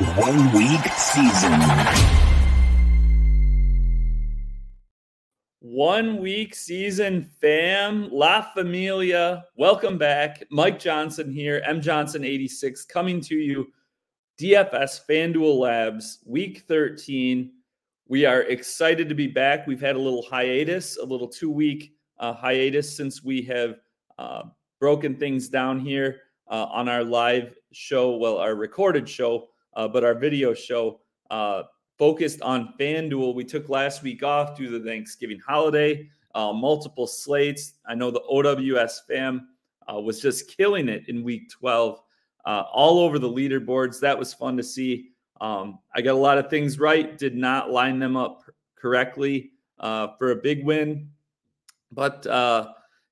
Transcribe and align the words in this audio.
One 0.00 0.50
week 0.52 0.80
season. 0.96 1.60
One 5.60 6.22
week 6.22 6.54
season, 6.54 7.30
fam, 7.38 8.08
La 8.10 8.40
Familia. 8.54 9.44
Welcome 9.56 9.98
back. 9.98 10.42
Mike 10.50 10.78
Johnson 10.78 11.30
here, 11.30 11.62
M 11.66 11.82
Johnson 11.82 12.24
86, 12.24 12.86
coming 12.86 13.20
to 13.20 13.34
you. 13.34 13.66
DFS 14.40 15.02
FanDuel 15.06 15.58
Labs, 15.58 16.20
week 16.24 16.64
13. 16.66 17.52
We 18.08 18.24
are 18.24 18.44
excited 18.44 19.06
to 19.10 19.14
be 19.14 19.26
back. 19.26 19.66
We've 19.66 19.82
had 19.82 19.96
a 19.96 20.00
little 20.00 20.22
hiatus, 20.22 20.96
a 20.96 21.04
little 21.04 21.28
two 21.28 21.50
week 21.50 21.92
uh, 22.18 22.32
hiatus 22.32 22.96
since 22.96 23.22
we 23.22 23.42
have 23.42 23.76
uh, 24.18 24.44
broken 24.80 25.16
things 25.16 25.50
down 25.50 25.78
here 25.78 26.22
uh, 26.48 26.68
on 26.72 26.88
our 26.88 27.04
live 27.04 27.54
show, 27.72 28.16
well, 28.16 28.38
our 28.38 28.54
recorded 28.54 29.06
show, 29.06 29.49
uh, 29.74 29.88
but 29.88 30.04
our 30.04 30.14
video 30.14 30.54
show 30.54 31.00
uh, 31.30 31.64
focused 31.98 32.40
on 32.42 32.74
FanDuel. 32.78 33.34
We 33.34 33.44
took 33.44 33.68
last 33.68 34.02
week 34.02 34.22
off 34.22 34.56
due 34.56 34.70
to 34.70 34.78
the 34.78 34.88
Thanksgiving 34.88 35.40
holiday, 35.46 36.08
uh, 36.34 36.52
multiple 36.52 37.06
slates. 37.06 37.74
I 37.86 37.94
know 37.94 38.10
the 38.10 38.22
OWS 38.22 39.02
fam 39.06 39.48
uh, 39.90 40.00
was 40.00 40.20
just 40.20 40.56
killing 40.56 40.88
it 40.88 41.08
in 41.08 41.22
week 41.22 41.50
12, 41.50 42.00
uh, 42.44 42.64
all 42.72 43.00
over 43.00 43.18
the 43.18 43.28
leaderboards. 43.28 44.00
That 44.00 44.18
was 44.18 44.34
fun 44.34 44.56
to 44.56 44.62
see. 44.62 45.10
Um, 45.40 45.78
I 45.94 46.00
got 46.00 46.12
a 46.12 46.18
lot 46.18 46.38
of 46.38 46.50
things 46.50 46.78
right, 46.78 47.16
did 47.16 47.36
not 47.36 47.70
line 47.70 47.98
them 47.98 48.16
up 48.16 48.42
correctly 48.76 49.52
for 49.78 50.32
a 50.32 50.36
big 50.36 50.64
win. 50.64 51.08
But, 51.92 52.24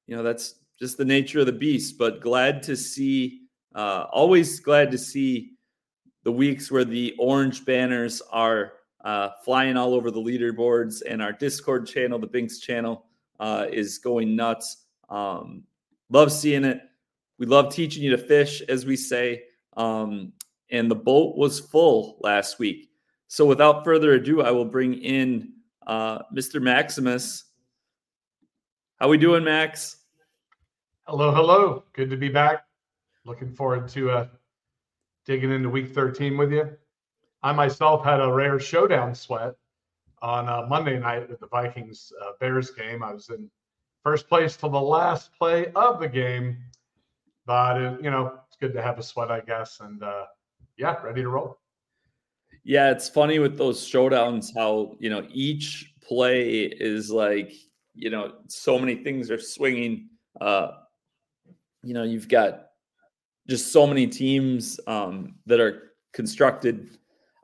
you 0.07 0.17
know, 0.17 0.23
that's 0.23 0.55
just 0.79 0.97
the 0.97 1.05
nature 1.05 1.41
of 1.41 1.47
the 1.47 1.53
beast. 1.53 1.99
But 1.99 2.21
glad 2.21 2.63
to 2.65 2.77
see, 2.77 3.43
uh, 3.75 4.07
always 4.13 4.61
glad 4.61 4.91
to 4.93 4.99
see 4.99 5.53
the 6.29 6.33
weeks 6.33 6.71
where 6.71 6.85
the 6.85 7.15
orange 7.19 7.65
banners 7.65 8.21
are 8.31 8.75
uh, 9.03 9.31
flying 9.47 9.79
all 9.79 9.95
over 9.95 10.11
the 10.11 10.21
leaderboards, 10.21 11.01
and 11.09 11.23
our 11.23 11.33
Discord 11.33 11.87
channel, 11.87 12.19
the 12.19 12.27
Binks 12.27 12.59
channel, 12.59 13.07
uh, 13.41 13.65
is 13.73 13.97
going 13.97 14.37
nuts. 14.37 14.85
Um, 15.09 15.63
love 16.11 16.31
seeing 16.31 16.65
it. 16.65 16.83
We 17.39 17.47
love 17.47 17.75
teaching 17.75 18.03
you 18.03 18.11
to 18.11 18.19
fish, 18.19 18.61
as 18.69 18.85
we 18.85 18.95
say. 18.95 19.45
Um, 19.79 20.35
and 20.71 20.91
the 20.91 20.97
boat 20.97 21.39
was 21.39 21.61
full 21.61 22.19
last 22.21 22.59
week. 22.59 22.91
So, 23.29 23.47
without 23.47 23.83
further 23.83 24.13
ado, 24.13 24.43
I 24.43 24.51
will 24.51 24.67
bring 24.67 25.01
in 25.01 25.55
uh, 25.87 26.25
Mr. 26.31 26.61
Maximus. 26.61 27.45
How 28.97 29.09
we 29.09 29.17
doing, 29.17 29.45
Max? 29.45 29.97
Hello, 31.07 31.33
hello. 31.33 31.85
Good 31.95 32.11
to 32.11 32.19
be 32.19 32.29
back. 32.29 32.67
Looking 33.25 33.51
forward 33.51 33.89
to 33.89 34.11
uh, 34.11 34.27
digging 35.29 35.53
into 35.53 35.69
week 35.69 35.95
13 35.95 36.39
with 36.39 36.51
you. 36.51 36.71
I 37.43 37.53
myself 37.53 38.03
had 38.03 38.19
a 38.21 38.33
rare 38.33 38.59
showdown 38.59 39.15
sweat 39.15 39.53
on 40.23 40.49
uh, 40.49 40.67
Monday 40.67 40.99
night 40.99 41.29
with 41.29 41.39
the 41.39 41.47
Vikings 41.49 42.11
uh, 42.23 42.31
Bears 42.41 42.71
game. 42.71 43.03
I 43.03 43.13
was 43.13 43.29
in 43.29 43.49
first 44.03 44.27
place 44.27 44.57
till 44.57 44.71
the 44.71 44.81
last 44.81 45.31
play 45.39 45.71
of 45.77 46.01
the 46.01 46.09
game, 46.09 46.57
but 47.45 47.81
it, 47.81 48.03
you 48.03 48.11
know 48.11 48.41
it's 48.47 48.57
good 48.57 48.73
to 48.73 48.83
have 48.83 48.99
a 48.99 49.03
sweat, 49.03 49.31
I 49.31 49.41
guess, 49.41 49.81
and 49.81 50.03
uh, 50.03 50.25
yeah, 50.79 50.97
ready 51.03 51.23
to 51.23 51.29
roll. 51.29 51.59
Yeah, 52.65 52.91
it's 52.91 53.09
funny 53.09 53.39
with 53.39 53.59
those 53.59 53.87
showdowns 53.87 54.51
how 54.57 54.97
you 54.99 55.11
know 55.11 55.27
each 55.31 55.93
play 56.03 56.63
is 56.63 57.11
like 57.11 57.53
you 57.95 58.09
know 58.09 58.33
so 58.49 58.79
many 58.79 58.97
things 58.97 59.31
are 59.31 59.39
swinging. 59.39 60.09
Uh, 60.41 60.69
you 61.83 61.93
know, 61.93 62.03
you've 62.03 62.29
got 62.29 62.68
just 63.49 63.73
so 63.73 63.87
many 63.87 64.07
teams 64.07 64.79
um, 64.87 65.35
that 65.47 65.61
are 65.61 65.95
constructed, 66.13 66.99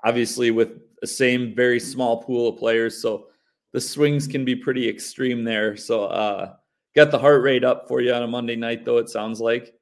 obviously, 0.04 0.50
with 0.50 0.80
the 1.00 1.06
same 1.06 1.54
very 1.54 1.80
small 1.80 2.22
pool 2.22 2.48
of 2.48 2.58
players. 2.58 3.00
So 3.00 3.28
the 3.72 3.80
swings 3.80 4.26
can 4.26 4.44
be 4.44 4.54
pretty 4.54 4.88
extreme 4.88 5.44
there. 5.44 5.76
So, 5.76 6.04
uh, 6.04 6.54
got 6.94 7.10
the 7.10 7.18
heart 7.18 7.42
rate 7.42 7.64
up 7.64 7.88
for 7.88 8.00
you 8.00 8.12
on 8.12 8.22
a 8.22 8.26
Monday 8.26 8.56
night, 8.56 8.84
though, 8.84 8.98
it 8.98 9.08
sounds 9.08 9.40
like, 9.40 9.74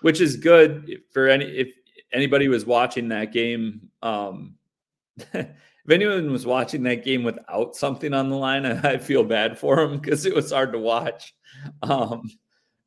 which 0.00 0.20
is 0.20 0.36
good 0.36 1.02
for 1.12 1.28
any, 1.28 1.44
if 1.44 1.74
anybody 2.12 2.48
was 2.48 2.64
watching 2.64 3.08
that 3.08 3.32
game. 3.32 3.90
Um, 4.02 4.54
if 5.16 5.90
anyone 5.90 6.32
was 6.32 6.46
watching 6.46 6.82
that 6.84 7.04
game 7.04 7.24
without 7.24 7.76
something 7.76 8.14
on 8.14 8.30
the 8.30 8.36
line, 8.36 8.64
I, 8.84 8.98
feel 8.98 9.24
bad 9.24 9.58
for 9.58 9.76
them 9.76 9.98
because 9.98 10.24
it 10.24 10.34
was 10.34 10.52
hard 10.52 10.72
to 10.72 10.78
watch. 10.78 11.34
Um, 11.82 12.30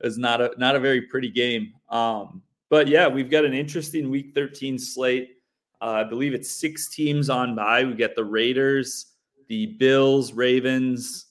is 0.01 0.17
not 0.17 0.41
a 0.41 0.51
not 0.57 0.75
a 0.75 0.79
very 0.79 1.01
pretty 1.01 1.29
game. 1.29 1.73
Um, 1.89 2.41
but 2.69 2.87
yeah, 2.87 3.07
we've 3.07 3.29
got 3.29 3.45
an 3.45 3.53
interesting 3.53 4.09
Week 4.09 4.31
13 4.35 4.77
slate. 4.77 5.37
Uh, 5.81 5.91
I 5.91 6.03
believe 6.03 6.33
it's 6.33 6.51
six 6.51 6.89
teams 6.89 7.29
on 7.29 7.55
by. 7.55 7.83
We 7.83 7.93
get 7.93 8.15
the 8.15 8.23
Raiders, 8.23 9.13
the 9.47 9.67
Bills, 9.77 10.33
Ravens, 10.33 11.27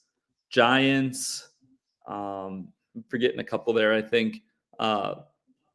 Giants. 0.51 1.49
Um, 2.07 2.69
I'm 2.95 3.05
forgetting 3.09 3.41
a 3.41 3.45
couple 3.45 3.73
there, 3.73 3.93
I 3.93 4.01
think. 4.01 4.43
Uh, 4.79 5.17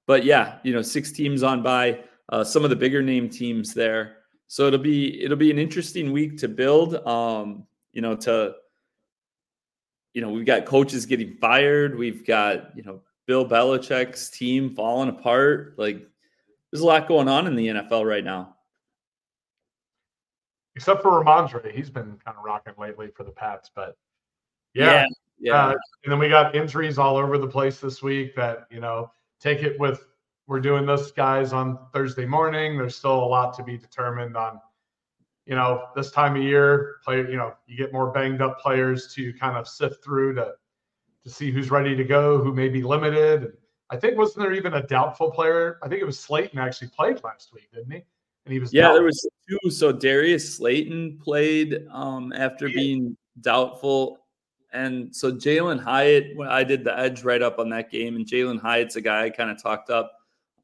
but 0.08 0.24
yeah, 0.24 0.58
you 0.64 0.74
know, 0.74 0.82
six 0.82 1.12
teams 1.12 1.44
on 1.44 1.62
by. 1.62 2.00
Uh, 2.30 2.44
some 2.44 2.64
of 2.64 2.70
the 2.70 2.76
bigger 2.76 3.02
name 3.02 3.30
teams 3.30 3.74
there. 3.74 4.18
So 4.48 4.68
it'll 4.68 4.80
be 4.80 5.22
it'll 5.24 5.38
be 5.38 5.52
an 5.52 5.60
interesting 5.60 6.12
week 6.12 6.38
to 6.40 6.48
build. 6.48 6.96
Um, 7.08 7.66
you 7.94 8.02
know, 8.02 8.16
to 8.18 8.56
you 10.14 10.22
know, 10.22 10.30
we've 10.30 10.46
got 10.46 10.66
coaches 10.66 11.06
getting 11.06 11.36
fired. 11.36 11.98
We've 11.98 12.26
got, 12.26 12.76
you 12.76 12.84
know, 12.84 13.02
Bill 13.28 13.48
Belichick's 13.48 14.30
team 14.30 14.76
falling 14.76 15.10
apart. 15.10 15.76
Like 15.78 16.08
there's 16.72 16.82
a 16.82 16.86
lot 16.86 17.08
going 17.08 17.28
on 17.28 17.48
in 17.48 17.56
the 17.56 17.68
NFL 17.68 18.08
right 18.08 18.24
now. 18.24 18.56
Except 20.76 21.02
for 21.02 21.24
Rhamondre. 21.24 21.72
He's 21.74 21.90
been 21.90 22.18
kind 22.24 22.38
of 22.38 22.44
rocking 22.44 22.74
lately 22.78 23.10
for 23.16 23.24
the 23.24 23.32
Pats, 23.32 23.70
but 23.74 23.98
yeah. 24.74 24.86
Yeah. 24.86 25.06
yeah. 25.40 25.66
Uh, 25.68 25.76
and 26.04 26.12
then 26.12 26.20
we 26.20 26.30
got 26.30 26.56
injuries 26.56 26.98
all 26.98 27.18
over 27.18 27.38
the 27.38 27.48
place 27.48 27.80
this 27.80 28.02
week 28.02 28.36
that, 28.36 28.68
you 28.72 28.80
know, 28.80 29.12
take 29.40 29.64
it 29.64 29.80
with 29.80 30.06
we're 30.48 30.60
doing 30.60 30.86
this 30.86 31.12
guys 31.12 31.54
on 31.54 31.80
Thursday 31.94 32.26
morning. 32.26 32.78
There's 32.78 32.96
still 32.96 33.24
a 33.24 33.26
lot 33.26 33.54
to 33.56 33.64
be 33.64 33.78
determined 33.78 34.36
on 34.36 34.60
you 35.46 35.56
know, 35.56 35.88
this 35.96 36.12
time 36.12 36.36
of 36.36 36.44
year, 36.44 36.98
player, 37.04 37.30
you 37.30 37.38
know, 37.38 37.54
you 37.68 37.78
get 37.78 37.92
more 37.92 38.12
banged 38.12 38.42
up 38.42 38.60
players 38.60 39.14
to 39.16 39.34
kind 39.34 39.58
of 39.58 39.68
sift 39.68 40.04
through 40.04 40.36
to 40.36 40.54
to 41.24 41.30
see 41.30 41.52
who's 41.52 41.70
ready 41.70 41.96
to 41.96 42.04
go, 42.04 42.40
who 42.40 42.54
may 42.54 42.68
be 42.68 42.82
limited. 42.82 43.44
And 43.44 43.54
I 43.90 43.98
think 43.98 44.18
wasn't 44.18 44.40
there 44.40 44.54
even 44.54 44.74
a 44.74 44.88
doubtful 44.88 45.32
player? 45.32 45.78
I 45.84 45.88
think 45.88 46.02
it 46.02 46.06
was 46.06 46.20
Slayton 46.20 46.58
actually 46.58 46.88
played 46.90 47.24
last 47.24 47.54
week, 47.54 47.70
didn't 47.74 47.92
he? 47.92 48.04
And 48.46 48.54
he 48.54 48.60
was 48.60 48.74
yeah, 48.74 48.84
doubtful. 48.84 48.96
there 48.96 49.06
was 49.06 49.28
two. 49.48 49.70
So 49.70 49.92
Darius 49.92 50.56
Slayton 50.56 51.20
played 51.24 51.86
um, 51.92 52.34
after 52.34 52.68
yeah. 52.68 52.76
being 52.76 53.18
doubtful, 53.42 54.20
and 54.74 55.16
so 55.16 55.32
Jalin 55.32 55.80
Hyatt. 55.80 56.36
When 56.36 56.48
I 56.48 56.64
did 56.64 56.84
the 56.84 56.98
edge 56.98 57.24
right 57.24 57.42
up 57.42 57.60
on 57.60 57.70
that 57.70 57.92
game, 57.92 58.16
and 58.16 58.26
Jalin 58.26 58.60
Hyatt's 58.60 58.96
a 58.96 59.02
guy 59.02 59.26
I 59.26 59.30
kind 59.30 59.52
of 59.52 59.62
talked 59.62 59.90
up, 59.92 60.14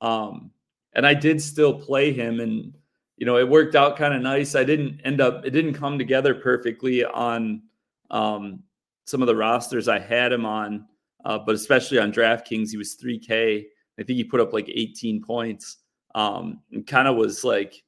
um, 0.01 0.49
and 0.93 1.05
I 1.05 1.13
did 1.13 1.41
still 1.41 1.73
play 1.73 2.11
him 2.13 2.39
and 2.39 2.73
you 3.17 3.25
know, 3.25 3.37
it 3.37 3.49
worked 3.49 3.75
out 3.75 3.97
kind 3.97 4.13
of 4.13 4.21
nice. 4.21 4.55
I 4.55 4.63
didn't 4.63 5.01
end 5.03 5.19
up, 5.19 5.43
it 5.45 5.49
didn't 5.49 5.73
come 5.73 5.97
together 5.97 6.35
perfectly 6.35 7.03
on 7.03 7.63
um, 8.11 8.63
some 9.05 9.21
of 9.21 9.27
the 9.27 9.35
rosters 9.35 9.87
I 9.87 9.99
had 9.99 10.31
him 10.31 10.45
on, 10.45 10.85
uh, 11.25 11.39
but 11.39 11.55
especially 11.55 11.97
on 11.97 12.11
DraftKings, 12.11 12.69
he 12.69 12.77
was 12.77 12.95
3K. 12.95 13.65
I 13.99 14.03
think 14.03 14.17
he 14.17 14.23
put 14.23 14.39
up 14.39 14.53
like 14.53 14.69
18 14.69 15.23
points 15.23 15.77
um, 16.13 16.61
and 16.71 16.85
kind 16.85 17.07
of 17.07 17.15
was 17.15 17.43
like 17.43 17.83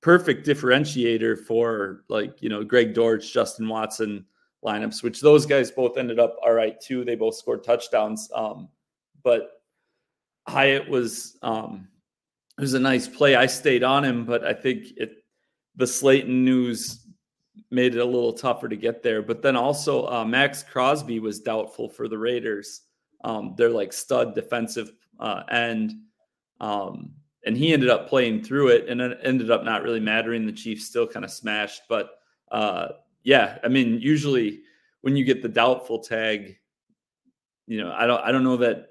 perfect 0.00 0.46
differentiator 0.46 1.44
for 1.44 2.04
like, 2.08 2.40
you 2.40 2.48
know, 2.48 2.62
Greg 2.62 2.94
Dortch, 2.94 3.32
Justin 3.32 3.68
Watson 3.68 4.24
lineups, 4.64 5.02
which 5.02 5.20
those 5.20 5.44
guys 5.44 5.72
both 5.72 5.98
ended 5.98 6.20
up 6.20 6.36
all 6.40 6.52
right 6.52 6.80
too. 6.80 7.04
They 7.04 7.16
both 7.16 7.34
scored 7.34 7.64
touchdowns. 7.64 8.30
Um, 8.32 8.68
but 9.24 9.62
Hyatt 10.46 10.88
was, 10.88 11.36
um, 11.42 11.88
it 12.58 12.60
was 12.60 12.74
a 12.74 12.80
nice 12.80 13.08
play. 13.08 13.34
I 13.34 13.46
stayed 13.46 13.82
on 13.82 14.04
him, 14.04 14.24
but 14.24 14.44
I 14.44 14.52
think 14.52 14.86
it 14.96 15.24
the 15.76 15.86
Slayton 15.86 16.44
news 16.44 17.06
made 17.70 17.94
it 17.94 18.00
a 18.00 18.04
little 18.04 18.32
tougher 18.32 18.68
to 18.68 18.76
get 18.76 19.02
there. 19.02 19.22
But 19.22 19.42
then 19.42 19.56
also 19.56 20.06
uh, 20.06 20.24
Maxx 20.24 20.62
Crosby 20.62 21.18
was 21.18 21.40
doubtful 21.40 21.88
for 21.88 22.08
the 22.08 22.18
Raiders. 22.18 22.82
Um, 23.24 23.54
they're 23.56 23.70
like 23.70 23.92
stud 23.92 24.34
defensive 24.34 24.92
uh, 25.18 25.44
end, 25.50 25.92
um, 26.60 27.12
and 27.46 27.56
he 27.56 27.72
ended 27.72 27.88
up 27.88 28.08
playing 28.08 28.42
through 28.42 28.68
it, 28.68 28.88
and 28.88 29.00
it 29.00 29.18
ended 29.22 29.50
up 29.50 29.64
not 29.64 29.82
really 29.82 30.00
mattering. 30.00 30.44
The 30.44 30.52
Chiefs 30.52 30.86
still 30.86 31.06
kind 31.06 31.24
of 31.24 31.30
smashed, 31.30 31.82
but 31.88 32.10
uh, 32.50 32.88
yeah, 33.22 33.58
I 33.64 33.68
mean, 33.68 34.00
usually 34.00 34.60
when 35.02 35.16
you 35.16 35.24
get 35.24 35.42
the 35.42 35.48
doubtful 35.48 36.00
tag, 36.00 36.56
you 37.66 37.82
know, 37.82 37.92
I 37.92 38.06
don't, 38.06 38.22
I 38.22 38.32
don't 38.32 38.44
know 38.44 38.56
that 38.58 38.88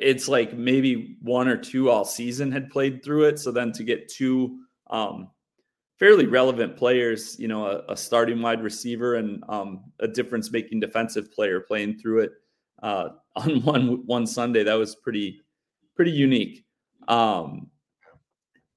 it's 0.00 0.28
like 0.28 0.54
maybe 0.54 1.18
one 1.22 1.48
or 1.48 1.56
two 1.56 1.90
all 1.90 2.04
season 2.04 2.50
had 2.50 2.70
played 2.70 3.04
through 3.04 3.24
it. 3.24 3.38
So 3.38 3.52
then 3.52 3.72
to 3.72 3.84
get 3.84 4.08
two 4.08 4.60
um, 4.88 5.30
fairly 5.98 6.26
relevant 6.26 6.76
players, 6.76 7.38
you 7.38 7.48
know, 7.48 7.66
a, 7.66 7.92
a 7.92 7.96
starting 7.96 8.40
wide 8.40 8.62
receiver 8.62 9.16
and 9.16 9.44
um, 9.48 9.84
a 10.00 10.08
difference 10.08 10.50
making 10.50 10.80
defensive 10.80 11.30
player 11.32 11.60
playing 11.60 11.98
through 11.98 12.20
it 12.20 12.32
uh, 12.82 13.10
on 13.36 13.62
one 13.62 14.06
one 14.06 14.26
Sunday, 14.26 14.64
that 14.64 14.74
was 14.74 14.96
pretty 14.96 15.40
pretty 15.94 16.12
unique. 16.12 16.64
Um, 17.08 17.70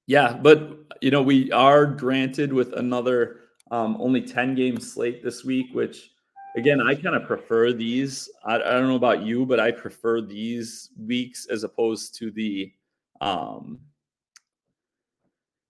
Yeah, 0.06 0.34
but 0.34 0.78
you 1.00 1.10
know 1.10 1.22
we 1.22 1.50
are 1.52 1.86
granted 1.86 2.52
with 2.52 2.74
another 2.74 3.40
um, 3.70 3.96
only 3.98 4.20
ten 4.20 4.54
game 4.54 4.78
slate 4.78 5.22
this 5.22 5.44
week, 5.44 5.66
which 5.72 6.10
again 6.56 6.80
I 6.80 6.94
kind 6.94 7.16
of 7.16 7.24
prefer 7.24 7.72
these. 7.72 8.28
I, 8.44 8.56
I, 8.56 8.58
don't 8.58 8.88
know 8.88 8.96
about 8.96 9.22
you, 9.22 9.46
but 9.46 9.60
I 9.60 9.70
prefer 9.70 10.20
these 10.20 10.90
weeks 10.98 11.46
as 11.50 11.64
opposed 11.64 12.16
to 12.18 12.30
the 12.30 12.72
um, 13.20 13.80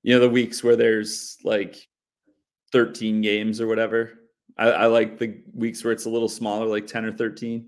you 0.02 0.14
know 0.14 0.20
the 0.20 0.30
weeks 0.30 0.62
where 0.62 0.76
there's 0.76 1.38
like 1.44 1.88
13 2.72 3.20
games 3.20 3.60
or 3.60 3.66
whatever. 3.66 4.12
I, 4.56 4.70
I, 4.70 4.86
like 4.86 5.18
the 5.18 5.40
weeks 5.52 5.82
where 5.82 5.92
it's 5.92 6.04
a 6.04 6.10
little 6.10 6.28
smaller, 6.28 6.66
like 6.66 6.86
10 6.86 7.04
or 7.04 7.12
13. 7.12 7.66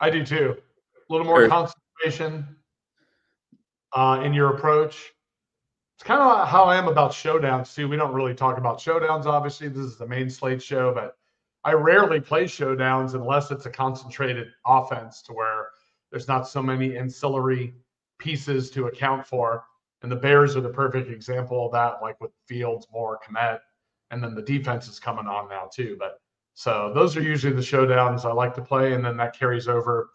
I 0.00 0.10
do 0.10 0.24
too. 0.24 0.56
A 1.08 1.12
little 1.12 1.26
more 1.26 1.44
or, 1.44 1.48
concentration 1.48 2.46
uh, 3.94 4.22
in 4.24 4.32
your 4.32 4.54
approach. 4.54 5.12
It's 5.96 6.04
kind 6.04 6.20
of 6.20 6.48
how 6.48 6.64
I 6.64 6.76
am 6.76 6.86
about 6.86 7.10
showdowns 7.10 7.74
too. 7.74 7.88
We 7.88 7.96
don't 7.96 8.14
really 8.14 8.34
talk 8.34 8.56
about 8.56 8.78
showdowns, 8.78 9.26
obviously. 9.26 9.68
This 9.68 9.84
is 9.84 9.96
the 9.96 10.06
main 10.06 10.30
slate 10.30 10.62
show, 10.62 10.94
but 10.94 11.16
I 11.64 11.72
rarely 11.72 12.20
play 12.20 12.44
showdowns 12.44 13.14
unless 13.14 13.50
it's 13.50 13.66
a 13.66 13.70
concentrated 13.70 14.48
offense 14.66 15.22
to 15.22 15.32
where 15.32 15.68
there's 16.10 16.28
not 16.28 16.48
so 16.48 16.62
many 16.62 16.96
ancillary 16.96 17.74
pieces 18.18 18.70
to 18.70 18.86
account 18.86 19.26
for. 19.26 19.64
And 20.02 20.10
the 20.10 20.16
Bears 20.16 20.56
are 20.56 20.60
the 20.60 20.68
perfect 20.68 21.10
example 21.10 21.66
of 21.66 21.72
that, 21.72 22.00
like 22.00 22.20
with 22.20 22.30
Fields, 22.46 22.86
Moore, 22.92 23.18
Kmet 23.28 23.58
and 24.10 24.22
then 24.22 24.34
the 24.34 24.42
defense 24.42 24.88
is 24.88 24.98
coming 24.98 25.26
on 25.26 25.48
now 25.48 25.68
too. 25.72 25.96
But 25.98 26.20
so 26.54 26.92
those 26.94 27.16
are 27.16 27.22
usually 27.22 27.52
the 27.52 27.62
showdowns 27.62 28.24
I 28.24 28.32
like 28.32 28.54
to 28.54 28.62
play, 28.62 28.94
and 28.94 29.04
then 29.04 29.16
that 29.18 29.38
carries 29.38 29.68
over 29.68 30.10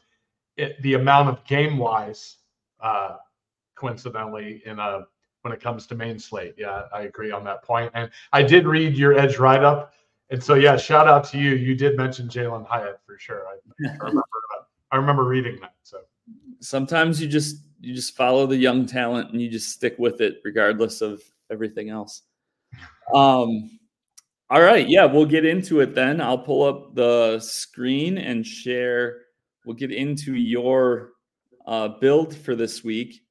it, 0.57 0.81
the 0.81 0.95
amount 0.95 1.29
of 1.29 1.43
game 1.45 1.77
wise, 1.77 2.37
uh, 2.81 3.17
coincidentally, 3.75 4.61
in 4.65 4.79
a 4.79 5.05
when 5.41 5.53
it 5.53 5.61
comes 5.61 5.85
to 5.87 5.95
main 5.95 6.19
slate. 6.19 6.55
Yeah, 6.57 6.83
I 6.93 7.01
agree 7.01 7.31
on 7.31 7.43
that 7.45 7.63
point. 7.63 7.91
And 7.93 8.09
I 8.31 8.43
did 8.43 8.65
read 8.65 8.97
your 8.97 9.17
edge 9.17 9.37
write 9.37 9.63
up, 9.63 9.92
and 10.29 10.43
so 10.43 10.55
yeah, 10.55 10.77
shout 10.77 11.07
out 11.07 11.23
to 11.25 11.37
you. 11.37 11.51
You 11.51 11.75
did 11.75 11.97
mention 11.97 12.27
Jalin 12.27 12.65
Hyatt 12.65 12.99
for 13.05 13.17
sure. 13.17 13.43
I, 13.47 13.89
I 13.89 13.93
remember. 13.97 14.23
I 14.91 14.95
remember 14.97 15.23
reading 15.23 15.57
that. 15.61 15.73
So 15.83 16.01
sometimes 16.59 17.21
you 17.21 17.27
just 17.27 17.57
you 17.79 17.93
just 17.93 18.15
follow 18.15 18.47
the 18.47 18.55
young 18.55 18.85
talent 18.85 19.31
and 19.31 19.41
you 19.41 19.49
just 19.49 19.69
stick 19.69 19.95
with 19.97 20.21
it 20.21 20.39
regardless 20.45 21.01
of 21.01 21.21
everything 21.51 21.89
else. 21.89 22.21
Um, 23.13 23.79
all 24.49 24.61
right. 24.61 24.87
Yeah, 24.87 25.05
we'll 25.05 25.25
get 25.25 25.45
into 25.45 25.79
it 25.81 25.95
then. 25.95 26.21
I'll 26.21 26.37
pull 26.37 26.63
up 26.63 26.95
the 26.95 27.39
screen 27.39 28.17
and 28.17 28.45
share. 28.45 29.21
We'll 29.65 29.75
get 29.75 29.91
into 29.91 30.35
your 30.35 31.13
uh, 31.65 31.87
build 31.99 32.35
for 32.35 32.55
this 32.55 32.83
week. 32.83 33.21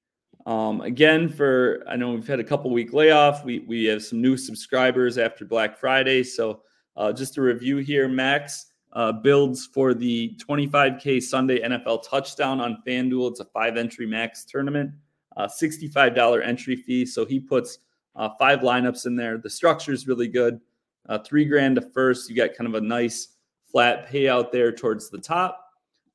Um, 0.47 0.81
again, 0.81 1.29
for 1.29 1.85
I 1.89 1.97
know 1.97 2.11
we've 2.11 2.27
had 2.27 2.41
a 2.41 2.45
couple 2.45 2.71
week 2.71 2.93
layoff. 2.93 3.45
We 3.45 3.61
we 3.61 3.85
have 3.85 4.03
some 4.03 4.21
new 4.21 4.37
subscribers 4.37 5.17
after 5.17 5.45
Black 5.45 5.79
Friday. 5.79 6.25
So 6.25 6.63
uh, 6.97 7.13
just 7.13 7.39
a 7.39 7.43
review 7.43 7.79
here, 7.79 8.09
Max 8.09 8.73
uh, 8.93 9.13
builds 9.13 9.67
for 9.67 9.95
the 9.95 10.37
25k 10.37 11.23
Sunday 11.23 11.61
NFL 11.63 12.09
touchdown 12.09 12.61
on 12.61 12.83
FanDuel. 12.87 13.31
It's 13.31 13.41
a 13.41 13.47
five 13.47 13.77
entry 13.77 14.07
max 14.07 14.45
tournament, 14.45 14.91
uh, 15.37 15.47
$65 15.47 16.47
entry 16.47 16.77
fee. 16.77 17.07
So 17.07 17.25
he 17.25 17.41
puts 17.41 17.79
uh, 18.17 18.31
five 18.39 18.61
lineups 18.61 19.07
in 19.07 19.17
there. 19.17 19.39
The 19.39 19.51
structure 19.51 19.93
is 19.93 20.07
really 20.07 20.29
good 20.29 20.61
uh, 21.09 21.19
three 21.19 21.47
grand 21.47 21.77
to 21.77 21.81
first. 21.81 22.29
You 22.29 22.37
got 22.37 22.55
kind 22.55 22.69
of 22.69 22.75
a 22.75 22.87
nice 22.87 23.29
flat 23.71 24.09
payout 24.11 24.53
there 24.53 24.71
towards 24.71 25.09
the 25.09 25.19
top. 25.19 25.59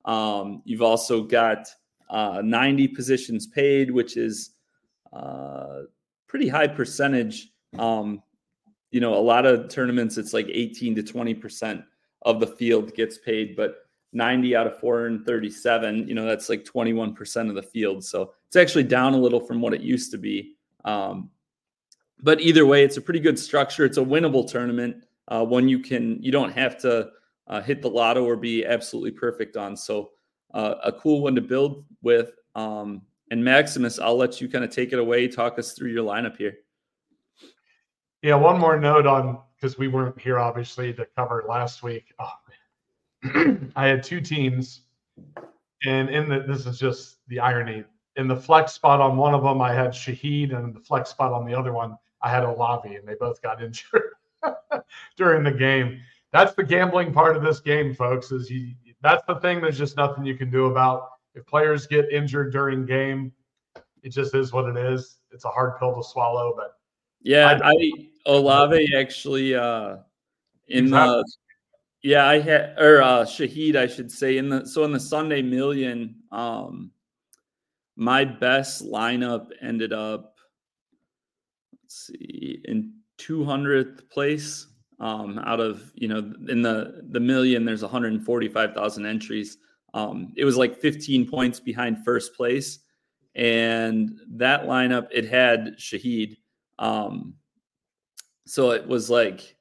Um, 0.06 0.62
you've 0.64 0.84
also 0.84 1.24
got 1.24 1.68
uh, 2.10 2.42
90 2.44 2.90
positions 2.90 3.48
paid, 3.48 3.92
which 3.92 4.16
is 4.16 4.52
pretty 6.28 6.48
high 6.48 6.68
percentage. 6.68 7.50
Um, 7.80 8.22
you 8.98 9.02
know, 9.02 9.14
a 9.14 9.22
lot 9.22 9.46
of 9.46 9.70
tournaments, 9.70 10.18
it's 10.18 10.34
like 10.34 10.48
18 10.50 10.96
to 10.96 11.04
20% 11.04 11.84
of 12.24 12.40
the 12.40 12.48
field 12.48 12.96
gets 12.96 13.20
paid, 13.20 13.56
but 13.56 13.76
90 14.12 14.56
out 14.56 14.66
of 14.66 14.80
437, 14.80 16.08
you 16.08 16.16
know, 16.16 16.26
that's 16.26 16.50
like 16.50 16.66
21% 16.66 17.48
of 17.48 17.54
the 17.54 17.62
field. 17.62 18.04
So 18.04 18.34
it's 18.48 18.56
actually 18.56 18.86
down 18.86 19.14
a 19.14 19.18
little 19.18 19.40
from 19.40 19.62
what 19.62 19.76
it 19.76 19.82
used 19.82 20.10
to 20.14 20.18
be. 20.18 20.56
Um, 20.84 21.30
but 22.24 22.42
either 22.42 22.66
way, 22.66 22.84
it's 22.84 22.98
a 22.98 23.02
pretty 23.02 23.20
good 23.20 23.38
structure. 23.38 23.86
It's 23.86 24.00
a 24.00 24.04
winnable 24.04 24.50
tournament, 24.50 25.04
uh, 25.28 25.46
one 25.46 25.70
you 25.70 25.78
can 25.78 26.18
you 26.24 26.32
don't 26.32 26.52
have 26.54 26.80
to 26.80 27.12
uh, 27.46 27.62
hit 27.62 27.84
the 27.84 27.90
lotto 27.92 28.26
or 28.26 28.36
be 28.36 28.66
absolutely 28.66 29.12
perfect 29.12 29.58
on. 29.58 29.78
So 29.78 30.10
uh, 30.56 30.74
a 30.84 30.92
cool 30.92 31.22
one 31.22 31.36
to 31.36 31.42
build 31.42 31.86
with. 32.02 32.32
Um, 32.56 33.04
and 33.30 33.44
Maximus, 33.44 34.00
I'll 34.00 34.18
let 34.18 34.42
you 34.42 34.50
kind 34.50 34.66
of 34.66 34.72
take 34.72 34.92
it 34.92 34.98
away. 34.98 35.28
Talk 35.28 35.60
us 35.60 35.74
through 35.74 35.92
your 35.92 36.04
lineup 36.04 36.36
here. 36.36 36.58
Yeah, 38.22 38.36
one 38.36 38.60
more 38.60 38.80
note 38.80 39.06
on 39.06 39.40
because 39.56 39.78
we 39.78 39.88
weren't 39.88 40.20
here 40.20 40.40
obviously 40.40 40.94
to 40.94 41.06
cover 41.16 41.44
last 41.48 41.84
week. 41.84 42.14
Oh, 42.20 42.32
I 43.76 43.88
had 43.88 44.04
two 44.04 44.22
teams, 44.22 44.82
and 45.86 46.10
in 46.10 46.30
the 46.30 46.44
this 46.48 46.66
is 46.66 46.80
just 46.80 47.18
the 47.28 47.40
irony. 47.40 47.84
In 48.16 48.28
the 48.28 48.36
flex 48.36 48.74
spot 48.74 49.00
on 49.00 49.16
one 49.16 49.36
of 49.36 49.44
them, 49.44 49.62
I 49.62 49.74
had 49.74 49.92
Shaheed, 49.92 50.56
and 50.56 50.66
in 50.66 50.74
the 50.74 50.80
flex 50.80 51.12
spot 51.12 51.32
on 51.32 51.46
the 51.46 51.54
other 51.54 51.74
one, 51.74 51.96
I 52.22 52.32
had 52.32 52.44
Olave, 52.44 52.96
and 52.96 53.08
they 53.08 53.14
both 53.16 53.42
got 53.42 53.62
injured 53.64 54.14
during 55.16 55.44
the 55.44 55.52
game. 55.52 56.00
That's 56.32 56.54
the 56.54 56.64
gambling 56.64 57.14
part 57.14 57.38
of 57.38 57.44
this 57.44 57.60
game, 57.60 57.94
folks. 57.94 58.32
Is 58.32 58.50
you 58.50 58.74
that's 59.02 59.24
the 59.28 59.36
thing. 59.36 59.62
There's 59.62 59.78
just 59.78 59.98
nothing 59.98 60.26
you 60.26 60.36
can 60.36 60.50
do 60.50 60.66
about. 60.66 61.10
If 61.36 61.46
players 61.46 61.86
get 61.86 62.12
injured 62.12 62.52
during 62.52 62.86
game, 62.86 63.32
it 64.04 64.10
just 64.10 64.34
is 64.34 64.52
what 64.52 64.66
it 64.66 64.78
is. 64.78 65.20
It's 65.32 65.46
a 65.46 65.50
hard 65.50 65.78
pill 65.78 65.96
to 65.96 66.04
swallow, 66.04 66.54
but 66.58 66.74
yeah, 67.22 67.60
I, 67.64 67.72
I 67.72 67.92
Olave 68.28 68.94
actually 68.96 69.56
uh 69.56 69.98
in 70.68 70.90
the 70.92 71.26
yeah 72.04 72.28
I 72.28 72.40
had 72.40 72.76
or 72.78 73.02
uh 73.02 73.24
Shaheed 73.24 73.76
I 73.76 73.88
should 73.88 74.12
say 74.12 74.38
in 74.38 74.50
the 74.50 74.68
so 74.68 74.84
in 74.84 74.92
the 74.92 75.00
Sunday 75.00 75.42
Million 75.42 76.16
um 76.32 76.92
my 77.96 78.24
best 78.24 78.86
lineup 78.86 79.48
ended 79.62 79.92
up 79.92 80.36
let's 81.82 82.08
see, 82.08 82.62
in 82.66 82.94
200th 83.18 84.10
place 84.10 84.68
um, 85.00 85.40
out 85.40 85.60
of 85.60 85.92
you 85.96 86.08
know 86.08 86.20
in 86.48 86.62
the 86.62 87.02
the 87.10 87.20
million 87.20 87.66
there's 87.66 87.82
145,000 87.82 89.06
entries. 89.06 89.58
Um, 89.94 90.34
it 90.36 90.46
was 90.46 90.58
like 90.58 90.80
15 90.80 91.28
points 91.30 91.60
behind 91.60 92.04
first 92.04 92.36
place, 92.36 92.80
and 93.36 94.20
that 94.32 94.64
lineup 94.64 95.08
it 95.12 95.26
had 95.26 95.78
Shaheed. 95.78 96.38
Um, 96.80 97.36
so 98.48 98.72
it 98.72 98.88
was 98.88 99.10
like, 99.10 99.56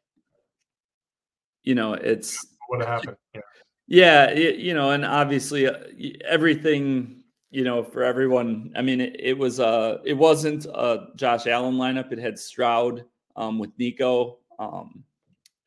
you 1.63 1.75
know, 1.75 1.95
it's 1.95 2.47
what 2.69 2.87
happened. 2.87 3.17
Yeah, 3.35 3.41
yeah 3.87 4.25
it, 4.31 4.57
you 4.57 4.75
know, 4.75 4.91
and 4.91 5.05
obviously 5.05 5.67
uh, 5.67 5.79
everything 6.25 7.25
you 7.51 7.65
know, 7.65 7.83
for 7.83 8.03
everyone. 8.03 8.73
I 8.77 8.83
mean, 8.83 9.01
it, 9.01 9.17
it 9.19 9.39
was 9.39 9.61
uh 9.61 9.99
it 10.05 10.13
wasn't 10.15 10.67
a 10.67 11.09
Josh 11.17 11.47
Allen 11.47 11.77
lineup. 11.77 12.13
It 12.13 12.19
had 12.19 12.39
Stroud 12.39 13.05
um, 13.35 13.59
with 13.59 13.71
Nico, 13.79 14.39
um, 14.59 15.05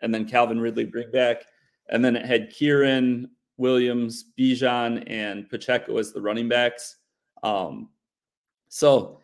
and 0.02 0.14
then 0.14 0.28
Calvin 0.28 0.60
Ridley 0.60 0.86
bring 0.86 1.12
back, 1.12 1.44
and 1.90 2.06
then 2.06 2.16
it 2.16 2.26
had 2.26 2.52
Kyren 2.52 3.30
Williams, 3.58 4.26
Bijan, 4.38 5.04
and 5.08 5.50
Pacheco 5.50 5.98
as 5.98 6.14
the 6.14 6.22
running 6.22 6.48
backs. 6.48 6.98
Um, 7.44 7.90
so 8.68 9.20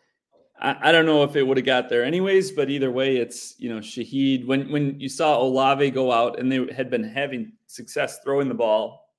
I, 0.60 0.88
I 0.88 0.92
don't 0.92 1.06
know 1.06 1.22
if 1.22 1.36
it 1.36 1.42
would 1.42 1.56
have 1.56 1.66
got 1.66 1.88
there 1.88 2.04
anyways, 2.04 2.52
but 2.52 2.70
either 2.70 2.90
way, 2.90 3.16
it's 3.16 3.54
you 3.58 3.68
know 3.68 3.80
Shaheed. 3.80 4.46
When 4.46 4.70
when 4.70 4.98
you 5.00 5.08
saw 5.08 5.40
Olave 5.40 5.90
go 5.90 6.12
out 6.12 6.38
and 6.38 6.50
they 6.50 6.72
had 6.72 6.90
been 6.90 7.04
having 7.04 7.52
success 7.66 8.20
throwing 8.24 8.48
the 8.48 8.54
ball, 8.54 9.12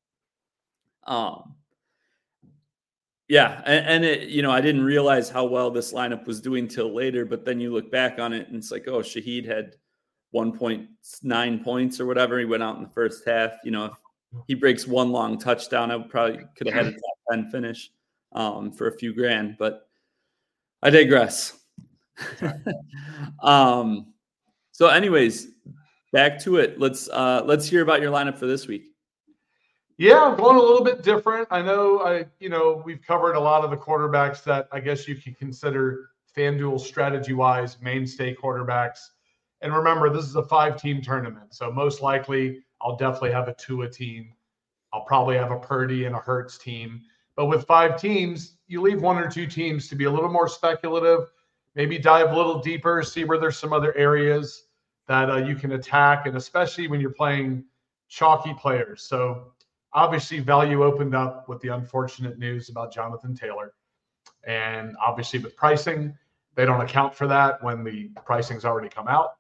um, 1.06 1.56
yeah, 3.28 3.62
and, 3.66 3.86
and, 3.86 4.06
it, 4.06 4.30
you 4.30 4.42
know, 4.42 4.52
I 4.52 4.62
didn't 4.62 4.84
realize 4.84 5.30
how 5.30 5.46
well 5.46 5.70
this 5.70 5.92
lineup 5.92 6.26
was 6.26 6.40
doing 6.40 6.68
till 6.68 6.94
later. 6.94 7.26
But 7.26 7.44
then 7.44 7.60
you 7.60 7.74
look 7.74 7.92
back 7.92 8.20
on 8.20 8.32
it, 8.32 8.48
and 8.48 8.56
it's 8.56 8.72
like, 8.72 8.88
oh, 8.88 9.00
Shaheed 9.00 9.46
had 9.46 9.76
1.9 10.34 11.64
points 11.64 12.00
or 12.00 12.06
whatever. 12.06 12.40
He 12.40 12.46
went 12.46 12.64
out 12.64 12.78
in 12.78 12.84
the 12.84 12.90
first 12.90 13.26
half. 13.26 13.52
You 13.66 13.72
know, 13.72 13.86
if 13.86 13.94
he 14.48 14.54
breaks 14.54 14.88
one 14.88 15.12
long 15.12 15.38
touchdown, 15.38 15.92
I 15.92 15.98
probably 16.00 16.46
could 16.56 16.68
have 16.68 16.86
had 16.86 16.88
a 16.88 16.92
top 16.92 17.18
10 17.32 17.50
finish 17.50 17.92
um, 18.32 18.72
for 18.72 18.88
a 18.88 18.98
few 18.98 19.14
grand. 19.14 19.58
But 19.60 19.87
I 20.88 20.90
digress. 20.90 21.54
um, 23.44 24.14
so, 24.72 24.88
anyways, 24.88 25.50
back 26.14 26.40
to 26.44 26.58
it. 26.58 26.80
Let's 26.80 27.10
uh, 27.10 27.42
let's 27.44 27.68
hear 27.68 27.82
about 27.82 28.00
your 28.02 28.10
lineup 28.10 28.38
for 28.38 28.46
this 28.46 28.68
week. 28.68 28.86
Yeah, 29.98 30.24
I'm 30.24 30.38
going 30.38 30.56
a 30.56 30.62
little 30.62 30.86
bit 30.86 31.04
different. 31.04 31.50
I 31.52 31.62
know 31.62 32.00
I, 32.00 32.28
you 32.40 32.48
know, 32.48 32.82
we've 32.86 33.02
covered 33.02 33.34
a 33.34 33.40
lot 33.40 33.66
of 33.66 33.70
the 33.70 33.76
quarterbacks 33.76 34.46
that 34.46 34.70
I 34.72 34.80
guess 34.80 35.10
you 35.10 35.16
could 35.16 35.38
consider 35.38 36.12
FanDuel 36.38 36.80
strategy 36.80 37.34
wise 37.34 37.78
mainstay 37.82 38.34
quarterbacks. 38.34 39.00
And 39.60 39.76
remember, 39.76 40.10
this 40.10 40.24
is 40.24 40.38
a 40.38 40.44
five 40.44 40.82
team 40.82 41.02
tournament. 41.02 41.54
So 41.54 41.70
most 41.70 42.02
likely 42.02 42.64
I'll 42.80 42.96
definitely 42.96 43.32
have 43.32 43.50
a 43.50 43.56
Tua 43.56 43.90
team. 43.90 44.32
I'll 44.94 45.04
probably 45.04 45.36
have 45.36 45.52
a 45.52 45.60
Purdy 45.60 46.06
and 46.06 46.16
a 46.16 46.20
Hurts 46.20 46.58
team. 46.58 47.02
But 47.38 47.46
with 47.46 47.66
five 47.66 48.02
teams, 48.02 48.58
you 48.68 48.82
leave 48.82 49.02
one 49.02 49.18
or 49.18 49.30
two 49.30 49.48
teams 49.48 49.88
to 49.88 49.96
be 49.96 50.06
a 50.06 50.12
little 50.12 50.30
more 50.30 50.50
speculative, 50.50 51.32
maybe 51.76 51.98
dive 52.00 52.32
a 52.32 52.36
little 52.36 52.60
deeper, 52.60 53.04
see 53.04 53.24
where 53.24 53.40
there's 53.40 53.58
some 53.58 53.72
other 53.72 53.96
areas 53.96 54.64
that 55.08 55.30
uh, 55.30 55.38
you 55.38 55.56
can 55.56 55.74
attack, 55.74 56.26
and 56.26 56.36
especially 56.36 56.88
when 56.88 57.00
you're 57.00 57.12
playing 57.12 57.64
chalky 58.10 58.54
players. 58.56 59.04
So 59.04 59.54
obviously, 59.94 60.40
value 60.40 60.84
opened 60.84 61.14
up 61.14 61.48
with 61.48 61.62
the 61.62 61.70
unfortunate 61.70 62.40
news 62.40 62.70
about 62.70 62.92
Jonathan 62.92 63.36
Taylor, 63.36 63.74
and 64.46 64.96
obviously 65.06 65.40
with 65.40 65.56
pricing, 65.56 66.18
they 66.56 66.66
don't 66.66 66.82
account 66.82 67.14
for 67.14 67.28
that 67.28 67.64
when 67.64 67.84
the 67.84 68.10
pricing's 68.26 68.66
already 68.66 68.90
come 68.90 69.08
out. 69.08 69.36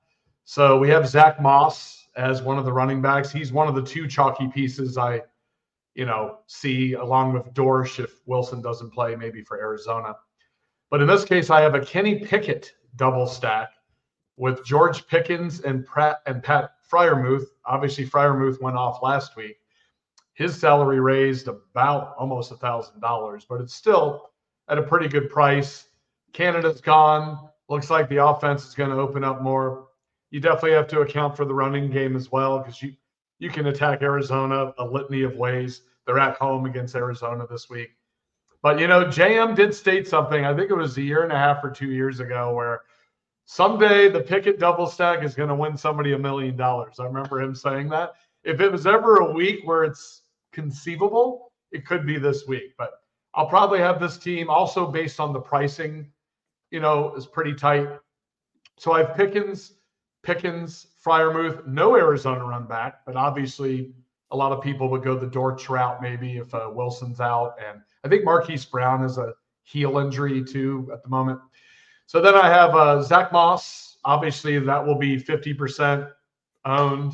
So 0.45 0.77
we 0.77 0.87
have 0.89 1.07
Zach 1.07 1.41
Moss 1.41 2.07
as 2.15 2.43
one 2.43 2.59
of 2.59 2.65
the 2.65 2.71
running 2.71 3.01
backs. 3.01 3.31
He's 3.31 3.51
one 3.51 3.67
of 3.67 3.73
the 3.73 3.81
two 3.81 4.07
chalky 4.07 4.47
pieces 4.47 4.99
I, 4.99 5.23
you 5.97 6.05
know, 6.05 6.37
see 6.45 6.93
along 6.93 7.33
with 7.33 7.51
Dortch 7.55 7.99
if 7.99 8.21
Wilson 8.27 8.61
doesn't 8.61 8.91
play, 8.91 9.15
maybe 9.15 9.41
for 9.41 9.59
Arizona. 9.59 10.15
But 10.91 11.01
in 11.01 11.07
this 11.07 11.25
case, 11.25 11.49
I 11.49 11.59
have 11.61 11.73
a 11.73 11.81
Kenny 11.81 12.19
Pickett 12.19 12.71
double 12.95 13.25
stack 13.25 13.71
with 14.37 14.63
George 14.63 15.07
Pickens 15.07 15.61
and 15.61 15.85
Pratt 15.85 16.19
and 16.27 16.43
Pat 16.43 16.69
Freiermuth. 16.89 17.47
Obviously, 17.65 18.05
Freiermuth 18.05 18.61
went 18.61 18.77
off 18.77 19.01
last 19.01 19.35
week. 19.35 19.57
His 20.35 20.57
salary 20.57 20.99
raised 20.99 21.47
about 21.47 22.13
almost 22.19 22.51
a 22.51 22.57
thousand 22.57 23.01
dollars, 23.01 23.47
but 23.49 23.59
it's 23.59 23.73
still 23.73 24.29
at 24.69 24.77
a 24.77 24.83
pretty 24.83 25.07
good 25.07 25.31
price. 25.31 25.87
Canada's 26.31 26.79
gone. 26.79 27.49
Looks 27.69 27.89
like 27.89 28.07
the 28.07 28.23
offense 28.23 28.67
is 28.67 28.75
going 28.75 28.91
to 28.91 28.97
open 28.97 29.23
up 29.23 29.41
more. 29.41 29.87
You 30.29 30.41
definitely 30.41 30.73
have 30.73 30.87
to 30.89 31.01
account 31.01 31.35
for 31.35 31.45
the 31.45 31.55
running 31.55 31.89
game 31.89 32.15
as 32.15 32.31
well 32.31 32.59
because 32.59 32.83
you 32.83 32.93
you 33.39 33.49
can 33.49 33.67
attack 33.67 34.01
Arizona 34.01 34.73
a 34.77 34.85
litany 34.85 35.23
of 35.23 35.35
ways. 35.35 35.81
They're 36.05 36.19
at 36.19 36.37
home 36.37 36.65
against 36.65 36.95
Arizona 36.95 37.45
this 37.49 37.69
week. 37.69 37.89
But 38.61 38.79
you 38.79 38.87
know, 38.87 39.05
JM 39.05 39.55
did 39.55 39.73
state 39.73 40.07
something. 40.07 40.45
I 40.45 40.55
think 40.55 40.71
it 40.71 40.75
was 40.75 40.97
a 40.97 41.01
year 41.01 41.23
and 41.23 41.31
a 41.31 41.37
half 41.37 41.63
or 41.63 41.69
two 41.69 41.91
years 41.91 42.19
ago, 42.19 42.53
where 42.53 42.81
someday 43.45 44.09
the 44.09 44.21
Pickett 44.21 44.59
double 44.59 44.87
stack 44.87 45.23
is 45.23 45.35
going 45.35 45.49
to 45.49 45.55
win 45.55 45.77
somebody 45.77 46.13
a 46.13 46.17
million 46.17 46.57
dollars. 46.57 46.99
I 46.99 47.05
remember 47.05 47.41
him 47.41 47.53
saying 47.53 47.89
that. 47.89 48.13
If 48.43 48.59
it 48.59 48.71
was 48.71 48.87
ever 48.87 49.17
a 49.17 49.31
week 49.31 49.61
where 49.63 49.83
it's 49.83 50.23
conceivable, 50.51 51.51
it 51.71 51.85
could 51.85 52.05
be 52.05 52.17
this 52.17 52.47
week. 52.47 52.73
But 52.77 52.91
I'll 53.35 53.47
probably 53.47 53.79
have 53.79 53.99
this 53.99 54.17
team 54.17 54.49
also 54.49 54.87
based 54.87 55.19
on 55.19 55.33
the 55.33 55.39
pricing. 55.39 56.11
You 56.71 56.79
know, 56.79 57.13
is 57.15 57.27
pretty 57.27 57.53
tight. 57.53 57.87
So 58.77 58.91
I 58.91 58.99
have 58.99 59.15
Pickens, 59.15 59.73
Pickens, 60.27 60.87
Freiermuth, 61.01 61.65
no 61.65 61.95
Arizona 61.95 62.43
run 62.43 62.67
back, 62.67 63.05
but 63.05 63.15
obviously 63.15 63.93
a 64.31 64.35
lot 64.35 64.51
of 64.51 64.61
people 64.61 64.89
would 64.89 65.01
go 65.01 65.17
the 65.17 65.25
Dortch 65.25 65.69
route 65.69 66.01
maybe 66.01 66.35
if 66.35 66.53
uh, 66.53 66.69
Wilson's 66.69 67.21
out 67.21 67.55
and 67.65 67.79
I 68.03 68.09
think 68.09 68.25
Marquise 68.25 68.65
Brown 68.65 69.05
is 69.05 69.17
a 69.17 69.35
heel 69.63 69.99
injury 69.99 70.43
too 70.43 70.89
at 70.91 71.01
the 71.01 71.07
moment. 71.07 71.39
So 72.07 72.19
then 72.19 72.35
I 72.35 72.49
have 72.49 72.75
uh, 72.75 73.01
Zach 73.03 73.31
Moss. 73.31 73.99
Obviously, 74.03 74.59
that 74.59 74.85
will 74.85 74.97
be 74.97 75.17
50% 75.17 76.11
owned, 76.65 77.13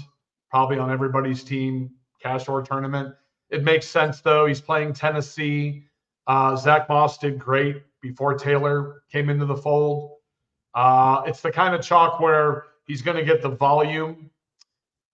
probably 0.50 0.80
on 0.80 0.90
everybody's 0.90 1.44
team, 1.44 1.92
cash 2.20 2.50
or 2.50 2.64
tournament. 2.64 3.14
It 3.52 3.64
makes 3.64 3.86
sense, 3.88 4.22
though. 4.22 4.48
He's 4.48 4.62
playing 4.62 4.94
Tennessee. 4.94 5.84
Uh, 6.26 6.56
Zach 6.56 6.90
Moss 6.90 7.20
did 7.20 7.38
great 7.38 7.84
before 8.02 8.34
Taylor 8.34 9.04
came 9.12 9.30
into 9.30 9.46
the 9.46 9.58
fold. 9.58 10.18
Uh, 10.74 11.22
it's 11.28 11.42
the 11.42 11.52
kind 11.52 11.76
of 11.76 11.82
chalk 11.82 12.20
where 12.20 12.66
he's 12.86 13.02
going 13.02 13.18
to 13.18 13.24
get 13.24 13.42
the 13.42 13.50
volume, 13.50 14.30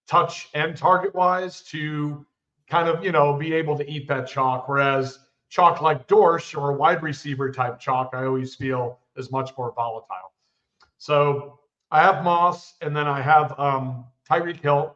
touch, 0.07 0.49
and 0.53 0.75
target 0.75 1.13
wise 1.15 1.61
to 1.63 2.25
kind 2.69 2.87
of, 2.87 3.03
you 3.03 3.11
know, 3.11 3.33
be 3.33 3.53
able 3.53 3.77
to 3.77 3.89
eat 3.89 4.07
that 4.07 4.27
chalk. 4.27 4.67
Whereas 4.67 5.19
chalk 5.49 5.81
like 5.81 6.07
Dortch 6.07 6.55
or 6.55 6.71
a 6.71 6.75
wide 6.75 7.03
receiver 7.03 7.51
type 7.51 7.79
chalk, 7.79 8.11
I 8.13 8.25
always 8.25 8.55
feel 8.55 8.99
is 9.15 9.31
much 9.31 9.51
more 9.57 9.73
volatile. 9.75 10.33
So 10.97 11.59
I 11.91 12.01
have 12.01 12.23
Moss, 12.23 12.75
and 12.81 12.95
then 12.95 13.07
I 13.07 13.21
have 13.21 13.57
um, 13.59 14.05
Tyreek 14.29 14.61
Hill. 14.61 14.95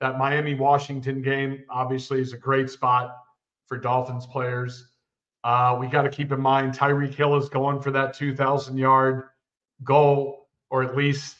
That 0.00 0.18
Miami 0.18 0.54
Washington 0.54 1.22
game 1.22 1.64
obviously 1.70 2.20
is 2.20 2.34
a 2.34 2.36
great 2.36 2.68
spot 2.68 3.16
for 3.66 3.78
Dolphins 3.78 4.26
players. 4.26 4.88
Uh, 5.42 5.76
we 5.80 5.86
got 5.86 6.02
to 6.02 6.10
keep 6.10 6.32
in 6.32 6.40
mind 6.40 6.74
Tyreek 6.74 7.14
Hill 7.14 7.36
is 7.36 7.48
going 7.48 7.80
for 7.80 7.90
that 7.92 8.12
2,000 8.12 8.76
yard 8.76 9.24
goal, 9.84 10.48
or 10.70 10.82
at 10.82 10.96
least 10.96 11.36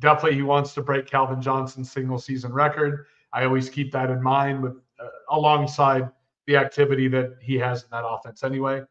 definitely 0.00 0.36
he 0.36 0.42
wants 0.42 0.74
to 0.74 0.82
break 0.82 1.06
Calvin 1.06 1.40
Johnson's 1.42 1.90
single 1.90 2.18
season 2.18 2.52
record. 2.52 3.06
I 3.32 3.44
always 3.44 3.68
keep 3.68 3.92
that 3.92 4.10
in 4.10 4.22
mind 4.22 4.62
with 4.62 4.76
uh, 5.00 5.08
alongside 5.30 6.10
the 6.46 6.56
activity 6.56 7.08
that 7.08 7.36
he 7.40 7.56
has 7.56 7.82
in 7.82 7.88
that 7.92 8.04
offense 8.06 8.42
anyway. 8.42 8.82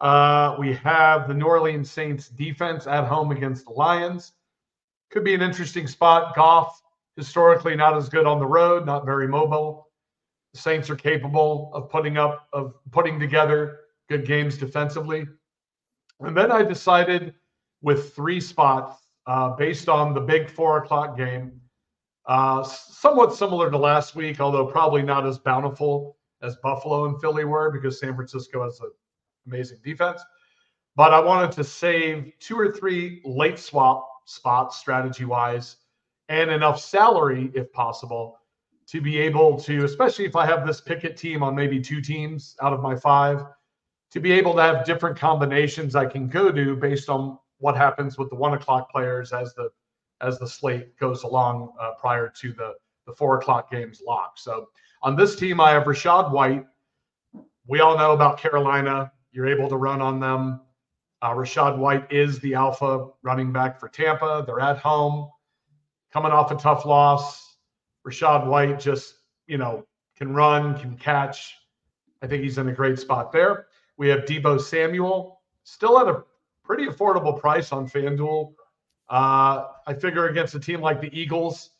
Uh, 0.00 0.56
we 0.58 0.74
have 0.74 1.28
the 1.28 1.34
New 1.34 1.46
Orleans 1.46 1.90
Saints 1.90 2.28
defense 2.28 2.86
at 2.86 3.04
home 3.04 3.30
against 3.30 3.64
the 3.64 3.72
Lions. 3.72 4.32
Could 5.10 5.24
be 5.24 5.34
an 5.34 5.40
interesting 5.40 5.86
spot. 5.86 6.34
Goff, 6.34 6.82
historically 7.16 7.76
not 7.76 7.96
as 7.96 8.08
good 8.08 8.26
on 8.26 8.38
the 8.38 8.46
road, 8.46 8.84
not 8.84 9.06
very 9.06 9.28
mobile. 9.28 9.88
The 10.52 10.60
Saints 10.60 10.90
are 10.90 10.96
capable 10.96 11.70
of 11.72 11.88
putting 11.88 12.18
up, 12.18 12.48
of 12.52 12.74
putting 12.90 13.18
together 13.18 13.80
good 14.08 14.26
games 14.26 14.58
defensively. 14.58 15.26
And 16.20 16.36
then 16.36 16.52
I 16.52 16.62
decided 16.62 17.34
with 17.80 18.14
three 18.14 18.40
spots 18.40 19.03
uh, 19.26 19.50
based 19.50 19.88
on 19.88 20.14
the 20.14 20.20
big 20.20 20.50
four 20.50 20.78
o'clock 20.78 21.16
game, 21.16 21.60
uh, 22.26 22.62
somewhat 22.62 23.34
similar 23.34 23.70
to 23.70 23.78
last 23.78 24.14
week, 24.14 24.40
although 24.40 24.66
probably 24.66 25.02
not 25.02 25.26
as 25.26 25.38
bountiful 25.38 26.16
as 26.42 26.56
Buffalo 26.56 27.06
and 27.06 27.20
Philly 27.20 27.44
were 27.44 27.70
because 27.70 27.98
San 27.98 28.14
Francisco 28.14 28.64
has 28.64 28.80
an 28.80 28.90
amazing 29.46 29.78
defense. 29.82 30.22
But 30.96 31.12
I 31.12 31.20
wanted 31.20 31.52
to 31.52 31.64
save 31.64 32.32
two 32.38 32.58
or 32.58 32.72
three 32.72 33.20
late 33.24 33.58
swap 33.58 34.08
spots 34.26 34.78
strategy 34.78 35.24
wise 35.24 35.76
and 36.28 36.50
enough 36.50 36.80
salary, 36.80 37.50
if 37.54 37.70
possible, 37.72 38.38
to 38.86 39.00
be 39.00 39.18
able 39.18 39.58
to, 39.60 39.84
especially 39.84 40.24
if 40.24 40.36
I 40.36 40.46
have 40.46 40.66
this 40.66 40.80
Pickett 40.80 41.16
team 41.16 41.42
on 41.42 41.54
maybe 41.54 41.80
two 41.80 42.00
teams 42.00 42.56
out 42.62 42.72
of 42.72 42.80
my 42.80 42.94
five, 42.96 43.44
to 44.12 44.20
be 44.20 44.32
able 44.32 44.54
to 44.54 44.62
have 44.62 44.84
different 44.84 45.18
combinations 45.18 45.96
I 45.96 46.06
can 46.06 46.28
go 46.28 46.52
to 46.52 46.76
based 46.76 47.08
on 47.08 47.38
what 47.58 47.76
happens 47.76 48.18
with 48.18 48.30
the 48.30 48.36
one 48.36 48.54
o'clock 48.54 48.90
players 48.90 49.32
as 49.32 49.54
the 49.54 49.70
as 50.20 50.38
the 50.38 50.46
slate 50.46 50.96
goes 50.98 51.22
along 51.24 51.72
uh, 51.80 51.92
prior 52.00 52.28
to 52.40 52.52
the 52.52 52.74
the 53.06 53.12
four 53.12 53.38
o'clock 53.38 53.70
games 53.70 54.02
lock. 54.06 54.38
So 54.38 54.68
on 55.02 55.16
this 55.16 55.36
team, 55.36 55.60
I 55.60 55.70
have 55.70 55.84
Rachaad 55.84 56.32
White. 56.32 56.64
We 57.66 57.80
all 57.80 57.98
know 57.98 58.12
about 58.12 58.38
Carolina. 58.38 59.12
You're 59.32 59.46
able 59.46 59.68
to 59.68 59.76
run 59.76 60.00
on 60.00 60.20
them. 60.20 60.60
Uh, 61.20 61.30
Rachaad 61.30 61.78
White 61.78 62.10
is 62.10 62.38
the 62.40 62.54
alpha 62.54 63.08
running 63.22 63.52
back 63.52 63.78
for 63.80 63.88
Tampa. 63.88 64.44
They're 64.46 64.60
at 64.60 64.78
home, 64.78 65.30
coming 66.12 66.32
off 66.32 66.50
a 66.50 66.56
tough 66.56 66.84
loss. 66.84 67.56
Rachaad 68.06 68.46
White 68.46 68.78
just, 68.78 69.14
you 69.46 69.58
know, 69.58 69.86
can 70.16 70.34
run, 70.34 70.78
can 70.78 70.96
catch. 70.96 71.54
I 72.22 72.26
think 72.26 72.42
he's 72.42 72.58
in 72.58 72.68
a 72.68 72.72
great 72.72 72.98
spot 72.98 73.32
there. 73.32 73.66
We 73.96 74.08
have 74.08 74.20
Deebo 74.20 74.60
Samuel, 74.60 75.40
still 75.64 75.98
at 75.98 76.08
a 76.08 76.24
pretty 76.64 76.86
affordable 76.86 77.38
price 77.38 77.72
on 77.72 77.88
FanDuel. 77.88 78.54
Uh, 79.08 79.66
I 79.86 79.94
figure 79.94 80.28
against 80.28 80.54
a 80.54 80.60
team 80.60 80.80
like 80.80 81.00
the 81.00 81.16
Eagles, 81.18 81.70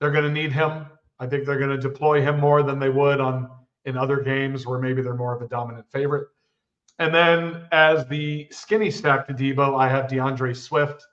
they're 0.00 0.10
going 0.10 0.24
to 0.24 0.30
need 0.30 0.52
him. 0.52 0.86
I 1.20 1.26
think 1.26 1.46
they're 1.46 1.58
going 1.58 1.70
to 1.70 1.78
deploy 1.78 2.22
him 2.22 2.40
more 2.40 2.62
than 2.62 2.78
they 2.80 2.88
would 2.88 3.20
on 3.20 3.48
in 3.84 3.96
other 3.96 4.20
games 4.20 4.66
where 4.66 4.78
maybe 4.78 5.02
they're 5.02 5.14
more 5.14 5.34
of 5.34 5.42
a 5.42 5.48
dominant 5.48 5.86
favorite. 5.90 6.28
And 6.98 7.14
then 7.14 7.66
as 7.72 8.06
the 8.06 8.48
skinny 8.50 8.90
stack 8.90 9.26
to 9.26 9.34
Deebo, 9.34 9.78
I 9.78 9.88
have 9.88 10.08
D'Andre 10.08 10.54
Swift 10.54 11.06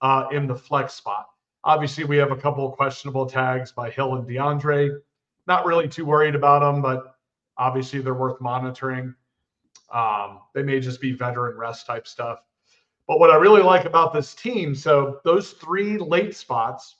uh, 0.00 0.26
in 0.32 0.46
the 0.46 0.54
flex 0.54 0.94
spot. 0.94 1.26
Obviously, 1.64 2.04
we 2.04 2.16
have 2.16 2.30
a 2.30 2.36
couple 2.36 2.66
of 2.66 2.74
questionable 2.74 3.26
tags 3.26 3.72
by 3.72 3.90
Hill 3.90 4.16
and 4.16 4.26
D'Andre. 4.28 4.90
Not 5.46 5.64
really 5.64 5.88
too 5.88 6.04
worried 6.04 6.34
about 6.34 6.60
them, 6.60 6.82
but 6.82 7.16
obviously 7.56 8.00
they're 8.00 8.14
worth 8.14 8.40
monitoring. 8.40 9.14
Um, 9.92 10.40
they 10.54 10.62
may 10.62 10.80
just 10.80 11.00
be 11.00 11.12
veteran 11.12 11.56
rest 11.56 11.86
type 11.86 12.06
stuff. 12.06 12.40
But 13.06 13.20
what 13.20 13.30
I 13.30 13.36
really 13.36 13.62
like 13.62 13.84
about 13.84 14.12
this 14.12 14.34
team, 14.34 14.74
so 14.74 15.20
those 15.24 15.52
three 15.52 15.98
late 15.98 16.34
spots 16.34 16.96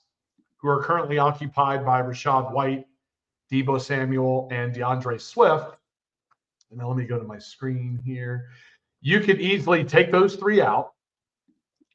who 0.59 0.69
are 0.69 0.83
currently 0.83 1.19
occupied 1.19 1.85
by 1.85 2.03
Rachaad 2.03 2.53
White, 2.53 2.87
Deebo 3.51 3.81
Samuel, 3.81 4.49
and 4.51 4.75
D'Andre 4.75 5.19
Swift. 5.19 5.77
And 6.71 6.81
then 6.81 6.87
let 6.87 6.97
me 6.97 7.05
go 7.05 7.19
to 7.19 7.25
my 7.25 7.39
screen 7.39 8.01
here. 8.05 8.49
You 9.01 9.21
could 9.21 9.41
easily 9.41 9.85
take 9.85 10.11
those 10.11 10.37
three 10.37 10.61
out 10.61 10.93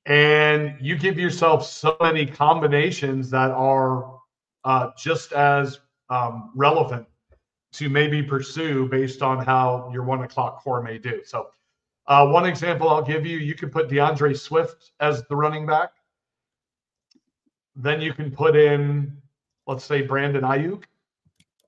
and 0.05 0.75
you 0.79 0.97
give 0.97 1.19
yourself 1.19 1.65
so 1.65 1.95
many 2.01 2.25
combinations 2.25 3.29
that 3.29 3.51
are 3.51 4.19
uh, 4.63 4.89
just 4.97 5.33
as 5.33 5.79
um, 6.09 6.51
relevant 6.55 7.05
to 7.73 7.89
maybe 7.89 8.23
pursue 8.23 8.87
based 8.87 9.21
on 9.21 9.43
how 9.43 9.89
your 9.93 10.03
one 10.03 10.23
o'clock 10.23 10.63
core 10.63 10.81
may 10.81 10.97
do. 10.97 11.21
So, 11.23 11.49
uh, 12.09 12.27
one 12.27 12.45
example 12.45 12.89
I'll 12.89 13.03
give 13.03 13.25
you 13.25 13.37
you 13.37 13.55
can 13.55 13.69
put 13.69 13.87
D'Andre 13.89 14.33
Swift 14.33 14.91
as 14.99 15.23
the 15.27 15.35
running 15.35 15.65
back. 15.65 15.91
Then 17.75 18.01
you 18.01 18.13
can 18.13 18.31
put 18.31 18.55
in, 18.55 19.15
let's 19.67 19.85
say, 19.85 20.01
Brandon 20.01 20.41
Aiyuk 20.41 20.83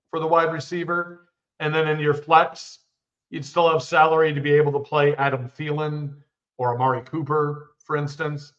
for 0.09 0.19
the 0.19 0.27
wide 0.27 0.51
receiver. 0.51 1.29
And 1.59 1.73
then 1.73 1.87
in 1.87 1.99
your 1.99 2.13
flex, 2.13 2.79
you'd 3.29 3.45
still 3.45 3.71
have 3.71 3.81
salary 3.81 4.33
to 4.33 4.41
be 4.41 4.51
able 4.51 4.73
to 4.73 4.79
play 4.79 5.15
Adam 5.15 5.49
Thielen 5.57 6.15
or 6.57 6.73
Amari 6.75 7.01
Cooper 7.03 7.71
for 7.91 7.97
instance. 7.97 8.53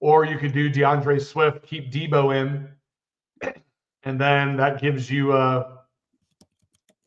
Or 0.00 0.24
you 0.24 0.38
could 0.38 0.52
do 0.52 0.68
D'Andre 0.68 1.18
Swift, 1.18 1.64
keep 1.66 1.92
Deebo 1.92 2.34
in, 2.34 2.68
and 4.04 4.20
then 4.20 4.56
that 4.56 4.80
gives 4.80 5.10
you 5.10 5.32
uh, 5.32 5.78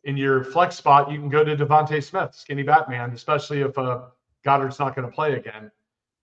in 0.06 0.16
your 0.16 0.44
flex 0.44 0.76
spot, 0.76 1.12
you 1.12 1.20
can 1.20 1.30
go 1.30 1.44
to 1.44 1.56
DeVonta 1.56 2.02
Smith, 2.04 2.34
skinny 2.34 2.64
Batman, 2.64 3.12
especially 3.12 3.62
if 3.62 3.78
uh, 3.78 4.04
Goedert's 4.46 4.80
not 4.80 4.96
going 4.96 5.08
to 5.08 5.14
play 5.14 5.34
again. 5.34 5.72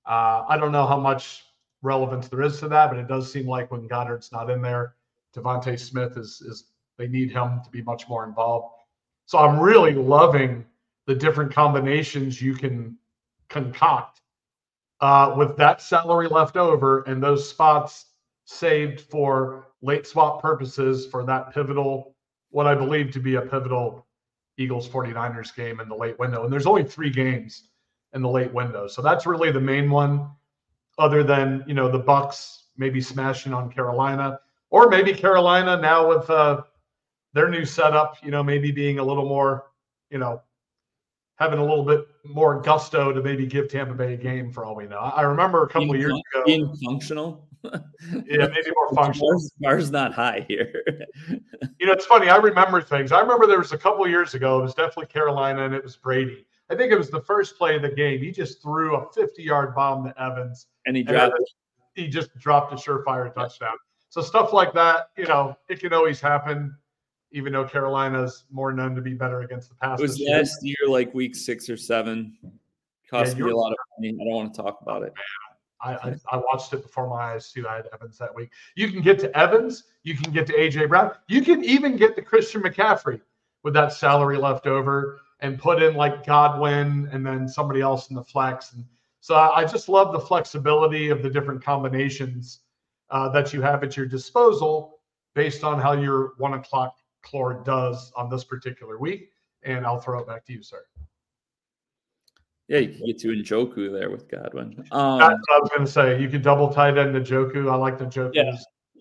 Uh, 0.07 0.45
I 0.49 0.57
don't 0.57 0.73
know 0.73 0.87
how 0.87 0.99
much 0.99 1.45
relevance 1.83 2.29
there 2.29 2.43
is 2.43 2.59
to 2.61 2.69
that, 2.69 2.91
but 2.91 2.99
it 2.99 3.09
does 3.09 3.31
seem 3.31 3.47
like 3.47 3.71
when 3.71 3.89
Goedert's 3.89 4.33
not 4.33 4.51
in 4.51 4.63
there, 4.63 4.95
DeVonta 5.37 5.79
Smith 5.79 6.17
is 6.17 6.41
is 6.43 6.65
they 6.99 7.09
need 7.09 7.33
him 7.33 7.61
to 7.65 7.71
be 7.71 7.83
much 7.83 8.09
more 8.09 8.25
involved. 8.25 8.75
So 9.27 9.39
I'm 9.39 9.59
really 9.59 9.95
loving 9.95 10.65
the 11.07 11.15
different 11.15 11.53
combinations 11.53 12.41
you 12.41 12.55
can 12.55 12.97
concoct 13.49 14.21
uh, 15.01 15.35
with 15.37 15.57
that 15.57 15.83
salary 15.83 16.29
left 16.29 16.57
over 16.57 17.03
and 17.03 17.23
those 17.23 17.49
spots 17.49 18.07
saved 18.45 19.01
for 19.01 19.69
late 19.81 20.07
swap 20.07 20.41
purposes 20.41 21.07
for 21.07 21.25
that 21.25 21.53
pivotal, 21.53 22.12
what 22.53 22.67
I 22.67 22.75
believe 22.75 23.11
to 23.13 23.19
be 23.19 23.35
a 23.35 23.43
pivotal 23.43 24.07
Eagles 24.59 24.89
49ers 24.89 25.55
game 25.55 25.81
in 25.81 25.89
the 25.89 25.97
late 25.97 26.19
window. 26.19 26.45
And 26.45 26.53
there's 26.53 26.67
only 26.67 26.85
three 26.85 27.11
games 27.11 27.69
in 28.15 28.23
the 28.23 28.29
late 28.29 28.53
window. 28.53 28.87
So 28.87 29.03
that's 29.03 29.27
really 29.27 29.51
the 29.51 29.61
main 29.61 29.91
one, 29.91 30.31
other 30.99 31.25
than, 31.25 31.65
you 31.67 31.75
know, 31.75 31.91
the 31.91 32.01
Bucs 32.01 32.59
maybe 32.77 33.01
smashing 33.01 33.53
on 33.53 33.71
Carolina, 33.71 34.39
or 34.71 34.89
maybe 34.89 35.13
Carolina 35.13 35.81
now 35.81 36.07
with 36.07 36.29
uh, 36.31 36.63
their 37.33 37.49
new 37.49 37.65
setup, 37.65 38.17
you 38.23 38.31
know, 38.31 38.43
maybe 38.43 38.71
being 38.71 38.99
a 38.99 39.05
little 39.05 39.27
more, 39.27 39.71
you 40.11 40.19
know, 40.19 40.43
having 41.37 41.59
a 41.59 41.65
little 41.65 41.85
bit 41.85 42.07
more 42.25 42.61
gusto 42.61 43.13
to 43.13 43.23
maybe 43.23 43.47
give 43.47 43.69
Tampa 43.69 43.95
Bay 43.95 44.15
a 44.15 44.17
game 44.17 44.53
for 44.53 44.65
all 44.65 44.75
we 44.75 44.87
know. 44.87 44.99
I 44.99 45.23
remember 45.23 45.65
a 45.65 45.69
couple 45.69 45.93
being, 45.93 46.01
years 46.01 46.13
ago. 46.13 46.43
Being 46.47 46.77
functional. 46.85 47.49
yeah, 47.65 47.79
maybe 48.13 48.71
more 48.75 48.91
functional. 48.95 49.41
Bar's, 49.61 49.91
not 49.91 50.13
high 50.13 50.45
here. 50.49 50.83
you 51.81 51.87
know, 51.87 51.93
it's 51.93 52.07
funny. 52.07 52.29
I 52.29 52.37
remember 52.37 52.81
things. 52.81 53.13
I 53.13 53.21
remember 53.21 53.47
there 53.47 53.59
was 53.59 53.73
a 53.73 53.79
couple 53.79 54.07
years 54.09 54.35
ago. 54.35 54.59
It 54.59 54.63
was 54.63 54.75
definitely 54.75 55.07
Carolina, 55.07 55.65
and 55.65 55.75
it 55.75 55.83
was 55.83 55.97
Brady. 55.97 56.47
I 56.71 56.75
think 56.75 56.93
it 56.93 56.99
was 56.99 57.11
the 57.11 57.23
first 57.23 57.59
play 57.59 57.77
of 57.77 57.83
the 57.83 57.91
game. 57.91 58.21
He 58.21 58.31
just 58.31 58.63
threw 58.63 58.97
a 58.97 59.07
50-yard 59.07 59.75
bomb 59.75 60.05
to 60.05 60.23
Evans, 60.23 60.67
and 60.87 60.97
he 60.97 61.03
dropped. 61.03 61.35
And 61.37 61.47
he 61.95 62.09
just 62.09 62.37
dropped 62.39 62.73
a 62.73 62.77
surefire 62.77 63.33
touchdown. 63.35 63.75
So 64.09 64.21
stuff 64.21 64.53
like 64.53 64.73
that, 64.75 65.09
you 65.17 65.27
know, 65.27 65.57
it 65.69 65.81
can 65.81 65.93
always 65.93 66.21
happen 66.21 66.77
even 67.33 67.53
though 67.53 67.65
Carolina's 67.65 68.45
more 68.51 68.73
known 68.73 68.95
to 68.95 69.01
be 69.01 69.15
better 69.15 69.41
against 69.41 69.71
the 69.71 69.75
pass. 69.77 69.99
It 69.99 70.03
was 70.03 70.21
last 70.21 70.59
year, 70.63 70.77
like 70.89 71.13
week 71.15 71.35
six 71.35 71.69
or 71.69 71.77
seven. 71.77 72.37
Cost 73.09 73.37
yeah, 73.37 73.45
me 73.45 73.51
a 73.51 73.57
lot 73.57 73.73
of 73.73 73.79
money. 73.99 74.15
I 74.21 74.25
don't 74.25 74.35
want 74.35 74.55
to 74.55 74.63
talk 74.63 74.79
about 74.83 75.03
it. 75.03 75.13
I, 75.83 75.95
I, 75.95 76.17
I, 76.31 76.37
watched 76.37 76.73
it 76.73 76.83
before 76.83 77.09
my 77.09 77.35
eyes 77.35 77.51
too. 77.51 77.67
I 77.69 77.77
had 77.77 77.89
Evans 77.93 78.17
that 78.19 78.33
week. 78.35 78.51
You 78.77 78.91
can 78.91 79.03
get 79.03 79.19
to 79.21 79.37
Evans. 79.37 79.85
You 80.05 80.17
can 80.17 80.33
get 80.33 80.47
to 80.47 80.53
AJ 80.53 80.89
Brown. 80.89 81.13
You 81.27 81.43
can 81.43 81.65
even 81.65 81.97
get 81.97 82.15
to 82.17 82.23
Christian 82.23 82.63
McCaffrey 82.63 83.21
with 83.65 83.75
that 83.75 83.93
salary 83.93 84.39
left 84.39 84.67
over 84.67 85.21
and 85.41 85.59
put 85.59 85.83
in 85.83 85.95
like 85.95 86.25
Godwin 86.25 87.09
and 87.13 87.27
then 87.27 87.49
somebody 87.49 87.81
else 87.81 88.11
in 88.11 88.17
the 88.17 88.23
flex. 88.23 88.73
And 88.73 88.85
so 89.21 89.35
I, 89.35 89.63
I 89.63 89.65
just 89.65 89.89
love 89.89 90.13
the 90.13 90.21
flexibility 90.21 91.09
of 91.11 91.23
the 91.23 91.31
different 91.31 91.63
combinations 91.65 92.61
uh, 93.11 93.29
that 93.31 93.53
you 93.53 93.61
have 93.61 93.83
at 93.83 93.97
your 93.97 94.07
disposal 94.07 95.01
based 95.35 95.65
on 95.65 95.81
how 95.81 95.93
your 95.93 96.35
one 96.39 96.55
o'clock 96.55 96.97
Clore 97.23 97.65
does 97.65 98.13
on 98.17 98.29
this 98.29 98.45
particular 98.45 98.99
week. 98.99 99.31
And 99.65 99.87
I'll 99.87 100.01
throw 100.01 100.19
it 100.19 100.27
back 100.27 100.45
to 100.47 100.53
you, 100.53 100.61
sir. 100.61 100.83
Yeah, 102.67 102.79
you 102.79 102.89
can 102.97 103.07
get 103.07 103.19
to 103.21 103.29
Njoku 103.29 103.93
there 103.93 104.11
with 104.11 104.29
Godwin. 104.29 104.85
Um, 104.91 105.19
That's 105.21 105.39
what 105.49 105.57
I 105.57 105.59
was 105.61 105.71
going 105.71 105.87
to 105.87 105.93
say. 105.93 106.21
You 106.21 106.29
could 106.29 106.43
double 106.43 106.73
tight 106.73 106.99
end 106.99 107.15
Njoku. 107.15 107.71
I 107.71 107.77
like 107.77 107.99
the 107.99 108.07
Njoku's 108.07 108.35
yeah. 108.35 108.53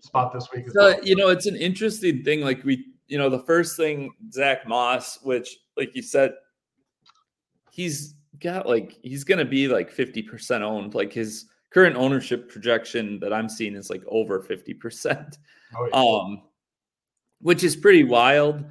spot 0.01 0.33
this 0.33 0.49
week. 0.53 0.69
So, 0.69 0.73
well. 0.75 0.99
You 1.03 1.15
know, 1.15 1.29
it's 1.29 1.47
an 1.47 1.55
interesting 1.55 2.23
thing. 2.23 2.41
Like 2.41 2.63
we, 2.63 2.85
you 3.07 3.17
know, 3.17 3.29
the 3.29 3.39
first 3.39 3.75
thing 3.75 4.11
Zach 4.31 4.67
Moss, 4.67 5.19
which, 5.23 5.57
like 5.77 5.95
you 5.95 6.03
said, 6.03 6.33
he's 7.71 8.13
got 8.39 8.67
like 8.67 8.99
he's 9.01 9.23
going 9.23 9.39
to 9.39 9.45
be 9.45 9.67
like 9.67 9.89
fifty 9.89 10.21
percent 10.21 10.63
owned. 10.63 10.93
Like 10.93 11.11
his 11.11 11.45
current 11.71 11.95
ownership 11.95 12.49
projection 12.49 13.19
that 13.21 13.33
I'm 13.33 13.49
seeing 13.49 13.75
is 13.75 13.89
like 13.89 14.03
over 14.07 14.41
fifty 14.41 14.73
percent. 14.75 15.39
Oh, 15.75 15.87
yeah. 15.87 15.99
Um, 15.99 16.41
which 17.41 17.63
is 17.63 17.75
pretty 17.75 18.03
wild. 18.03 18.63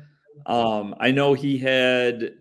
Um, 0.47 0.95
I 0.99 1.11
know 1.11 1.35
he 1.35 1.59
had. 1.59 2.35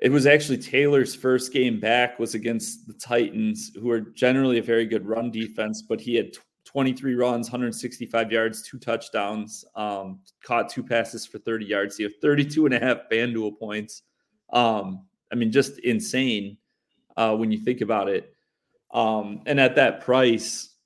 It 0.00 0.10
was 0.10 0.26
actually 0.26 0.58
Taylor's 0.58 1.14
first 1.14 1.52
game 1.52 1.78
back 1.78 2.18
was 2.18 2.34
against 2.34 2.88
the 2.88 2.94
Titans, 2.94 3.70
who 3.80 3.90
are 3.90 4.00
generally 4.00 4.58
a 4.58 4.62
very 4.62 4.84
good 4.84 5.06
run 5.06 5.30
defense, 5.30 5.82
but 5.82 6.00
he 6.00 6.16
had 6.16 6.32
23 6.64 7.14
runs, 7.14 7.48
165 7.48 8.32
yards, 8.32 8.62
two 8.62 8.78
touchdowns, 8.78 9.64
um, 9.76 10.20
caught 10.42 10.68
two 10.68 10.82
passes 10.82 11.26
for 11.26 11.38
30 11.38 11.66
yards. 11.66 11.96
He 11.96 12.02
had 12.02 12.20
32 12.20 12.66
and 12.66 12.74
a 12.74 12.80
half 12.80 12.98
FanDuel 13.12 13.58
points. 13.58 14.02
Um, 14.52 15.06
I 15.30 15.36
mean, 15.36 15.52
just 15.52 15.78
insane 15.80 16.56
uh, 17.16 17.36
when 17.36 17.52
you 17.52 17.58
think 17.58 17.80
about 17.80 18.08
it. 18.08 18.34
Um, 18.92 19.42
and 19.46 19.60
at 19.60 19.76
that 19.76 20.00
price, 20.00 20.76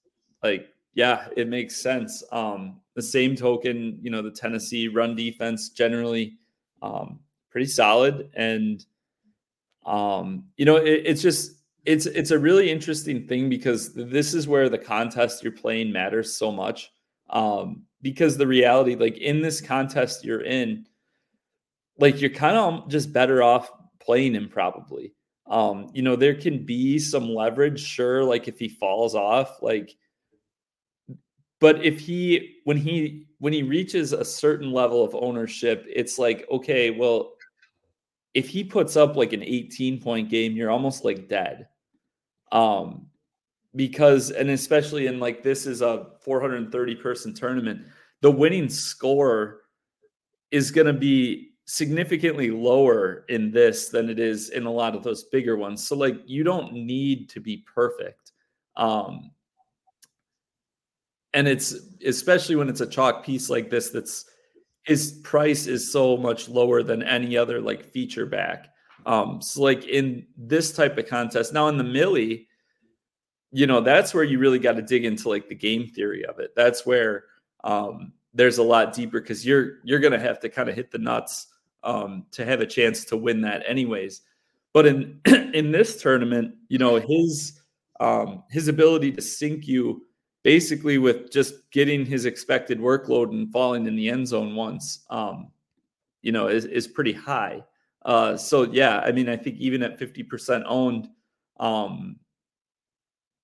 like, 0.42 0.68
yeah, 0.94 1.28
it 1.36 1.48
makes 1.48 1.76
sense. 1.76 2.22
Um, 2.32 2.80
the 2.96 3.02
same 3.02 3.36
token, 3.36 3.98
you 4.02 4.10
know, 4.10 4.22
the 4.22 4.30
Tennessee 4.30 4.88
run 4.88 5.14
defense 5.14 5.68
generally 5.68 6.38
um, 6.82 7.20
pretty 7.50 7.66
solid, 7.66 8.30
and 8.34 8.84
um, 9.84 10.46
you 10.56 10.64
know, 10.64 10.76
it, 10.76 11.02
it's 11.04 11.22
just 11.22 11.62
it's 11.84 12.06
it's 12.06 12.32
a 12.32 12.38
really 12.38 12.70
interesting 12.70 13.28
thing 13.28 13.48
because 13.48 13.94
this 13.94 14.34
is 14.34 14.48
where 14.48 14.68
the 14.68 14.78
contest 14.78 15.44
you're 15.44 15.52
playing 15.52 15.92
matters 15.92 16.32
so 16.32 16.50
much. 16.50 16.90
Um, 17.30 17.82
because 18.02 18.36
the 18.36 18.46
reality, 18.46 18.94
like 18.94 19.18
in 19.18 19.42
this 19.42 19.60
contest 19.60 20.24
you're 20.24 20.44
in, 20.44 20.86
like 21.98 22.20
you're 22.20 22.30
kind 22.30 22.56
of 22.56 22.88
just 22.88 23.12
better 23.12 23.42
off 23.42 23.70
playing 24.00 24.34
him 24.34 24.48
probably. 24.48 25.12
Um, 25.48 25.90
you 25.92 26.02
know, 26.02 26.16
there 26.16 26.34
can 26.34 26.64
be 26.64 26.98
some 26.98 27.28
leverage, 27.28 27.80
sure, 27.80 28.24
like 28.24 28.48
if 28.48 28.58
he 28.58 28.68
falls 28.68 29.14
off, 29.14 29.62
like 29.62 29.96
but 31.60 31.84
if 31.84 31.98
he 31.98 32.56
when 32.64 32.76
he 32.76 33.26
when 33.38 33.52
he 33.52 33.62
reaches 33.62 34.12
a 34.12 34.24
certain 34.24 34.72
level 34.72 35.04
of 35.04 35.14
ownership 35.14 35.84
it's 35.88 36.18
like 36.18 36.46
okay 36.50 36.90
well 36.90 37.32
if 38.34 38.48
he 38.48 38.62
puts 38.62 38.96
up 38.96 39.16
like 39.16 39.32
an 39.32 39.42
18 39.42 40.00
point 40.00 40.28
game 40.28 40.54
you're 40.54 40.70
almost 40.70 41.04
like 41.04 41.28
dead. 41.28 41.68
Um 42.52 43.06
because 43.74 44.30
and 44.30 44.50
especially 44.50 45.06
in 45.06 45.18
like 45.18 45.42
this 45.42 45.66
is 45.66 45.82
a 45.82 46.06
430 46.22 46.94
person 46.96 47.34
tournament 47.34 47.82
the 48.20 48.30
winning 48.30 48.68
score 48.68 49.62
is 50.50 50.70
going 50.70 50.86
to 50.86 50.92
be 50.92 51.52
significantly 51.66 52.50
lower 52.50 53.24
in 53.28 53.50
this 53.50 53.88
than 53.88 54.08
it 54.08 54.18
is 54.18 54.50
in 54.50 54.64
a 54.64 54.72
lot 54.72 54.94
of 54.94 55.02
those 55.02 55.24
bigger 55.24 55.56
ones. 55.56 55.86
So 55.86 55.96
like 55.96 56.16
you 56.24 56.44
don't 56.44 56.72
need 56.72 57.28
to 57.30 57.40
be 57.40 57.64
perfect. 57.72 58.32
Um 58.76 59.30
and 61.36 61.46
it's 61.46 61.74
especially 62.04 62.56
when 62.56 62.68
it's 62.68 62.80
a 62.80 62.86
chalk 62.86 63.22
piece 63.22 63.50
like 63.50 63.68
this 63.68 63.90
that's 63.90 64.24
his 64.84 65.20
price 65.22 65.66
is 65.66 65.92
so 65.92 66.16
much 66.16 66.48
lower 66.48 66.82
than 66.82 67.02
any 67.02 67.36
other 67.36 67.60
like 67.60 67.84
feature 67.84 68.24
back. 68.26 68.68
Um 69.04 69.42
so 69.42 69.62
like 69.62 69.84
in 69.84 70.26
this 70.36 70.72
type 70.72 70.96
of 70.96 71.06
contest 71.06 71.52
now 71.52 71.68
in 71.68 71.76
the 71.76 71.84
millie 71.84 72.48
you 73.52 73.66
know 73.66 73.80
that's 73.80 74.14
where 74.14 74.24
you 74.24 74.38
really 74.38 74.58
got 74.58 74.76
to 74.76 74.82
dig 74.82 75.04
into 75.04 75.28
like 75.28 75.48
the 75.48 75.54
game 75.54 75.86
theory 75.86 76.24
of 76.24 76.40
it. 76.40 76.52
That's 76.56 76.86
where 76.86 77.24
um 77.64 78.14
there's 78.32 78.58
a 78.58 78.62
lot 78.62 78.94
deeper 78.94 79.20
because 79.20 79.44
you're 79.46 79.80
you're 79.84 80.00
gonna 80.00 80.18
have 80.18 80.40
to 80.40 80.48
kind 80.48 80.70
of 80.70 80.74
hit 80.74 80.90
the 80.90 80.98
nuts 80.98 81.48
um 81.84 82.24
to 82.32 82.46
have 82.46 82.62
a 82.62 82.66
chance 82.66 83.04
to 83.04 83.16
win 83.16 83.42
that 83.42 83.62
anyways. 83.68 84.22
But 84.72 84.86
in 84.86 85.20
in 85.26 85.70
this 85.70 86.00
tournament 86.00 86.54
you 86.70 86.78
know 86.78 86.96
his 86.96 87.60
um 88.00 88.42
his 88.50 88.68
ability 88.68 89.12
to 89.12 89.20
sink 89.20 89.68
you 89.68 90.06
basically 90.46 90.96
with 90.96 91.32
just 91.32 91.68
getting 91.72 92.06
his 92.06 92.24
expected 92.24 92.78
workload 92.78 93.30
and 93.30 93.50
falling 93.50 93.84
in 93.84 93.96
the 93.96 94.08
end 94.08 94.28
zone 94.28 94.54
once, 94.54 95.04
um, 95.10 95.50
you 96.22 96.30
know, 96.30 96.46
is, 96.46 96.66
is 96.66 96.86
pretty 96.86 97.12
high. 97.12 97.60
Uh, 98.04 98.36
so 98.36 98.62
yeah, 98.62 99.00
I 99.00 99.10
mean, 99.10 99.28
I 99.28 99.36
think 99.36 99.56
even 99.58 99.82
at 99.82 99.98
50% 99.98 100.62
owned, 100.64 101.08
um, 101.58 102.20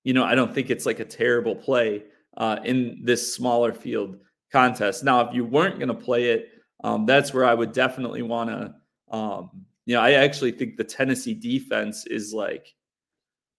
you 0.05 0.13
know, 0.13 0.23
I 0.23 0.33
don't 0.33 0.55
think 0.55 0.69
it's 0.69 0.85
like 0.85 1.01
a 1.01 1.05
terrible 1.05 1.57
play 1.57 2.03
uh, 2.37 2.59
in 2.63 3.01
this 3.03 3.35
smaller 3.35 3.73
field 3.73 4.19
contest. 4.49 5.03
Now, 5.03 5.27
if 5.27 5.35
you 5.35 5.43
weren't 5.43 5.79
going 5.79 5.89
to 5.89 5.93
play 5.93 6.29
it, 6.29 6.51
um, 6.85 7.05
that's 7.05 7.33
where 7.33 7.43
I 7.43 7.53
would 7.53 7.73
definitely 7.73 8.21
want 8.21 8.49
to. 8.49 8.75
Um, 9.13 9.65
you 9.85 9.95
know, 9.95 10.01
I 10.01 10.11
actually 10.13 10.53
think 10.53 10.77
the 10.77 10.85
Tennessee 10.85 11.33
defense 11.33 12.07
is 12.07 12.33
like 12.33 12.73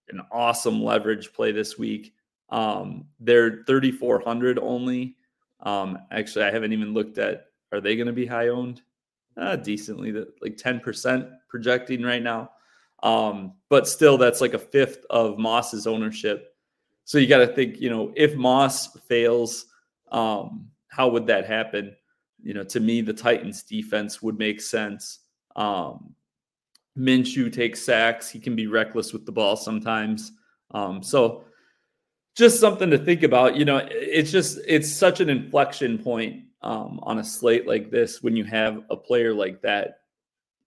an 0.09 0.23
awesome 0.33 0.83
leverage 0.83 1.35
play 1.35 1.53
this 1.53 1.77
week. 1.77 2.14
Um, 2.51 3.07
they're 3.21 3.65
3,400 3.67 4.59
only. 4.59 5.17
Um, 5.61 5.99
actually, 6.11 6.45
I 6.45 6.51
haven't 6.51 6.73
even 6.73 6.95
looked 6.95 7.19
at 7.19 7.47
are 7.73 7.81
they 7.81 7.97
going 7.97 8.07
to 8.07 8.13
be 8.13 8.27
high 8.27 8.49
owned? 8.49 8.83
Uh, 9.37 9.57
decently, 9.57 10.13
like 10.13 10.57
10% 10.57 11.29
projecting 11.49 12.03
right 12.03 12.23
now. 12.23 12.51
Um, 13.03 13.55
but 13.69 13.89
still, 13.89 14.17
that's 14.17 14.41
like 14.41 14.55
a 14.55 14.59
fifth 14.59 15.05
of 15.11 15.39
Moss's 15.39 15.89
ownership. 15.89 16.55
So 17.05 17.19
you 17.19 17.27
got 17.27 17.39
to 17.39 17.49
think, 17.49 17.81
you 17.81 17.91
know, 17.91 18.13
if 18.17 18.37
Moss 18.37 18.97
fails, 19.09 19.67
um, 20.13 20.69
how 20.89 21.09
would 21.09 21.27
that 21.27 21.47
happen? 21.47 21.97
You 22.43 22.55
know, 22.55 22.65
to 22.65 22.79
me, 22.79 23.01
the 23.01 23.13
Titans 23.13 23.65
defense 23.65 24.23
would 24.23 24.39
make 24.39 24.61
sense. 24.61 25.21
Um, 25.57 26.15
Minshew 26.97 27.53
takes 27.53 27.83
sacks. 27.83 28.31
He 28.31 28.39
can 28.39 28.55
be 28.55 28.69
reckless 28.69 29.13
with 29.13 29.27
the 29.27 29.33
ball 29.33 29.57
sometimes. 29.57 30.33
Um, 30.73 31.03
so 31.03 31.45
just 32.35 32.61
something 32.61 32.91
to 32.91 32.99
think 32.99 33.23
about. 33.23 33.57
You 33.57 33.65
know, 33.65 33.87
it's 33.91 34.31
just 34.31 34.59
it's 34.67 34.93
such 34.93 35.21
an 35.21 35.31
inflection 35.31 35.99
point 35.99 36.45
um, 36.63 37.01
on 37.03 37.19
a 37.19 37.25
slate 37.25 37.67
like 37.67 37.91
this 37.91 38.23
when 38.23 38.37
you 38.37 38.45
have 38.45 38.83
a 38.91 38.97
player 38.97 39.33
like 39.33 39.63
that. 39.63 39.99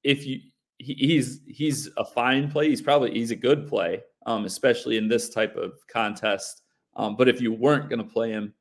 If 0.03 0.25
you 0.25 0.39
he, 0.77 0.93
he's 0.93 1.41
he's 1.47 1.89
a 1.97 2.05
fine 2.05 2.49
play, 2.49 2.69
he's 2.69 2.81
probably 2.81 3.11
he's 3.11 3.31
a 3.31 3.35
good 3.35 3.67
play, 3.67 4.01
um, 4.25 4.45
especially 4.45 4.97
in 4.97 5.07
this 5.07 5.29
type 5.29 5.55
of 5.55 5.73
contest. 5.87 6.61
Um, 6.95 7.15
but 7.15 7.27
if 7.27 7.41
you 7.41 7.53
weren't 7.53 7.89
going 7.89 7.99
to 7.99 8.11
play 8.11 8.31
him, 8.31 8.53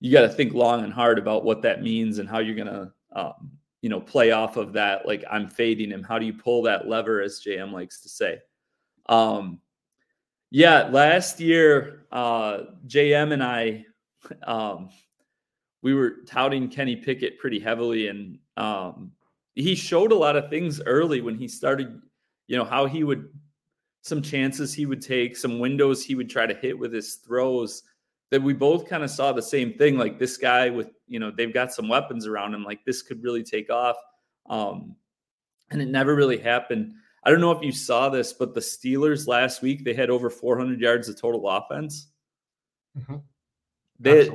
you 0.00 0.12
got 0.12 0.22
to 0.22 0.28
think 0.28 0.52
long 0.52 0.84
and 0.84 0.92
hard 0.92 1.18
about 1.18 1.44
what 1.44 1.62
that 1.62 1.82
means 1.82 2.18
and 2.18 2.28
how 2.28 2.38
you're 2.38 2.54
going 2.54 2.68
to 2.68 2.92
um, 3.12 3.50
you 3.80 3.88
know 3.88 4.00
play 4.00 4.32
off 4.32 4.56
of 4.56 4.72
that. 4.74 5.06
Like 5.06 5.24
I'm 5.30 5.48
fading 5.48 5.90
him. 5.90 6.02
How 6.02 6.18
do 6.18 6.26
you 6.26 6.34
pull 6.34 6.62
that 6.62 6.88
lever, 6.88 7.22
as 7.22 7.40
JM 7.44 7.72
likes 7.72 8.00
to 8.02 8.08
say? 8.08 8.38
Um, 9.06 9.60
yeah, 10.50 10.88
last 10.90 11.40
year, 11.40 12.06
uh, 12.10 12.60
JM 12.86 13.32
and 13.32 13.42
I, 13.42 13.84
um, 14.46 14.88
we 15.82 15.94
were 15.94 16.16
touting 16.26 16.68
Kenny 16.68 16.96
Pickett 16.96 17.38
pretty 17.38 17.58
heavily, 17.58 18.08
and 18.08 18.38
um, 18.56 19.12
he 19.54 19.74
showed 19.74 20.12
a 20.12 20.16
lot 20.16 20.36
of 20.36 20.50
things 20.50 20.80
early 20.82 21.20
when 21.20 21.36
he 21.36 21.48
started. 21.48 22.00
You 22.46 22.56
know 22.56 22.64
how 22.64 22.86
he 22.86 23.04
would 23.04 23.28
some 24.00 24.22
chances 24.22 24.72
he 24.72 24.86
would 24.86 25.02
take, 25.02 25.36
some 25.36 25.58
windows 25.58 26.02
he 26.02 26.14
would 26.14 26.30
try 26.30 26.46
to 26.46 26.54
hit 26.54 26.78
with 26.78 26.92
his 26.92 27.16
throws. 27.16 27.82
That 28.30 28.42
we 28.42 28.52
both 28.52 28.88
kind 28.88 29.02
of 29.02 29.10
saw 29.10 29.32
the 29.32 29.42
same 29.42 29.74
thing. 29.74 29.96
Like 29.96 30.18
this 30.18 30.36
guy 30.36 30.70
with 30.70 30.88
you 31.06 31.18
know 31.18 31.30
they've 31.30 31.52
got 31.52 31.72
some 31.72 31.88
weapons 31.88 32.26
around 32.26 32.54
him. 32.54 32.64
Like 32.64 32.84
this 32.84 33.02
could 33.02 33.22
really 33.22 33.42
take 33.42 33.70
off, 33.70 33.96
um, 34.48 34.96
and 35.70 35.80
it 35.80 35.88
never 35.88 36.14
really 36.14 36.38
happened. 36.38 36.94
I 37.24 37.30
don't 37.30 37.40
know 37.40 37.52
if 37.52 37.62
you 37.62 37.72
saw 37.72 38.08
this, 38.08 38.32
but 38.32 38.54
the 38.54 38.60
Steelers 38.60 39.26
last 39.26 39.62
week 39.62 39.84
they 39.84 39.94
had 39.94 40.10
over 40.10 40.30
400 40.30 40.80
yards 40.80 41.08
of 41.08 41.20
total 41.20 41.48
offense. 41.48 42.08
Mm-hmm. 42.96 43.16
They 44.00 44.30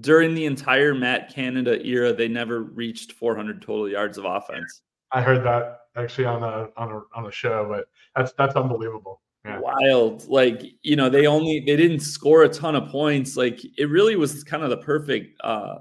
during 0.00 0.34
the 0.34 0.46
entire 0.46 0.94
Matt 0.94 1.34
Canada 1.34 1.84
era, 1.84 2.12
they 2.12 2.28
never 2.28 2.62
reached 2.62 3.12
400 3.12 3.60
total 3.60 3.88
yards 3.88 4.18
of 4.18 4.24
offense. 4.24 4.82
I 5.12 5.20
heard 5.22 5.44
that 5.44 5.80
actually 5.96 6.26
on 6.26 6.42
a 6.42 6.68
on 6.76 6.92
a 6.92 7.00
on 7.18 7.26
a 7.26 7.32
show, 7.32 7.66
but 7.68 7.86
that's 8.14 8.32
that's 8.38 8.56
unbelievable. 8.56 9.20
Yeah. 9.44 9.58
Wild, 9.58 10.28
like 10.28 10.62
you 10.82 10.96
know, 10.96 11.08
they 11.08 11.26
only 11.26 11.60
they 11.60 11.76
didn't 11.76 12.00
score 12.00 12.44
a 12.44 12.48
ton 12.48 12.76
of 12.76 12.88
points. 12.90 13.36
Like 13.36 13.60
it 13.78 13.88
really 13.88 14.16
was 14.16 14.44
kind 14.44 14.62
of 14.62 14.70
the 14.70 14.76
perfect. 14.76 15.40
uh 15.42 15.78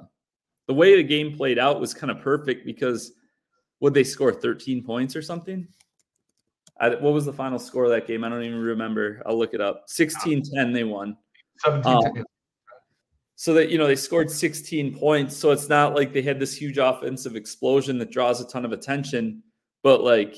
The 0.68 0.74
way 0.74 0.96
the 0.96 1.04
game 1.04 1.36
played 1.36 1.60
out 1.60 1.80
was 1.80 1.94
kind 1.94 2.10
of 2.10 2.22
perfect 2.22 2.66
because 2.66 3.12
would 3.82 3.94
they 3.94 4.04
score 4.04 4.34
13 4.34 4.84
points 4.84 5.16
or 5.16 5.22
something? 5.22 5.68
I, 6.80 6.90
what 6.90 7.14
was 7.14 7.26
the 7.26 7.34
final 7.34 7.60
score 7.60 7.86
of 7.86 7.92
that 7.92 8.08
game? 8.08 8.24
I 8.24 8.30
don't 8.30 8.44
even 8.44 8.60
remember. 8.60 9.22
I'll 9.26 9.38
look 9.38 9.54
it 9.54 9.62
up. 9.62 9.86
16-10 9.90 10.74
they 10.74 10.84
won. 10.84 11.18
17 11.64 11.94
um, 11.94 12.26
so 13.40 13.54
that 13.54 13.70
you 13.70 13.78
know 13.78 13.88
they 13.88 13.96
scored 13.96 14.30
16 14.30 14.98
points 15.00 15.36
so 15.36 15.52
it's 15.52 15.70
not 15.70 15.96
like 15.96 16.12
they 16.12 16.22
had 16.22 16.42
this 16.42 16.54
huge 16.54 16.78
offensive 16.78 17.38
explosion 17.38 17.98
that 17.98 18.12
draws 18.12 18.42
a 18.42 18.48
ton 18.48 18.66
of 18.66 18.74
attention 18.74 19.42
but 19.82 20.04
like 20.04 20.36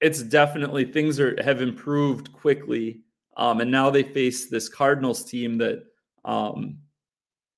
it's 0.00 0.20
definitely 0.22 0.84
things 0.84 1.20
are 1.20 1.40
have 1.42 1.62
improved 1.62 2.32
quickly 2.32 3.02
um, 3.36 3.60
and 3.60 3.70
now 3.70 3.88
they 3.88 4.02
face 4.02 4.48
this 4.48 4.68
cardinals 4.68 5.24
team 5.24 5.58
that 5.58 5.84
um, 6.24 6.76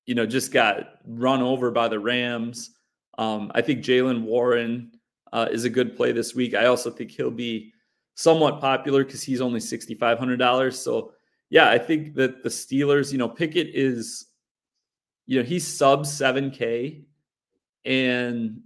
you 0.05 0.13
know 0.13 0.27
just 0.27 0.53
got 0.53 0.99
run 1.05 1.41
over 1.41 1.71
by 1.71 1.87
the 1.87 1.99
rams 1.99 2.75
um, 3.17 3.51
i 3.55 3.61
think 3.61 3.83
Jaylen 3.83 4.21
Warren 4.21 4.91
uh, 5.33 5.47
is 5.51 5.65
a 5.65 5.69
good 5.69 5.95
play 5.95 6.11
this 6.11 6.35
week 6.35 6.53
i 6.53 6.65
also 6.65 6.89
think 6.89 7.11
he'll 7.11 7.31
be 7.31 7.73
somewhat 8.15 8.59
popular 8.59 9.03
because 9.03 9.23
he's 9.23 9.41
only 9.41 9.59
$6500 9.59 10.73
so 10.73 11.13
yeah, 11.49 11.69
I 11.69 11.77
think 11.77 12.15
that 12.15 12.43
the 12.43 12.49
Steelers, 12.49 13.11
you 13.11 13.17
know, 13.17 13.27
Pickett 13.27 13.71
is, 13.73 14.27
you 15.25 15.39
know, 15.39 15.45
he's 15.45 15.65
sub 15.65 16.03
7K 16.03 17.03
and, 17.85 18.61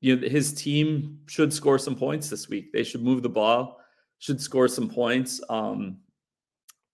you 0.00 0.16
know, 0.16 0.28
his 0.28 0.52
team 0.52 1.20
should 1.26 1.52
score 1.52 1.78
some 1.78 1.94
points 1.94 2.28
this 2.28 2.48
week. 2.48 2.72
They 2.72 2.82
should 2.82 3.02
move 3.02 3.22
the 3.22 3.28
ball, 3.28 3.80
should 4.18 4.40
score 4.40 4.68
some 4.68 4.88
points. 4.88 5.40
Um, 5.48 5.98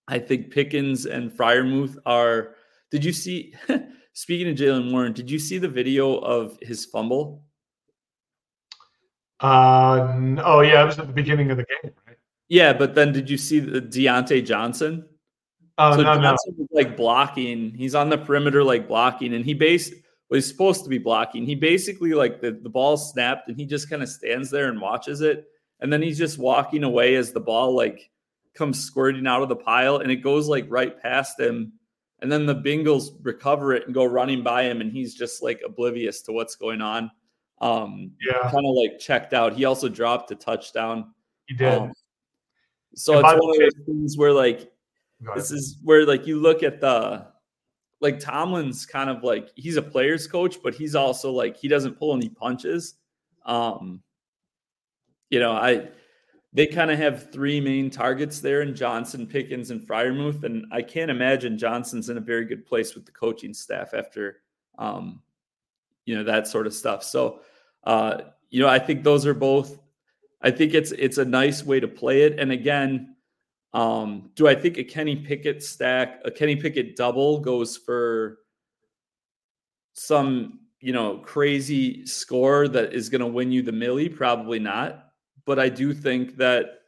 I 0.09 0.19
think 0.19 0.51
Pickens 0.51 1.07
and 1.07 1.31
Freiermuth 1.31 1.97
are. 2.05 2.57
Did 2.91 3.05
you 3.05 3.13
see, 3.13 3.55
speaking 4.13 4.49
of 4.49 4.57
Jaylen 4.57 4.93
Warren, 4.93 5.15
did 5.15 5.31
you 5.31 5.39
see 5.39 5.57
the 5.57 5.69
video 5.69 6.19
of 6.19 6.59
his 6.61 6.85
fumble? 6.85 7.45
Uh, 9.43 10.37
oh, 10.45 10.61
yeah, 10.61 10.83
it 10.83 10.87
was 10.87 10.99
at 10.99 11.07
the 11.07 11.13
beginning 11.13 11.51
of 11.51 11.57
the 11.57 11.65
game, 11.83 11.93
right? 12.07 12.17
Yeah, 12.49 12.73
but 12.73 12.95
then 12.95 13.13
did 13.13 13.29
you 13.29 13.37
see 13.37 13.61
the 13.61 13.81
Diontae 13.81 14.45
Johnson? 14.45 15.07
Oh 15.79 15.97
so 15.97 16.03
no, 16.03 16.15
Johnson 16.15 16.55
no. 16.57 16.63
Was 16.63 16.69
like 16.73 16.97
blocking. 16.97 17.73
He's 17.75 17.95
on 17.95 18.09
the 18.09 18.19
perimeter, 18.19 18.63
like 18.63 18.87
blocking, 18.87 19.35
and 19.35 19.45
he 19.45 19.55
base 19.55 19.91
well, 20.33 20.41
supposed 20.41 20.83
to 20.85 20.89
be 20.89 20.99
blocking. 20.99 21.45
He 21.45 21.55
basically 21.55 22.15
like 22.15 22.41
the, 22.41 22.53
the 22.53 22.71
ball 22.71 22.97
snapped 22.97 23.49
and 23.49 23.57
he 23.57 23.67
just 23.67 23.91
kind 23.91 24.03
of 24.03 24.09
stands 24.09 24.51
there 24.51 24.69
and 24.69 24.81
watches 24.81 25.21
it. 25.21 25.47
And 25.81 25.93
then 25.93 26.01
he's 26.01 26.17
just 26.17 26.39
walking 26.39 26.85
away 26.85 27.17
as 27.17 27.33
the 27.33 27.41
ball 27.41 27.77
like 27.77 28.11
comes 28.55 28.83
squirting 28.83 29.27
out 29.27 29.43
of 29.43 29.51
the 29.51 29.57
pile 29.57 29.99
and 29.99 30.11
it 30.11 30.17
goes 30.17 30.49
like 30.49 30.65
right 30.69 30.99
past 31.03 31.39
him. 31.39 31.75
And 32.21 32.33
then 32.33 32.47
the 32.47 32.55
Bengals 32.55 33.11
recover 33.23 33.75
it 33.75 33.85
and 33.85 33.95
go 33.95 34.05
running 34.05 34.43
by 34.43 34.63
him, 34.63 34.81
and 34.81 34.93
he's 34.93 35.15
just 35.15 35.43
like 35.43 35.61
oblivious 35.67 36.23
to 36.23 36.33
what's 36.33 36.55
going 36.55 36.81
on. 36.81 37.11
Um, 37.63 38.11
yeah, 38.21 38.51
kind 38.51 38.67
of 38.67 38.75
like 38.75 38.99
checked 38.99 39.33
out. 39.33 39.55
He 39.55 39.65
also 39.65 39.89
dropped 39.89 40.31
a 40.33 40.35
touchdown. 40.35 41.15
He 41.47 41.55
did. 41.55 41.73
Um, 41.73 41.93
so 42.95 43.15
it's 43.15 43.23
one 43.23 43.35
of 43.35 43.59
those 43.59 43.87
things 43.87 44.19
where 44.19 44.33
like 44.33 44.71
this 45.35 45.51
is 45.51 45.79
where 45.83 46.05
like 46.05 46.27
you 46.27 46.41
look 46.41 46.63
at 46.63 46.81
the 46.81 47.27
like 48.01 48.19
Tomlin's 48.19 48.85
kind 48.85 49.09
of 49.09 49.23
like 49.23 49.51
he's 49.55 49.77
a 49.77 49.83
player's 49.83 50.27
coach, 50.27 50.57
but 50.63 50.75
he's 50.75 50.97
also 50.97 51.31
like 51.31 51.57
he 51.57 51.69
doesn't 51.69 51.99
pull 51.99 52.15
any 52.15 52.29
punches. 52.29 52.95
Um, 53.47 54.03
you 55.31 55.39
know, 55.39 55.53
I 55.53 55.89
they 56.53 56.67
kind 56.67 56.91
of 56.91 56.99
have 56.99 57.31
three 57.31 57.61
main 57.61 57.91
targets 57.91 58.41
there 58.41 58.63
in 58.63 58.75
Johnson, 58.75 59.27
Pickens, 59.27 59.71
and 59.71 59.81
Freiermuth, 59.81 60.43
and 60.43 60.67
I 60.73 60.83
can't 60.83 61.11
imagine 61.11 61.57
Johnson's 61.57 62.11
in 62.11 62.19
a 62.19 62.21
very 62.21 62.45
good 62.45 62.67
place 62.67 62.95
with 62.95 63.07
the 63.07 63.13
coaching 63.13 63.55
staff 63.55 63.95
after 63.95 64.41
um, 64.79 65.23
you 66.05 66.17
know 66.17 66.25
that 66.25 66.49
sort 66.49 66.67
of 66.67 66.75
stuff. 66.75 67.05
So 67.05 67.41
uh, 67.85 68.19
you 68.51 68.61
know, 68.61 68.69
I 68.69 68.79
think 68.79 69.03
those 69.03 69.27
are 69.27 69.35
both 69.35 69.79
I 70.43 70.51
think 70.51 70.75
it's 70.75 70.93
it's 70.93 71.19
a 71.19 71.25
nice 71.25 71.65
way 71.65 71.81
to 71.81 71.89
play 71.89 72.23
it. 72.23 72.39
And 72.39 72.51
again, 72.51 73.15
um, 73.73 74.31
do 74.35 74.49
I 74.49 74.55
think 74.55 74.77
a 74.77 74.85
Kenny 74.85 75.17
Pickett 75.17 75.63
stack, 75.63 76.21
a 76.25 76.31
Kenny 76.31 76.57
Pickett 76.57 76.97
double 76.97 77.39
goes 77.39 77.77
for 77.77 78.39
some, 79.95 80.61
you 80.81 80.93
know, 80.93 81.19
crazy 81.19 82.05
score 82.07 82.67
that 82.69 82.93
is 82.93 83.09
going 83.09 83.21
to 83.21 83.27
win 83.27 83.53
you 83.53 83.63
the 83.63 83.73
millie? 83.73 84.09
Probably 84.09 84.59
not. 84.59 85.07
But 85.47 85.59
I 85.59 85.69
do 85.69 85.95
think 85.95 86.37
that 86.37 86.81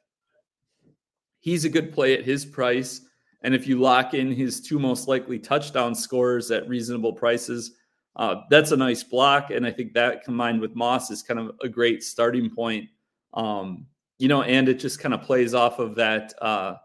he's 1.40 1.64
a 1.64 1.70
good 1.70 1.92
play 1.92 2.14
at 2.14 2.24
his 2.24 2.44
price. 2.44 3.02
And 3.42 3.54
if 3.54 3.66
you 3.66 3.78
lock 3.78 4.14
in 4.14 4.32
his 4.32 4.60
two 4.60 4.78
most 4.78 5.06
likely 5.06 5.38
touchdown 5.38 5.94
scores 5.94 6.50
at 6.50 6.68
reasonable 6.68 7.12
prices, 7.12 7.72
uh, 8.16 8.42
that's 8.50 8.70
a 8.70 8.76
nice 8.76 9.02
block. 9.02 9.50
And 9.50 9.66
I 9.66 9.70
think 9.70 9.92
that 9.94 10.24
combined 10.24 10.60
with 10.60 10.74
Moss 10.74 11.10
is 11.10 11.22
kind 11.22 11.40
of 11.40 11.52
a 11.62 11.68
great 11.68 12.02
starting 12.02 12.50
point 12.50 12.88
um, 13.34 13.86
you 14.18 14.28
know, 14.28 14.42
and 14.42 14.68
it 14.68 14.78
just 14.78 15.00
kind 15.00 15.12
of 15.12 15.22
plays 15.22 15.54
off 15.54 15.78
of 15.78 15.96
that. 15.96 16.32
Uh, 16.40 16.76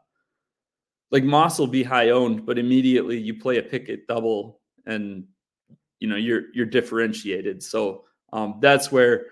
like 1.12 1.24
Moss 1.24 1.58
will 1.58 1.68
be 1.68 1.84
high 1.84 2.10
owned, 2.10 2.46
but 2.46 2.60
immediately 2.60 3.18
you 3.18 3.40
play 3.40 3.58
a 3.58 3.64
Pickett 3.64 4.08
double, 4.08 4.60
and 4.86 5.26
you 6.00 6.08
know 6.08 6.16
you're 6.16 6.54
you're 6.54 6.66
differentiated. 6.66 7.64
So 7.64 8.06
um, 8.34 8.60
that's 8.62 8.92
where 8.92 9.28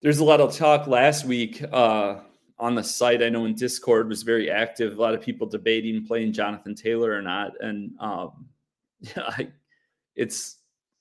there's 0.00 0.18
a 0.18 0.24
lot 0.24 0.40
of 0.40 0.56
talk 0.56 0.86
last 0.86 1.24
week 1.24 1.62
uh, 1.72 2.20
on 2.58 2.74
the 2.74 2.82
site. 2.82 3.22
I 3.22 3.28
know 3.28 3.44
in 3.44 3.54
Discord 3.54 4.08
was 4.08 4.22
very 4.22 4.50
active. 4.50 4.96
A 4.96 5.00
lot 5.00 5.14
of 5.14 5.20
people 5.20 5.46
debating 5.46 6.06
playing 6.06 6.32
Jonathan 6.32 6.74
Taylor 6.74 7.12
or 7.12 7.22
not, 7.22 7.52
and 7.60 7.92
um, 8.00 8.46
yeah, 9.00 9.22
I, 9.28 9.48
it's 10.16 10.56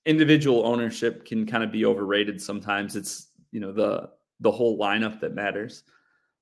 individual 0.06 0.66
ownership 0.66 1.26
can 1.26 1.46
kind 1.46 1.64
of 1.64 1.72
be 1.72 1.86
overrated 1.86 2.42
sometimes. 2.42 2.96
It's 2.96 3.28
you 3.52 3.60
know 3.60 3.72
the 3.72 4.10
the 4.40 4.52
whole 4.52 4.80
lineup 4.80 5.20
that 5.22 5.34
matters. 5.34 5.84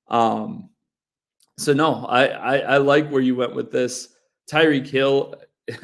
Um, 0.08 0.70
so 1.58 1.74
no, 1.74 2.06
I, 2.06 2.26
I, 2.28 2.58
I 2.58 2.78
like 2.78 3.10
where 3.10 3.22
you 3.22 3.36
went 3.36 3.54
with 3.54 3.72
this. 3.72 4.10
Tyreek 4.50 4.88
Hill. 4.88 5.36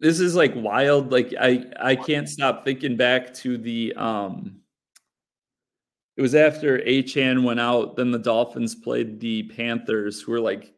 this 0.00 0.20
is 0.20 0.34
like 0.34 0.52
wild. 0.54 1.10
Like 1.10 1.34
I 1.40 1.64
I 1.80 1.96
can't 1.96 2.28
stop 2.28 2.64
thinking 2.64 2.96
back 2.96 3.32
to 3.34 3.58
the 3.58 3.94
um 3.94 4.60
it 6.16 6.22
was 6.22 6.34
after 6.34 6.80
Achane 6.80 7.44
went 7.44 7.60
out. 7.60 7.96
Then 7.96 8.10
the 8.10 8.18
Dolphins 8.18 8.74
played 8.74 9.20
the 9.20 9.44
Panthers, 9.44 10.20
who 10.20 10.32
were 10.32 10.40
like 10.40 10.74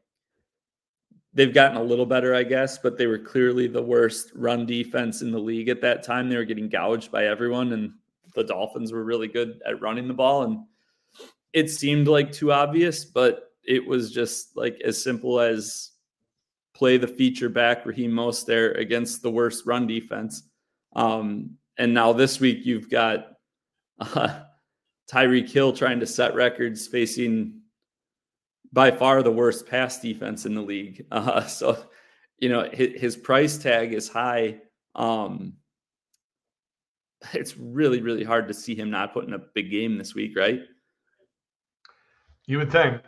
they've 1.32 1.54
gotten 1.54 1.76
a 1.76 1.82
little 1.82 2.06
better, 2.06 2.34
I 2.34 2.42
guess, 2.42 2.78
but 2.78 2.98
they 2.98 3.06
were 3.06 3.18
clearly 3.18 3.66
the 3.66 3.82
worst 3.82 4.32
run 4.34 4.66
defense 4.66 5.22
in 5.22 5.30
the 5.30 5.38
league 5.38 5.68
at 5.68 5.80
that 5.82 6.02
time. 6.02 6.28
They 6.28 6.36
were 6.36 6.44
getting 6.44 6.68
gouged 6.68 7.10
by 7.10 7.26
everyone, 7.26 7.72
and 7.72 7.92
the 8.34 8.44
Dolphins 8.44 8.92
were 8.92 9.04
really 9.04 9.28
good 9.28 9.60
at 9.66 9.80
running 9.80 10.08
the 10.08 10.14
ball. 10.14 10.42
And 10.42 10.64
it 11.52 11.70
seemed 11.70 12.08
like 12.08 12.32
too 12.32 12.52
obvious, 12.52 13.04
but 13.04 13.52
it 13.64 13.86
was 13.86 14.10
just 14.10 14.56
like 14.56 14.80
as 14.84 15.02
simple 15.02 15.40
as 15.40 15.90
play 16.74 16.96
the 16.96 17.06
feature 17.06 17.48
back 17.48 17.84
Raheem 17.84 18.12
Mostert 18.12 18.78
against 18.78 19.22
the 19.22 19.30
worst 19.30 19.66
run 19.66 19.86
defense. 19.86 20.44
Um, 20.94 21.56
and 21.76 21.92
now 21.92 22.12
this 22.12 22.40
week 22.40 22.64
you've 22.64 22.90
got 22.90 23.32
uh, 24.00 24.40
Tyreek 25.10 25.50
Hill 25.50 25.72
trying 25.72 26.00
to 26.00 26.06
set 26.06 26.34
records 26.34 26.86
facing 26.86 27.59
by 28.72 28.90
far 28.90 29.22
the 29.22 29.32
worst 29.32 29.66
pass 29.66 30.00
defense 30.00 30.46
in 30.46 30.54
the 30.54 30.62
league. 30.62 31.06
Uh, 31.12 31.44
so, 31.44 31.76
you 32.38 32.48
know, 32.48 32.68
his, 32.72 33.00
his, 33.00 33.16
price 33.16 33.58
tag 33.58 33.92
is 33.92 34.08
high. 34.08 34.58
Um, 34.94 35.54
it's 37.34 37.56
really, 37.58 38.00
really 38.00 38.24
hard 38.24 38.48
to 38.48 38.54
see 38.54 38.74
him 38.74 38.90
not 38.90 39.12
putting 39.12 39.34
a 39.34 39.38
big 39.38 39.70
game 39.70 39.98
this 39.98 40.14
week, 40.14 40.36
right? 40.36 40.60
You 42.46 42.58
would 42.58 42.72
think 42.72 43.02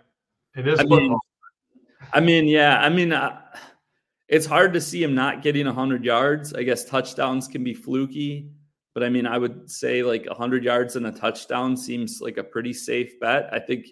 it 0.55 0.68
is. 0.68 0.79
I 0.81 0.85
mean, 0.85 1.18
I 2.12 2.20
mean, 2.20 2.46
yeah. 2.46 2.81
I 2.81 2.88
mean, 2.88 3.12
uh, 3.12 3.40
it's 4.29 4.46
hard 4.46 4.72
to 4.75 4.81
see 4.81 5.03
him 5.03 5.14
not 5.14 5.42
getting 5.42 5.66
100 5.66 6.05
yards. 6.05 6.55
I 6.55 6.62
guess 6.62 6.85
touchdowns 6.85 7.48
can 7.48 7.64
be 7.64 7.75
fluky, 7.75 8.51
but 8.94 9.03
I 9.03 9.09
mean, 9.09 9.27
I 9.27 9.38
would 9.38 9.70
say 9.70 10.03
like 10.03 10.27
100 10.27 10.64
yards 10.64 10.96
and 10.96 11.07
a 11.07 11.12
touchdown 11.12 11.77
seems 11.77 12.20
like 12.20 12.37
a 12.37 12.44
pretty 12.44 12.72
safe 12.72 13.18
bet. 13.20 13.48
I 13.53 13.59
think 13.59 13.87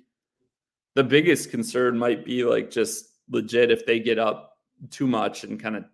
the 0.95 1.05
biggest 1.05 1.51
concern 1.51 1.99
might 1.99 2.25
be 2.25 2.45
like 2.45 2.71
just 2.71 3.11
legit 3.29 3.71
if 3.71 3.87
they 3.87 4.01
get 4.01 4.19
up 4.19 4.59
too 4.91 5.07
much 5.07 5.45
and 5.45 5.61
kind 5.61 5.77
of 5.77 5.85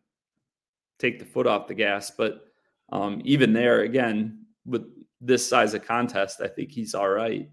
take 0.98 1.18
the 1.18 1.24
foot 1.24 1.46
off 1.46 1.68
the 1.68 1.74
gas. 1.74 2.10
But 2.10 2.46
um, 2.90 3.20
even 3.24 3.52
there, 3.52 3.82
again, 3.82 4.46
with 4.64 4.84
this 5.20 5.46
size 5.46 5.74
of 5.74 5.84
contest, 5.84 6.40
I 6.40 6.48
think 6.48 6.70
he's 6.70 6.94
all 6.94 7.08
right. 7.08 7.50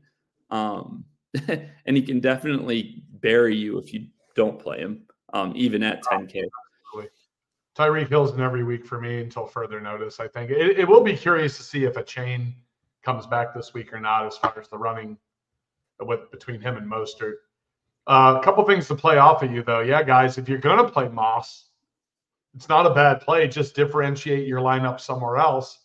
Um, 0.50 1.06
and 1.48 1.98
he 1.98 2.02
can 2.02 2.20
definitely 2.20 3.04
bury 3.20 3.56
you 3.56 3.78
if 3.78 3.94
you 3.94 4.08
don't 4.36 4.60
play 4.60 4.80
him, 4.80 5.04
um, 5.34 5.54
even 5.56 5.84
at 5.84 6.04
10K. 6.04 6.44
Tyreek 7.76 8.08
Hill's 8.08 8.34
in 8.34 8.42
every 8.42 8.64
week 8.64 8.86
for 8.86 9.02
me 9.02 9.22
until 9.22 9.48
further 9.48 9.82
notice. 9.82 10.20
I 10.20 10.28
think 10.28 10.52
it, 10.52 10.78
it 10.80 10.88
will 10.88 11.02
be 11.02 11.18
curious 11.18 11.58
to 11.58 11.64
see 11.64 11.86
if 11.86 11.96
Achane 11.96 12.54
comes 13.04 13.26
back 13.26 13.54
this 13.54 13.74
week 13.74 13.92
or 13.92 14.00
not, 14.00 14.28
as 14.28 14.38
far 14.38 14.54
as 14.60 14.68
the 14.68 14.78
running 14.78 15.18
with 16.00 16.32
between 16.32 16.62
him 16.62 16.78
and 16.78 16.90
Mostert. 16.90 17.36
Uh, 18.06 18.38
a 18.40 18.44
couple 18.44 18.66
things 18.66 18.88
to 18.88 18.96
play 18.96 19.18
off 19.18 19.44
of 19.44 19.52
you, 19.52 19.64
though. 19.64 19.80
Yeah, 19.80 20.04
guys, 20.04 20.38
if 20.38 20.50
you're 20.50 20.58
going 20.58 20.84
to 20.84 20.92
play 20.92 21.08
Moss, 21.08 21.70
it's 22.54 22.68
not 22.68 22.86
a 22.86 22.94
bad 22.94 23.22
play. 23.22 23.48
Just 23.48 23.76
differentiate 23.76 24.46
your 24.46 24.60
lineup 24.60 25.00
somewhere 25.00 25.38
else. 25.38 25.80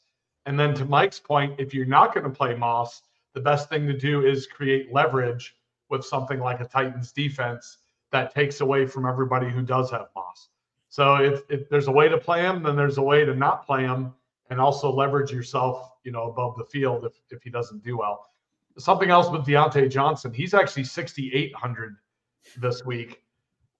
And 0.46 0.58
then 0.58 0.74
to 0.74 0.84
Mike's 0.84 1.20
point, 1.20 1.60
if 1.60 1.72
you're 1.72 1.86
not 1.86 2.12
going 2.12 2.24
to 2.24 2.30
play 2.30 2.54
Moss, 2.54 3.02
the 3.34 3.40
best 3.40 3.68
thing 3.68 3.86
to 3.86 3.96
do 3.96 4.26
is 4.26 4.46
create 4.46 4.92
leverage 4.92 5.54
with 5.90 6.04
something 6.04 6.40
like 6.40 6.60
a 6.60 6.64
Titans 6.64 7.12
defense 7.12 7.78
that 8.10 8.34
takes 8.34 8.60
away 8.60 8.86
from 8.86 9.06
everybody 9.06 9.48
who 9.48 9.62
does 9.62 9.90
have 9.90 10.08
Moss. 10.16 10.48
So 10.88 11.16
if, 11.16 11.42
if 11.48 11.68
there's 11.68 11.86
a 11.86 11.92
way 11.92 12.08
to 12.08 12.18
play 12.18 12.40
him, 12.40 12.62
then 12.62 12.74
there's 12.74 12.98
a 12.98 13.02
way 13.02 13.24
to 13.24 13.34
not 13.34 13.64
play 13.64 13.82
him 13.82 14.12
and 14.50 14.60
also 14.60 14.90
leverage 14.90 15.30
yourself, 15.30 15.92
you 16.02 16.10
know, 16.10 16.30
above 16.30 16.56
the 16.56 16.64
field 16.64 17.04
if, 17.04 17.12
if 17.30 17.42
he 17.42 17.50
doesn't 17.50 17.84
do 17.84 17.98
well 17.98 18.28
something 18.78 19.10
else 19.10 19.30
with 19.30 19.46
Diontae 19.46 19.90
Johnson. 19.90 20.32
He's 20.32 20.54
actually 20.54 20.84
6,800 20.84 21.96
this 22.56 22.84
week. 22.84 23.22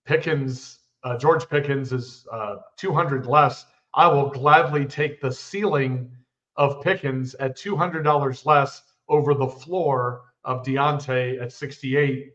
Pickens, 0.04 0.80
uh, 1.04 1.16
George 1.16 1.48
Pickens 1.48 1.92
is 1.92 2.26
uh, 2.32 2.56
200 2.76 3.26
less. 3.26 3.66
I 3.94 4.06
will 4.08 4.30
gladly 4.30 4.84
take 4.84 5.20
the 5.20 5.32
ceiling 5.32 6.10
of 6.56 6.82
Pickens 6.82 7.34
at 7.36 7.56
$200 7.56 8.46
less 8.46 8.82
over 9.08 9.34
the 9.34 9.48
floor 9.48 10.22
of 10.44 10.64
Diontae 10.64 11.40
at 11.40 11.52
68. 11.52 12.32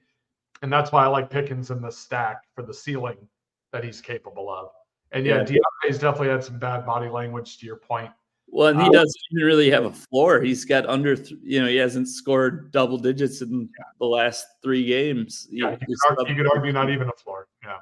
And 0.62 0.72
that's 0.72 0.92
why 0.92 1.04
I 1.04 1.08
like 1.08 1.30
Pickens 1.30 1.72
in 1.72 1.82
the 1.82 1.92
stack 1.92 2.44
for 2.56 2.64
the 2.64 2.74
ceiling 2.74 3.18
that 3.72 3.84
he's 3.84 4.02
capable 4.02 4.50
of. 4.50 4.70
And 5.12 5.26
yeah, 5.26 5.38
yeah. 5.38 5.44
Diontae's 5.44 6.00
definitely 6.00 6.30
had 6.30 6.44
some 6.44 6.58
bad 6.58 6.86
body 6.86 7.10
language 7.10 7.58
to 7.60 7.66
your 7.66 7.76
point 7.76 8.12
well, 8.54 8.68
and 8.68 8.80
he 8.80 8.90
doesn't 8.92 9.22
even 9.32 9.46
really 9.46 9.72
have 9.72 9.86
a 9.86 9.92
floor. 9.92 10.40
He's 10.40 10.64
got 10.64 10.86
under, 10.86 11.16
th- 11.16 11.40
you 11.42 11.60
know, 11.60 11.68
he 11.68 11.78
hasn't 11.78 12.08
scored 12.08 12.72
double 12.72 13.00
digits 13.00 13.42
in 13.42 13.62
yeah. 13.62 13.86
the 14.00 14.06
last 14.06 14.46
three 14.62 14.86
games. 14.86 15.48
Yeah, 15.50 15.72
you, 15.72 15.98
could 16.08 16.38
could 16.38 16.48
argue 16.54 16.72
not 16.72 16.92
even 16.92 17.10
a 17.10 17.14
floor. 17.14 17.48
Yeah. 17.64 17.78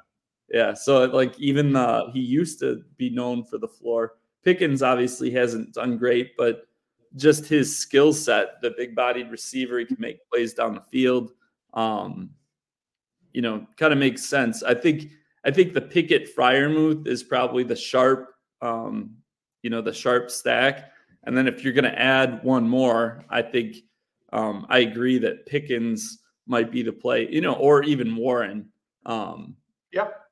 Yeah. 0.50 0.72
So, 0.72 1.04
like, 1.04 1.38
even 1.38 1.76
uh, 1.76 2.10
he 2.10 2.20
used 2.20 2.58
to 2.60 2.82
be 2.96 3.10
known 3.10 3.44
for 3.44 3.58
the 3.58 3.68
floor. 3.68 4.14
Pickens 4.44 4.82
obviously 4.82 5.30
hasn't 5.30 5.74
done 5.74 5.98
great, 5.98 6.38
but 6.38 6.66
just 7.16 7.44
his 7.44 7.76
skill 7.76 8.14
set, 8.14 8.62
the 8.62 8.70
big 8.70 8.94
bodied 8.94 9.30
receiver, 9.30 9.78
he 9.78 9.84
can 9.84 9.98
make 9.98 10.26
plays 10.30 10.54
down 10.54 10.74
the 10.74 10.80
field. 10.80 11.32
Um, 11.74 12.30
you 13.34 13.42
know, 13.42 13.66
kind 13.76 13.92
of 13.92 13.98
makes 13.98 14.24
sense. 14.24 14.62
I 14.62 14.72
think 14.72 15.10
I 15.44 15.50
think 15.50 15.74
the 15.74 15.82
Pickett 15.82 16.34
Freiermuth 16.34 17.06
is 17.06 17.22
probably 17.22 17.62
the 17.62 17.76
sharp 17.76 18.30
um, 18.62 19.16
you 19.62 19.70
know 19.70 19.80
the 19.80 19.92
sharp 19.92 20.30
stack. 20.30 20.90
And 21.24 21.36
then 21.36 21.46
if 21.46 21.62
you're 21.62 21.72
going 21.72 21.84
to 21.84 22.00
add 22.00 22.42
one 22.42 22.68
more, 22.68 23.24
I 23.30 23.42
think 23.42 23.76
um, 24.32 24.66
I 24.68 24.80
agree 24.80 25.18
that 25.18 25.46
Pickens 25.46 26.18
might 26.46 26.72
be 26.72 26.82
the 26.82 26.92
play, 26.92 27.28
you 27.30 27.40
know, 27.40 27.54
or 27.54 27.84
even 27.84 28.16
Warren. 28.16 28.68
Um, 29.06 29.56
yep. 29.92 30.22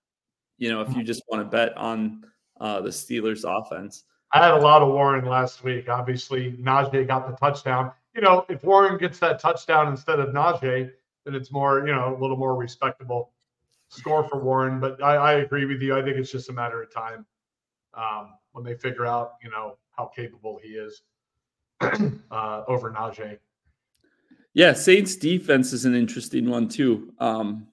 You 0.59 0.71
know, 0.71 0.81
if 0.81 0.95
you 0.97 1.05
just 1.05 1.23
want 1.29 1.45
to 1.45 1.49
bet 1.49 1.77
on 1.77 2.25
uh, 2.61 2.81
the 2.81 2.91
Steelers 2.91 3.45
offense. 3.47 4.05
I 4.33 4.45
had 4.45 4.55
a 4.55 4.61
lot 4.61 4.83
of 4.83 4.89
Warren 4.89 5.25
last 5.25 5.65
week. 5.65 5.89
Obviously, 5.89 6.53
Najee 6.53 7.07
got 7.07 7.29
the 7.29 7.37
touchdown. 7.37 7.93
You 8.15 8.21
know, 8.21 8.45
if 8.49 8.63
Warren 8.63 8.99
gets 8.99 9.19
that 9.21 9.41
touchdown 9.41 9.89
instead 9.89 10.21
of 10.21 10.29
Najee, 10.31 10.91
then 11.25 11.35
it's 11.35 11.51
more, 11.51 11.87
you 11.87 11.95
know, 11.95 12.17
a 12.17 12.19
little 12.21 12.37
more 12.37 12.57
respectable 12.57 13.33
score 13.89 14.25
for 14.29 14.43
Warren. 14.43 14.79
But 14.79 15.03
I, 15.03 15.17
I 15.17 15.33
agree 15.35 15.65
with 15.65 15.81
you. 15.81 15.97
I 15.97 16.03
think 16.03 16.17
it's 16.17 16.31
just 16.31 16.49
a 16.49 16.53
matter 16.53 16.83
of 16.83 16.93
time. 16.93 17.27
Um, 17.95 18.35
when 18.53 18.65
they 18.65 18.75
figure 18.75 19.07
out, 19.07 19.35
you 19.43 19.51
know, 19.51 19.77
how 19.97 20.07
capable 20.07 20.59
he 20.63 20.71
is 20.71 21.03
uh, 21.81 22.63
over 22.69 22.91
Najee. 22.91 23.39
Yeah, 24.55 24.73
Saints 24.73 25.17
defense 25.17 25.73
is 25.73 25.85
an 25.85 25.95
interesting 25.95 26.49
one 26.49 26.69
too. 26.69 27.13
Um, 27.19 27.69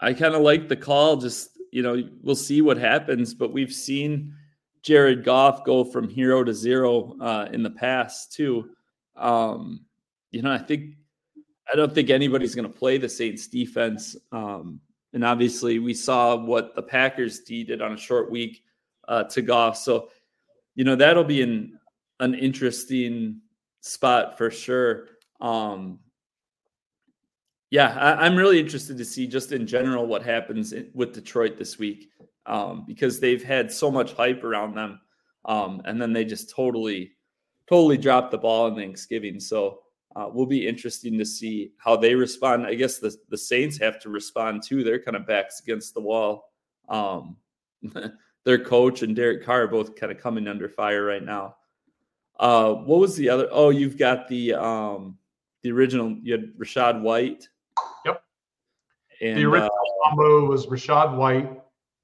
I 0.00 0.12
kind 0.12 0.34
of 0.34 0.42
like 0.42 0.68
the 0.68 0.76
call. 0.76 1.16
Just 1.16 1.50
you 1.72 1.82
know, 1.82 2.02
we'll 2.22 2.36
see 2.36 2.62
what 2.62 2.76
happens, 2.76 3.34
but 3.34 3.52
we've 3.52 3.72
seen 3.72 4.34
Jared 4.82 5.24
Goff 5.24 5.64
go 5.64 5.84
from 5.84 6.08
hero 6.08 6.44
to 6.44 6.54
zero 6.54 7.16
uh, 7.20 7.48
in 7.52 7.62
the 7.62 7.70
past 7.70 8.32
too. 8.32 8.70
Um, 9.16 9.84
you 10.30 10.42
know, 10.42 10.52
I 10.52 10.58
think 10.58 10.94
I 11.72 11.76
don't 11.76 11.94
think 11.94 12.10
anybody's 12.10 12.54
going 12.54 12.70
to 12.70 12.78
play 12.78 12.98
the 12.98 13.08
Saints 13.08 13.48
defense. 13.48 14.16
Um, 14.32 14.80
and 15.12 15.24
obviously, 15.24 15.80
we 15.80 15.94
saw 15.94 16.36
what 16.36 16.74
the 16.76 16.82
Packers 16.82 17.40
did 17.40 17.82
on 17.82 17.92
a 17.92 17.96
short 17.96 18.30
week 18.30 18.62
uh, 19.10 19.24
to 19.24 19.42
Goff. 19.42 19.76
So 19.76 20.08
you 20.74 20.84
know 20.84 20.96
that'll 20.96 21.24
be 21.24 21.42
an 21.42 21.78
an 22.20 22.34
interesting 22.34 23.40
spot 23.80 24.38
for 24.38 24.50
sure. 24.50 25.08
Um, 25.40 25.98
yeah, 27.70 27.94
I, 27.96 28.26
am 28.26 28.36
really 28.36 28.58
interested 28.58 28.98
to 28.98 29.04
see 29.04 29.26
just 29.26 29.52
in 29.52 29.66
general 29.66 30.06
what 30.06 30.22
happens 30.22 30.72
in, 30.72 30.90
with 30.92 31.12
Detroit 31.12 31.56
this 31.56 31.78
week 31.78 32.10
um, 32.46 32.84
because 32.86 33.20
they've 33.20 33.42
had 33.42 33.70
so 33.70 33.90
much 33.90 34.12
hype 34.12 34.42
around 34.42 34.74
them, 34.74 35.00
um, 35.44 35.80
and 35.84 36.00
then 36.00 36.12
they 36.12 36.24
just 36.24 36.50
totally, 36.50 37.12
totally 37.68 37.96
dropped 37.96 38.32
the 38.32 38.38
ball 38.38 38.66
on 38.66 38.74
Thanksgiving. 38.74 39.38
So 39.38 39.80
uh, 40.16 40.28
will 40.32 40.46
be 40.46 40.66
interesting 40.66 41.16
to 41.18 41.24
see 41.24 41.72
how 41.78 41.96
they 41.96 42.14
respond. 42.14 42.66
I 42.66 42.74
guess 42.74 42.98
the 42.98 43.14
the 43.28 43.38
Saints 43.38 43.78
have 43.78 44.00
to 44.00 44.08
respond 44.08 44.62
too. 44.62 44.82
They're 44.82 45.02
kind 45.02 45.16
of 45.16 45.26
backs 45.26 45.60
against 45.60 45.94
the 45.94 46.00
wall. 46.00 46.44
Um, 46.88 47.36
their 48.44 48.62
coach 48.62 49.02
and 49.02 49.14
Derek 49.14 49.44
Carr 49.44 49.64
are 49.64 49.68
both 49.68 49.94
kind 49.96 50.10
of 50.10 50.18
coming 50.18 50.48
under 50.48 50.68
fire 50.68 51.04
right 51.04 51.22
now. 51.22 51.56
Uh, 52.38 52.72
what 52.72 53.00
was 53.00 53.16
the 53.16 53.28
other? 53.28 53.48
Oh, 53.50 53.68
you've 53.68 53.98
got 53.98 54.26
the 54.28 54.54
um, 54.54 55.18
the 55.62 55.70
original. 55.70 56.16
You 56.22 56.32
had 56.32 56.52
Rachaad 56.54 57.02
White. 57.02 57.48
Yep. 58.06 58.22
And, 59.20 59.38
the 59.38 59.44
original 59.44 59.70
uh, 59.70 60.08
combo 60.08 60.46
was 60.46 60.66
Rachaad 60.66 61.16
White, 61.16 61.60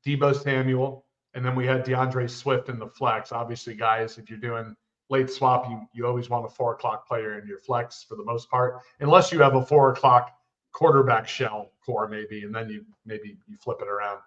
Deebo 0.06 0.34
Samuel, 0.42 1.06
and 1.34 1.44
then 1.44 1.54
we 1.54 1.66
had 1.66 1.84
D'Andre 1.84 2.26
Swift 2.26 2.68
in 2.68 2.78
the 2.78 2.86
flex. 2.86 3.32
Obviously, 3.32 3.74
guys, 3.74 4.18
if 4.18 4.28
you're 4.28 4.38
doing 4.38 4.76
late 5.08 5.30
swap, 5.30 5.70
you 5.70 5.80
you 5.94 6.06
always 6.06 6.28
want 6.28 6.44
a 6.44 6.50
four 6.50 6.74
o'clock 6.74 7.08
player 7.08 7.38
in 7.38 7.46
your 7.46 7.58
flex 7.58 8.04
for 8.06 8.16
the 8.16 8.24
most 8.24 8.50
part, 8.50 8.80
unless 9.00 9.32
you 9.32 9.40
have 9.40 9.54
a 9.54 9.64
four 9.64 9.90
o'clock 9.92 10.32
quarterback 10.72 11.26
shell 11.26 11.70
core 11.84 12.08
maybe, 12.08 12.42
and 12.44 12.54
then 12.54 12.68
you 12.68 12.84
maybe 13.06 13.38
you 13.48 13.56
flip 13.56 13.78
it 13.80 13.88
around. 13.88 14.18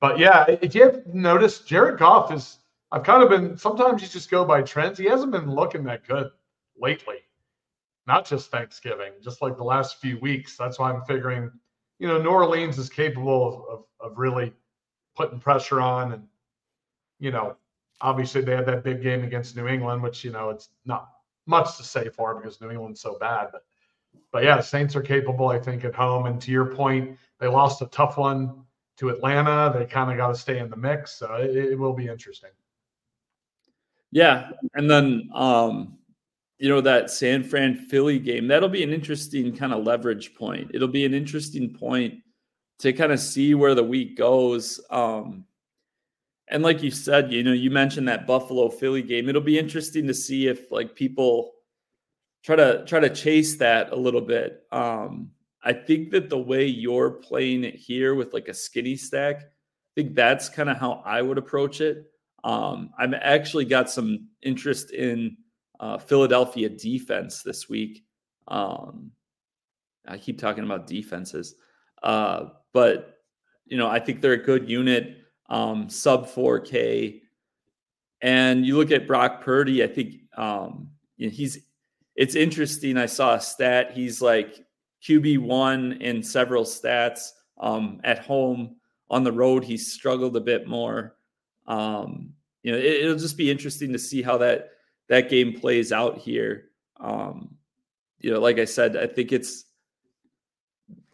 But 0.00 0.18
yeah, 0.18 0.44
if 0.48 0.74
you 0.74 0.82
have 0.84 1.06
noticed, 1.06 1.66
Jared 1.66 1.98
Goff 1.98 2.32
is. 2.32 2.58
I've 2.92 3.02
kind 3.02 3.22
of 3.22 3.28
been. 3.28 3.56
Sometimes 3.56 4.02
you 4.02 4.08
just 4.08 4.30
go 4.30 4.44
by 4.44 4.62
trends. 4.62 4.98
He 4.98 5.06
hasn't 5.06 5.32
been 5.32 5.50
looking 5.50 5.84
that 5.84 6.06
good 6.06 6.30
lately. 6.76 7.18
not 8.06 8.26
just 8.26 8.50
Thanksgiving, 8.50 9.12
just 9.22 9.40
like 9.42 9.56
the 9.56 9.64
last 9.64 10.00
few 10.00 10.18
weeks. 10.18 10.56
That's 10.56 10.78
why 10.78 10.92
I'm 10.92 11.02
figuring, 11.04 11.50
you 11.98 12.08
know, 12.08 12.20
New 12.20 12.30
Orleans 12.30 12.78
is 12.78 12.88
capable 12.88 13.66
of, 13.70 14.10
of, 14.10 14.18
really 14.18 14.52
putting 15.16 15.38
pressure 15.38 15.80
on. 15.80 16.12
And, 16.12 16.24
you 17.18 17.30
know, 17.30 17.56
obviously 18.00 18.42
they 18.42 18.54
had 18.54 18.66
that 18.66 18.84
big 18.84 19.02
game 19.02 19.24
against 19.24 19.56
New 19.56 19.68
England, 19.68 20.02
which, 20.02 20.24
you 20.24 20.32
know, 20.32 20.50
it's 20.50 20.68
not 20.84 21.08
much 21.46 21.76
to 21.78 21.82
say 21.82 22.08
for 22.10 22.34
because 22.34 22.60
New 22.60 22.70
England's 22.70 23.00
so 23.00 23.16
bad. 23.18 23.48
But, 23.52 23.62
but 24.32 24.44
yeah, 24.44 24.60
Saints 24.60 24.94
are 24.96 25.02
capable, 25.02 25.48
I 25.48 25.58
think, 25.58 25.84
at 25.84 25.94
home. 25.94 26.26
And 26.26 26.40
to 26.42 26.50
your 26.50 26.66
point, 26.66 27.16
they 27.40 27.46
lost 27.46 27.80
a 27.80 27.86
tough 27.86 28.18
one 28.18 28.64
to 28.98 29.08
Atlanta. 29.10 29.76
They 29.76 29.86
kind 29.86 30.10
of 30.10 30.16
got 30.16 30.28
to 30.28 30.34
stay 30.34 30.58
in 30.58 30.70
the 30.70 30.76
mix. 30.76 31.16
So 31.16 31.34
it, 31.34 31.56
it 31.56 31.78
will 31.78 31.92
be 31.92 32.08
interesting. 32.08 32.50
Yeah. 34.10 34.50
And 34.74 34.88
then, 34.88 35.28
um, 35.34 35.98
you 36.58 36.68
know, 36.68 36.80
that 36.80 37.10
San 37.10 37.42
Fran 37.42 37.74
Philly 37.74 38.18
game, 38.18 38.46
that'll 38.46 38.68
be 38.68 38.84
an 38.84 38.92
interesting 38.92 39.54
kind 39.56 39.72
of 39.72 39.84
leverage 39.84 40.34
point. 40.34 40.70
It'll 40.72 40.88
be 40.88 41.04
an 41.04 41.14
interesting 41.14 41.74
point 41.74 42.14
to 42.78 42.92
kind 42.92 43.12
of 43.12 43.20
see 43.20 43.54
where 43.54 43.74
the 43.74 43.82
week 43.82 44.16
goes. 44.16 44.80
Um, 44.90 45.44
and 46.48 46.62
like 46.62 46.82
you 46.82 46.90
said, 46.90 47.32
you 47.32 47.42
know, 47.42 47.52
you 47.52 47.70
mentioned 47.70 48.06
that 48.08 48.26
Buffalo 48.26 48.68
Philly 48.68 49.02
game. 49.02 49.28
It'll 49.28 49.40
be 49.40 49.58
interesting 49.58 50.06
to 50.06 50.14
see 50.14 50.46
if 50.46 50.70
like 50.70 50.94
people 50.94 51.52
try 52.44 52.54
to 52.56 52.84
try 52.84 53.00
to 53.00 53.10
chase 53.10 53.56
that 53.56 53.90
a 53.90 53.96
little 53.96 54.20
bit. 54.20 54.62
Um, 54.70 55.30
I 55.64 55.72
think 55.72 56.10
that 56.10 56.28
the 56.28 56.38
way 56.38 56.66
you're 56.66 57.10
playing 57.10 57.64
it 57.64 57.74
here 57.74 58.14
with 58.14 58.34
like 58.34 58.48
a 58.48 58.54
skinny 58.54 58.96
stack, 58.96 59.36
I 59.36 59.92
think 59.94 60.14
that's 60.14 60.50
kind 60.50 60.68
of 60.68 60.76
how 60.76 61.02
I 61.06 61.22
would 61.22 61.38
approach 61.38 61.80
it. 61.80 62.10
Um, 62.44 62.90
I've 62.98 63.14
actually 63.14 63.64
got 63.64 63.88
some 63.90 64.28
interest 64.42 64.92
in 64.92 65.38
uh, 65.80 65.96
Philadelphia 65.96 66.68
defense 66.68 67.42
this 67.42 67.68
week. 67.68 68.04
Um, 68.46 69.10
I 70.06 70.18
keep 70.18 70.38
talking 70.38 70.64
about 70.64 70.86
defenses, 70.86 71.54
uh, 72.02 72.50
but 72.74 73.20
you 73.64 73.78
know 73.78 73.88
I 73.88 73.98
think 73.98 74.20
they're 74.20 74.32
a 74.32 74.36
good 74.36 74.68
unit, 74.68 75.16
um, 75.48 75.88
sub 75.88 76.26
4K. 76.26 77.22
And 78.20 78.66
you 78.66 78.76
look 78.76 78.90
at 78.90 79.06
Brock 79.06 79.42
Purdy, 79.42 79.82
I 79.82 79.86
think 79.86 80.16
um, 80.36 80.90
he's. 81.16 81.58
It's 82.16 82.36
interesting. 82.36 82.96
I 82.96 83.06
saw 83.06 83.34
a 83.34 83.40
stat. 83.40 83.90
He's 83.92 84.22
like 84.22 84.63
QB 85.06 85.40
one 85.40 85.92
in 86.00 86.22
several 86.22 86.64
stats. 86.64 87.30
Um, 87.58 88.00
at 88.04 88.18
home, 88.18 88.76
on 89.10 89.22
the 89.22 89.32
road, 89.32 89.64
he 89.64 89.76
struggled 89.76 90.36
a 90.36 90.40
bit 90.40 90.66
more. 90.66 91.16
Um, 91.66 92.32
you 92.62 92.72
know, 92.72 92.78
it, 92.78 93.06
will 93.06 93.16
just 93.16 93.36
be 93.36 93.50
interesting 93.50 93.92
to 93.92 93.98
see 93.98 94.22
how 94.22 94.38
that 94.38 94.70
that 95.08 95.28
game 95.28 95.52
plays 95.52 95.92
out 95.92 96.18
here. 96.18 96.70
Um, 96.98 97.56
you 98.18 98.32
know, 98.32 98.40
like 98.40 98.58
I 98.58 98.64
said, 98.64 98.96
I 98.96 99.06
think 99.06 99.32
it's 99.32 99.66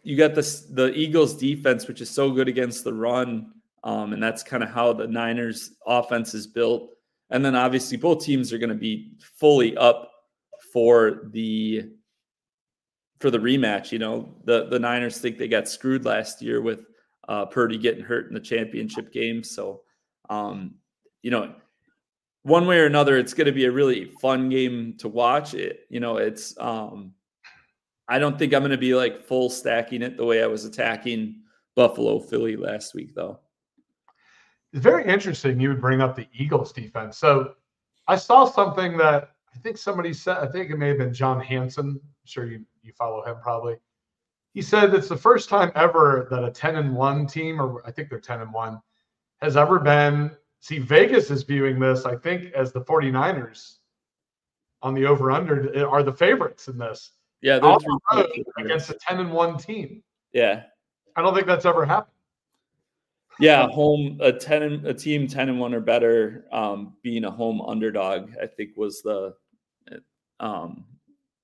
you 0.03 0.17
got 0.17 0.33
this 0.33 0.61
the 0.61 0.93
Eagles 0.93 1.35
defense, 1.35 1.87
which 1.87 2.01
is 2.01 2.09
so 2.09 2.31
good 2.31 2.47
against 2.47 2.83
the 2.83 2.93
run. 2.93 3.51
Um, 3.83 4.13
and 4.13 4.21
that's 4.21 4.43
kind 4.43 4.63
of 4.63 4.69
how 4.69 4.93
the 4.93 5.07
Niners 5.07 5.71
offense 5.85 6.33
is 6.33 6.47
built. 6.47 6.91
And 7.31 7.43
then 7.43 7.55
obviously 7.55 7.97
both 7.97 8.23
teams 8.23 8.53
are 8.53 8.57
going 8.57 8.69
to 8.69 8.75
be 8.75 9.13
fully 9.39 9.75
up 9.77 10.11
for 10.71 11.29
the 11.31 11.89
for 13.21 13.31
the 13.31 13.37
rematch. 13.37 13.91
You 13.91 13.99
know, 13.99 14.33
the 14.45 14.65
the 14.65 14.79
Niners 14.79 15.19
think 15.19 15.37
they 15.37 15.47
got 15.47 15.67
screwed 15.67 16.05
last 16.05 16.41
year 16.41 16.61
with 16.61 16.79
uh, 17.29 17.45
Purdy 17.45 17.77
getting 17.77 18.03
hurt 18.03 18.27
in 18.27 18.33
the 18.33 18.39
championship 18.39 19.13
game. 19.13 19.43
So, 19.43 19.81
um, 20.29 20.75
you 21.21 21.31
know, 21.31 21.53
one 22.43 22.65
way 22.65 22.79
or 22.79 22.85
another, 22.85 23.17
it's 23.17 23.33
going 23.33 23.45
to 23.45 23.53
be 23.53 23.65
a 23.65 23.71
really 23.71 24.05
fun 24.21 24.49
game 24.49 24.95
to 24.97 25.07
watch. 25.07 25.53
It, 25.53 25.85
you 25.89 25.99
know, 25.99 26.17
it's. 26.17 26.57
Um, 26.59 27.13
I 28.07 28.19
don't 28.19 28.37
think 28.37 28.53
I'm 28.53 28.61
going 28.61 28.71
to 28.71 28.77
be 28.77 28.93
like 28.93 29.23
full 29.23 29.49
stacking 29.49 30.01
it 30.01 30.17
the 30.17 30.25
way 30.25 30.43
I 30.43 30.47
was 30.47 30.65
attacking 30.65 31.43
Buffalo 31.75 32.19
Philly 32.19 32.57
last 32.57 32.93
week, 32.93 33.15
though. 33.15 33.39
It's 34.73 34.83
very 34.83 35.05
interesting. 35.05 35.61
You 35.61 35.69
would 35.69 35.79
bring 35.79 36.01
up 36.01 36.17
the 36.17 36.27
Eagles 36.33 36.73
defense. 36.73 37.17
So 37.17 37.53
I 38.07 38.17
saw 38.17 38.43
something 38.45 38.97
that 38.97 39.31
I 39.53 39.57
think 39.59 39.77
somebody 39.77 40.13
said. 40.13 40.37
I 40.37 40.47
think 40.47 40.71
it 40.71 40.77
may 40.77 40.89
have 40.89 40.97
been 40.97 41.13
John 41.13 41.39
Hansen. 41.39 41.99
I'm 42.01 42.25
sure 42.25 42.45
you 42.45 42.65
you 42.83 42.93
follow 42.93 43.23
him 43.23 43.37
probably. 43.41 43.75
He 44.53 44.61
said 44.61 44.93
it's 44.93 45.09
the 45.09 45.17
first 45.17 45.49
time 45.49 45.71
ever 45.75 46.27
that 46.29 46.43
a 46.43 46.51
10 46.51 46.75
and 46.75 46.95
1 46.95 47.27
team, 47.27 47.61
or 47.61 47.81
I 47.85 47.91
think 47.91 48.09
they're 48.09 48.19
10 48.19 48.41
and 48.41 48.53
1, 48.53 48.81
has 49.41 49.55
ever 49.55 49.79
been 49.79 50.31
See, 50.61 50.77
Vegas 50.77 51.31
is 51.31 51.41
viewing 51.41 51.79
this, 51.79 52.05
I 52.05 52.15
think, 52.15 52.53
as 52.53 52.71
the 52.71 52.81
49ers 52.81 53.77
on 54.83 54.93
the 54.93 55.05
over 55.07 55.31
under 55.31 55.75
eh, 55.75 55.83
are 55.83 56.03
the 56.03 56.13
favorites 56.13 56.67
in 56.67 56.77
this. 56.77 57.13
Yeah, 57.41 57.57
they're 57.57 58.25
against 58.59 58.91
a 58.91 58.93
10 58.93 59.19
and 59.19 59.31
1 59.31 59.57
team. 59.57 60.03
Yeah. 60.33 60.63
I 61.15 61.23
don't 61.23 61.33
think 61.33 61.47
that's 61.47 61.65
ever 61.65 61.83
happened. 61.83 62.13
Yeah, 63.39 63.67
home 63.69 64.19
a 64.21 64.31
10 64.31 64.61
and, 64.61 64.85
a 64.85 64.93
team 64.93 65.27
10 65.27 65.49
and 65.49 65.59
1 65.59 65.73
or 65.73 65.79
better 65.79 66.45
um, 66.51 66.93
being 67.01 67.25
a 67.25 67.31
home 67.31 67.59
underdog, 67.61 68.29
I 68.39 68.45
think 68.45 68.77
was 68.77 69.01
the 69.01 69.33
um 70.41 70.83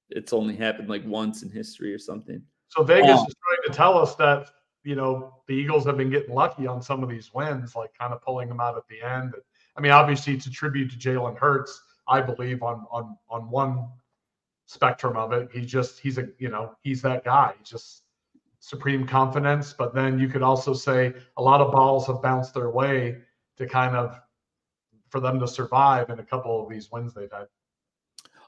it's 0.09 0.33
only 0.33 0.55
happened 0.55 0.89
like 0.89 1.05
once 1.05 1.43
in 1.43 1.49
history 1.49 1.93
or 1.93 1.99
something. 1.99 2.41
So 2.69 2.83
Vegas 2.83 3.19
um, 3.19 3.27
is 3.27 3.35
trying 3.45 3.71
to 3.71 3.73
tell 3.73 3.97
us 3.97 4.15
that 4.15 4.49
you 4.87 4.95
know, 4.95 5.33
the 5.47 5.53
Eagles 5.53 5.85
have 5.85 5.97
been 5.97 6.09
getting 6.09 6.33
lucky 6.33 6.65
on 6.65 6.81
some 6.81 7.03
of 7.03 7.09
these 7.09 7.33
wins, 7.33 7.75
like 7.75 7.91
kind 7.99 8.13
of 8.13 8.21
pulling 8.21 8.47
them 8.47 8.61
out 8.61 8.77
at 8.77 8.87
the 8.87 9.01
end. 9.05 9.33
I 9.75 9.81
mean, 9.81 9.91
obviously, 9.91 10.33
it's 10.33 10.45
a 10.45 10.49
tribute 10.49 10.89
to 10.91 10.97
Jalen 10.97 11.37
Hurts, 11.37 11.83
I 12.07 12.21
believe, 12.21 12.63
on 12.63 12.85
on 12.89 13.17
on 13.29 13.51
one 13.51 13.89
spectrum 14.65 15.17
of 15.17 15.33
it. 15.33 15.49
he 15.51 15.65
just 15.65 15.99
he's 15.99 16.17
a 16.17 16.29
you 16.39 16.47
know 16.47 16.73
he's 16.83 17.01
that 17.01 17.25
guy. 17.25 17.53
He's 17.59 17.69
just 17.69 18.03
supreme 18.59 19.05
confidence. 19.05 19.73
But 19.73 19.93
then 19.93 20.19
you 20.19 20.29
could 20.29 20.41
also 20.41 20.73
say 20.73 21.13
a 21.35 21.41
lot 21.41 21.59
of 21.59 21.73
balls 21.73 22.07
have 22.07 22.21
bounced 22.21 22.53
their 22.53 22.69
way 22.69 23.17
to 23.57 23.67
kind 23.67 23.93
of 23.93 24.17
for 25.09 25.19
them 25.19 25.37
to 25.41 25.49
survive 25.49 26.09
in 26.09 26.19
a 26.19 26.23
couple 26.23 26.63
of 26.63 26.69
these 26.69 26.89
wins 26.93 27.13
they've 27.13 27.29
had. 27.29 27.47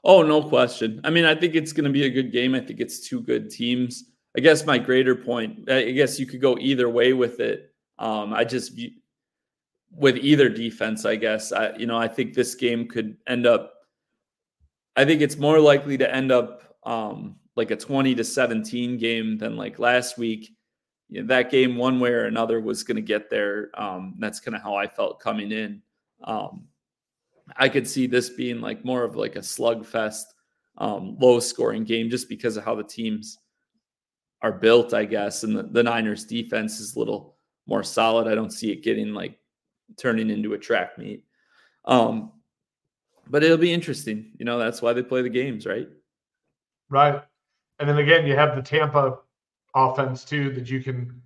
Oh, 0.04 0.22
no 0.22 0.42
question. 0.42 1.00
I 1.04 1.10
mean, 1.10 1.24
I 1.24 1.34
think 1.34 1.54
it's 1.54 1.72
going 1.72 1.84
to 1.84 1.90
be 1.90 2.04
a 2.04 2.10
good 2.10 2.32
game. 2.32 2.54
I 2.54 2.60
think 2.60 2.80
it's 2.80 3.00
two 3.00 3.20
good 3.20 3.50
teams. 3.50 4.04
I 4.36 4.40
guess 4.40 4.64
my 4.64 4.78
greater 4.78 5.14
point, 5.16 5.68
I 5.70 5.90
guess 5.90 6.18
you 6.18 6.26
could 6.26 6.40
go 6.40 6.56
either 6.58 6.88
way 6.88 7.12
with 7.12 7.40
it. 7.40 7.72
Um, 7.98 8.32
I 8.32 8.44
just 8.44 8.78
with 9.92 10.16
either 10.16 10.48
defense, 10.48 11.04
I 11.04 11.16
guess 11.16 11.52
I 11.52 11.76
you 11.76 11.86
know 11.86 11.98
I 11.98 12.08
think 12.08 12.34
this 12.34 12.54
game 12.54 12.88
could 12.88 13.16
end 13.26 13.46
up. 13.46 13.74
I 14.96 15.04
think 15.04 15.20
it's 15.20 15.36
more 15.36 15.58
likely 15.58 15.98
to 15.98 16.14
end 16.14 16.32
up 16.32 16.76
um, 16.84 17.36
like 17.56 17.70
a 17.70 17.76
twenty 17.76 18.14
to 18.14 18.24
seventeen 18.24 18.98
game 18.98 19.36
than 19.36 19.56
like 19.56 19.78
last 19.78 20.16
week. 20.16 20.50
You 21.08 21.22
know, 21.22 21.26
that 21.26 21.50
game, 21.50 21.76
one 21.76 21.98
way 21.98 22.10
or 22.10 22.26
another, 22.26 22.60
was 22.60 22.84
going 22.84 22.96
to 22.96 23.02
get 23.02 23.30
there. 23.30 23.70
Um, 23.74 24.14
that's 24.18 24.38
kind 24.38 24.54
of 24.54 24.62
how 24.62 24.76
I 24.76 24.86
felt 24.86 25.20
coming 25.20 25.50
in. 25.50 25.82
Um, 26.22 26.68
I 27.56 27.68
could 27.68 27.86
see 27.86 28.06
this 28.06 28.30
being 28.30 28.60
like 28.60 28.84
more 28.84 29.04
of 29.04 29.16
like 29.16 29.36
a 29.36 29.40
slugfest, 29.40 30.24
um, 30.78 31.16
low 31.20 31.40
scoring 31.40 31.84
game, 31.84 32.10
just 32.10 32.28
because 32.28 32.56
of 32.56 32.64
how 32.64 32.74
the 32.74 32.84
teams 32.84 33.38
are 34.42 34.52
built, 34.52 34.94
I 34.94 35.04
guess. 35.04 35.42
And 35.42 35.56
the, 35.56 35.62
the 35.64 35.82
Niners 35.82 36.24
defense 36.24 36.80
is 36.80 36.94
a 36.94 36.98
little 36.98 37.36
more 37.66 37.82
solid. 37.82 38.26
I 38.26 38.34
don't 38.34 38.52
see 38.52 38.72
it 38.72 38.82
getting 38.82 39.14
like 39.14 39.38
turning 39.96 40.30
into 40.30 40.54
a 40.54 40.58
track 40.58 40.98
meet. 40.98 41.24
Um, 41.84 42.32
but 43.28 43.44
it'll 43.44 43.56
be 43.56 43.72
interesting. 43.72 44.32
You 44.38 44.44
know, 44.44 44.58
that's 44.58 44.82
why 44.82 44.92
they 44.92 45.02
play 45.02 45.22
the 45.22 45.28
games, 45.28 45.66
right? 45.66 45.88
Right. 46.88 47.22
And 47.78 47.88
then 47.88 47.98
again, 47.98 48.26
you 48.26 48.34
have 48.34 48.56
the 48.56 48.62
Tampa 48.62 49.18
offense 49.74 50.24
too 50.24 50.52
that 50.52 50.68
you 50.68 50.82
can 50.82 51.22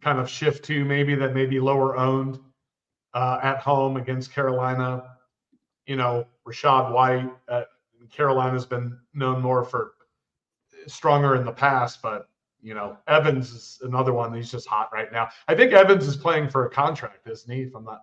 kind 0.00 0.18
of 0.18 0.28
shift 0.28 0.64
to 0.66 0.84
maybe 0.84 1.14
that 1.14 1.34
may 1.34 1.46
be 1.46 1.60
lower 1.60 1.96
owned 1.96 2.38
uh, 3.14 3.38
at 3.42 3.58
home 3.58 3.96
against 3.96 4.32
Carolina. 4.32 5.04
You 5.86 5.96
know, 5.96 6.26
Rachaad 6.46 6.92
White 6.92 7.30
uh, 7.48 7.60
at 7.60 7.66
Carolina's 8.10 8.66
been 8.66 8.98
known 9.12 9.42
more 9.42 9.64
for 9.64 9.94
stronger 10.86 11.36
in 11.36 11.44
the 11.44 11.52
past, 11.52 12.00
but 12.02 12.28
you 12.62 12.74
know, 12.74 12.96
Evans 13.08 13.50
is 13.52 13.78
another 13.82 14.14
one. 14.14 14.32
He's 14.32 14.50
just 14.50 14.66
hot 14.66 14.88
right 14.92 15.12
now. 15.12 15.28
I 15.48 15.54
think 15.54 15.72
Evans 15.72 16.06
is 16.06 16.16
playing 16.16 16.48
for 16.48 16.66
a 16.66 16.70
contract, 16.70 17.28
isn't 17.28 17.54
he? 17.54 17.62
If 17.62 17.74
I'm 17.74 17.84
not 17.84 18.02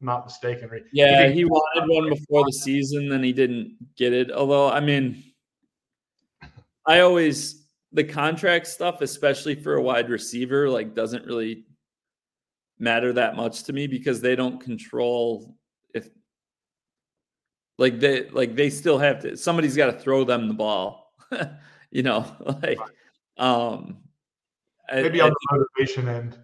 not 0.00 0.26
mistaken. 0.26 0.68
Yeah, 0.92 1.28
he 1.28 1.44
wanted 1.44 1.88
one 1.88 2.08
before 2.08 2.44
the 2.44 2.52
season, 2.52 3.08
then 3.08 3.22
he 3.22 3.32
didn't 3.32 3.76
get 3.96 4.12
it. 4.12 4.32
Although, 4.32 4.68
I 4.68 4.80
mean, 4.80 5.22
I 6.86 7.00
always 7.00 7.66
the 7.92 8.04
contract 8.04 8.66
stuff, 8.66 9.00
especially 9.00 9.54
for 9.54 9.74
a 9.74 9.82
wide 9.82 10.10
receiver, 10.10 10.68
like 10.68 10.94
doesn't 10.94 11.24
really 11.24 11.64
matter 12.78 13.12
that 13.12 13.36
much 13.36 13.62
to 13.64 13.72
me 13.72 13.86
because 13.86 14.20
they 14.20 14.34
don't 14.34 14.60
control 14.60 15.54
like 17.82 17.98
they 17.98 18.28
like 18.30 18.54
they 18.54 18.70
still 18.70 18.96
have 18.96 19.20
to 19.20 19.36
somebody's 19.36 19.76
got 19.76 19.86
to 19.86 19.98
throw 19.98 20.24
them 20.24 20.46
the 20.46 20.54
ball 20.54 21.12
you 21.90 22.02
know 22.02 22.24
like 22.62 22.78
um, 23.38 23.96
maybe 24.92 25.20
I, 25.20 25.26
on 25.26 25.30
the 25.30 25.58
motivation 25.58 26.08
end. 26.08 26.38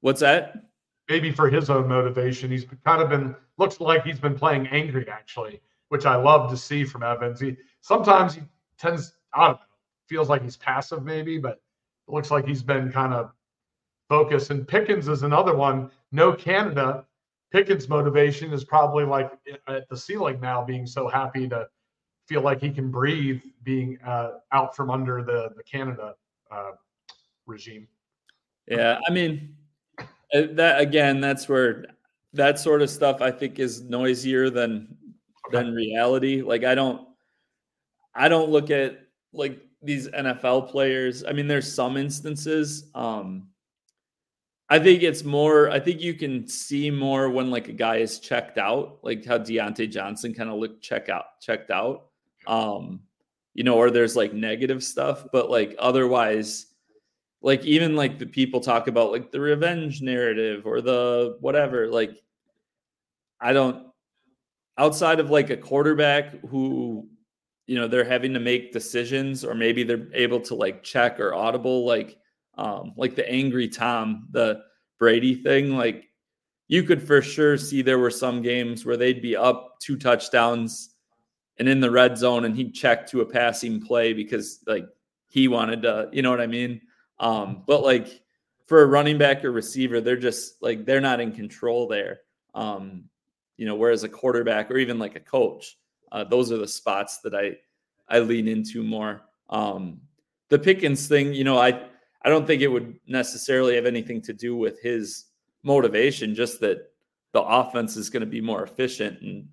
What's 0.00 0.20
that? 0.20 0.64
Maybe 1.08 1.30
for 1.30 1.48
his 1.48 1.70
own 1.70 1.88
motivation, 1.88 2.50
he's 2.50 2.66
kind 2.84 3.02
of 3.02 3.08
been 3.08 3.36
looks 3.58 3.80
like 3.80 4.04
he's 4.04 4.18
been 4.18 4.34
playing 4.34 4.66
angry 4.68 5.08
actually, 5.08 5.60
which 5.88 6.06
I 6.06 6.16
love 6.16 6.50
to 6.50 6.56
see 6.56 6.84
from 6.84 7.02
Evans. 7.02 7.40
He 7.40 7.56
sometimes 7.80 8.34
he 8.34 8.42
tends 8.78 9.14
I 9.34 9.48
don't 9.48 9.52
know. 9.54 9.60
feels 10.08 10.28
like 10.28 10.42
he's 10.42 10.56
passive 10.56 11.04
maybe, 11.04 11.38
but 11.38 11.60
it 12.08 12.12
looks 12.12 12.30
like 12.30 12.46
he's 12.46 12.62
been 12.62 12.90
kind 12.90 13.12
of 13.12 13.32
focused. 14.08 14.50
And 14.50 14.66
Pickens 14.66 15.08
is 15.08 15.22
another 15.22 15.54
one. 15.54 15.90
No 16.10 16.32
Canada. 16.32 17.04
Pickens' 17.50 17.88
motivation 17.88 18.52
is 18.52 18.64
probably 18.64 19.04
like 19.04 19.32
at 19.66 19.88
the 19.88 19.96
ceiling 19.96 20.40
now, 20.40 20.64
being 20.64 20.86
so 20.86 21.08
happy 21.08 21.48
to 21.48 21.66
feel 22.26 22.42
like 22.42 22.60
he 22.60 22.70
can 22.70 22.90
breathe, 22.90 23.40
being 23.64 23.98
uh, 24.06 24.32
out 24.52 24.76
from 24.76 24.90
under 24.90 25.22
the 25.22 25.50
the 25.56 25.62
Canada 25.64 26.14
uh, 26.50 26.72
regime. 27.46 27.88
Yeah, 28.68 28.98
I 29.08 29.12
mean 29.12 29.56
uh, 29.98 30.42
that 30.52 30.80
again. 30.80 31.20
That's 31.20 31.48
where 31.48 31.86
that 32.32 32.58
sort 32.58 32.82
of 32.82 32.90
stuff 32.90 33.20
I 33.20 33.32
think 33.32 33.58
is 33.58 33.82
noisier 33.82 34.48
than 34.48 34.96
than 35.50 35.74
reality. 35.74 36.42
Like 36.42 36.64
I 36.64 36.74
don't 36.74 37.08
I 38.14 38.28
don't 38.28 38.50
look 38.50 38.70
at 38.70 39.00
like 39.32 39.58
these 39.82 40.08
NFL 40.08 40.70
players. 40.70 41.24
I 41.24 41.32
mean, 41.32 41.48
there's 41.48 41.72
some 41.72 41.96
instances. 41.96 42.90
Um, 42.94 43.48
I 44.72 44.78
think 44.78 45.02
it's 45.02 45.24
more. 45.24 45.68
I 45.68 45.80
think 45.80 46.00
you 46.00 46.14
can 46.14 46.46
see 46.46 46.92
more 46.92 47.28
when 47.28 47.50
like 47.50 47.66
a 47.68 47.72
guy 47.72 47.96
is 47.96 48.20
checked 48.20 48.56
out, 48.56 49.00
like 49.02 49.24
how 49.24 49.36
Diontae 49.36 49.90
Johnson 49.90 50.32
kind 50.32 50.48
of 50.48 50.60
looked 50.60 50.80
check 50.80 51.08
out, 51.08 51.40
checked 51.40 51.72
out. 51.72 52.06
Um, 52.46 53.00
you 53.52 53.64
know, 53.64 53.74
or 53.74 53.90
there's 53.90 54.14
like 54.14 54.32
negative 54.32 54.84
stuff, 54.84 55.26
but 55.32 55.50
like 55.50 55.74
otherwise, 55.80 56.66
like 57.42 57.64
even 57.64 57.96
like 57.96 58.20
the 58.20 58.26
people 58.26 58.60
talk 58.60 58.86
about 58.86 59.10
like 59.10 59.32
the 59.32 59.40
revenge 59.40 60.02
narrative 60.02 60.64
or 60.66 60.80
the 60.80 61.36
whatever. 61.40 61.88
Like, 61.88 62.12
I 63.40 63.52
don't. 63.52 63.88
Outside 64.78 65.18
of 65.18 65.30
like 65.30 65.50
a 65.50 65.56
quarterback 65.56 66.40
who 66.48 67.08
you 67.66 67.74
know 67.74 67.88
they're 67.88 68.04
having 68.04 68.34
to 68.34 68.40
make 68.40 68.72
decisions 68.72 69.44
or 69.44 69.54
maybe 69.54 69.82
they're 69.82 70.06
able 70.14 70.40
to 70.40 70.54
like 70.54 70.84
check 70.84 71.18
or 71.18 71.34
audible 71.34 71.84
like 71.84 72.19
um 72.60 72.92
like 72.96 73.14
the 73.14 73.28
angry 73.30 73.68
tom 73.68 74.28
the 74.30 74.60
brady 74.98 75.34
thing 75.34 75.76
like 75.76 76.04
you 76.68 76.82
could 76.82 77.02
for 77.02 77.20
sure 77.20 77.56
see 77.56 77.82
there 77.82 77.98
were 77.98 78.10
some 78.10 78.42
games 78.42 78.84
where 78.84 78.96
they'd 78.96 79.22
be 79.22 79.36
up 79.36 79.78
two 79.80 79.96
touchdowns 79.96 80.94
and 81.58 81.68
in 81.68 81.80
the 81.80 81.90
red 81.90 82.16
zone 82.16 82.44
and 82.44 82.56
he'd 82.56 82.74
check 82.74 83.06
to 83.06 83.20
a 83.20 83.26
passing 83.26 83.80
play 83.80 84.12
because 84.12 84.60
like 84.66 84.86
he 85.28 85.48
wanted 85.48 85.82
to 85.82 86.08
you 86.12 86.22
know 86.22 86.30
what 86.30 86.40
i 86.40 86.46
mean 86.46 86.80
um 87.18 87.62
but 87.66 87.82
like 87.82 88.22
for 88.66 88.82
a 88.82 88.86
running 88.86 89.18
back 89.18 89.44
or 89.44 89.50
receiver 89.50 90.00
they're 90.00 90.16
just 90.16 90.62
like 90.62 90.84
they're 90.84 91.00
not 91.00 91.20
in 91.20 91.32
control 91.32 91.88
there 91.88 92.20
um 92.54 93.04
you 93.56 93.66
know 93.66 93.74
whereas 93.74 94.04
a 94.04 94.08
quarterback 94.08 94.70
or 94.70 94.76
even 94.76 94.98
like 94.98 95.16
a 95.16 95.20
coach 95.20 95.76
uh, 96.12 96.24
those 96.24 96.50
are 96.50 96.58
the 96.58 96.68
spots 96.68 97.18
that 97.18 97.34
I 97.34 97.56
I 98.08 98.18
lean 98.20 98.48
into 98.48 98.82
more. 98.82 99.22
Um, 99.48 100.00
the 100.48 100.58
Pickens 100.58 101.06
thing, 101.06 101.32
you 101.32 101.44
know, 101.44 101.58
I 101.58 101.86
I 102.22 102.28
don't 102.28 102.46
think 102.46 102.62
it 102.62 102.68
would 102.68 102.98
necessarily 103.06 103.74
have 103.76 103.86
anything 103.86 104.20
to 104.22 104.32
do 104.32 104.56
with 104.56 104.80
his 104.80 105.26
motivation, 105.62 106.34
just 106.34 106.60
that 106.60 106.90
the 107.32 107.42
offense 107.42 107.96
is 107.96 108.10
going 108.10 108.20
to 108.20 108.26
be 108.26 108.40
more 108.40 108.62
efficient 108.62 109.20
and 109.22 109.48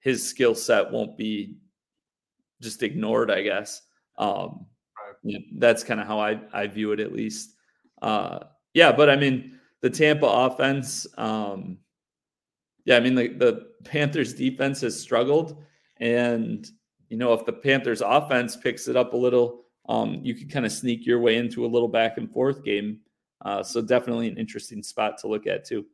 his 0.00 0.26
skill 0.26 0.54
set 0.54 0.90
won't 0.90 1.16
be 1.16 1.56
just 2.60 2.82
ignored, 2.82 3.30
I 3.30 3.42
guess. 3.42 3.82
Um, 4.18 4.66
that's 5.56 5.84
kind 5.84 6.00
of 6.00 6.06
how 6.06 6.18
I, 6.18 6.40
I 6.52 6.66
view 6.66 6.92
it, 6.92 7.00
at 7.00 7.12
least. 7.12 7.54
Uh, 8.00 8.40
yeah, 8.74 8.92
but 8.92 9.10
I 9.10 9.16
mean, 9.16 9.58
the 9.82 9.90
Tampa 9.90 10.26
offense, 10.26 11.06
um, 11.18 11.78
yeah, 12.84 12.96
I 12.96 13.00
mean, 13.00 13.14
the, 13.14 13.28
the 13.28 13.66
Panthers 13.84 14.34
defense 14.34 14.80
has 14.80 14.98
struggled. 14.98 15.62
And, 15.98 16.66
you 17.08 17.18
know, 17.18 17.34
if 17.34 17.44
the 17.44 17.52
Panthers 17.52 18.00
offense 18.00 18.56
picks 18.56 18.88
it 18.88 18.96
up 18.96 19.12
a 19.12 19.16
little, 19.16 19.64
um, 19.90 20.20
you 20.22 20.34
could 20.34 20.50
kind 20.52 20.64
of 20.64 20.70
sneak 20.70 21.04
your 21.04 21.18
way 21.18 21.36
into 21.36 21.66
a 21.66 21.68
little 21.68 21.88
back 21.88 22.16
and 22.16 22.30
forth 22.30 22.62
game. 22.64 23.00
Uh, 23.44 23.60
so 23.60 23.82
definitely 23.82 24.28
an 24.28 24.36
interesting 24.36 24.84
spot 24.84 25.18
to 25.18 25.26
look 25.26 25.48
at 25.48 25.64
too. 25.64 25.84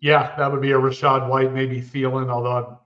Yeah, 0.00 0.34
that 0.36 0.50
would 0.50 0.60
be 0.60 0.72
a 0.72 0.78
Rachaad 0.78 1.28
White, 1.28 1.52
maybe 1.52 1.80
Thielen, 1.80 2.30
although 2.30 2.50
I 2.50 2.76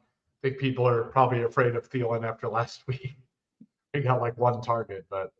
think 0.42 0.58
people 0.58 0.86
are 0.86 1.04
probably 1.04 1.42
afraid 1.42 1.74
of 1.74 1.88
Thielen 1.88 2.28
after 2.28 2.48
last 2.50 2.86
week. 2.86 3.16
he 3.94 4.00
got 4.00 4.20
like 4.20 4.36
one 4.36 4.60
target, 4.60 5.06
but 5.08 5.32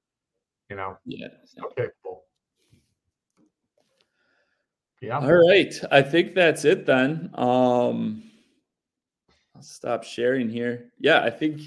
you 0.70 0.76
know, 0.76 0.96
yeah, 1.04 1.28
okay, 1.64 1.88
cool. 2.02 2.24
Yeah. 5.02 5.18
All 5.18 5.32
right. 5.32 5.72
I 5.92 6.02
think 6.02 6.34
that's 6.34 6.64
it 6.64 6.84
then. 6.84 7.30
Um, 7.34 8.24
I'll 9.54 9.62
stop 9.62 10.02
sharing 10.02 10.48
here. 10.48 10.90
Yeah, 10.98 11.22
I 11.22 11.30
think 11.30 11.60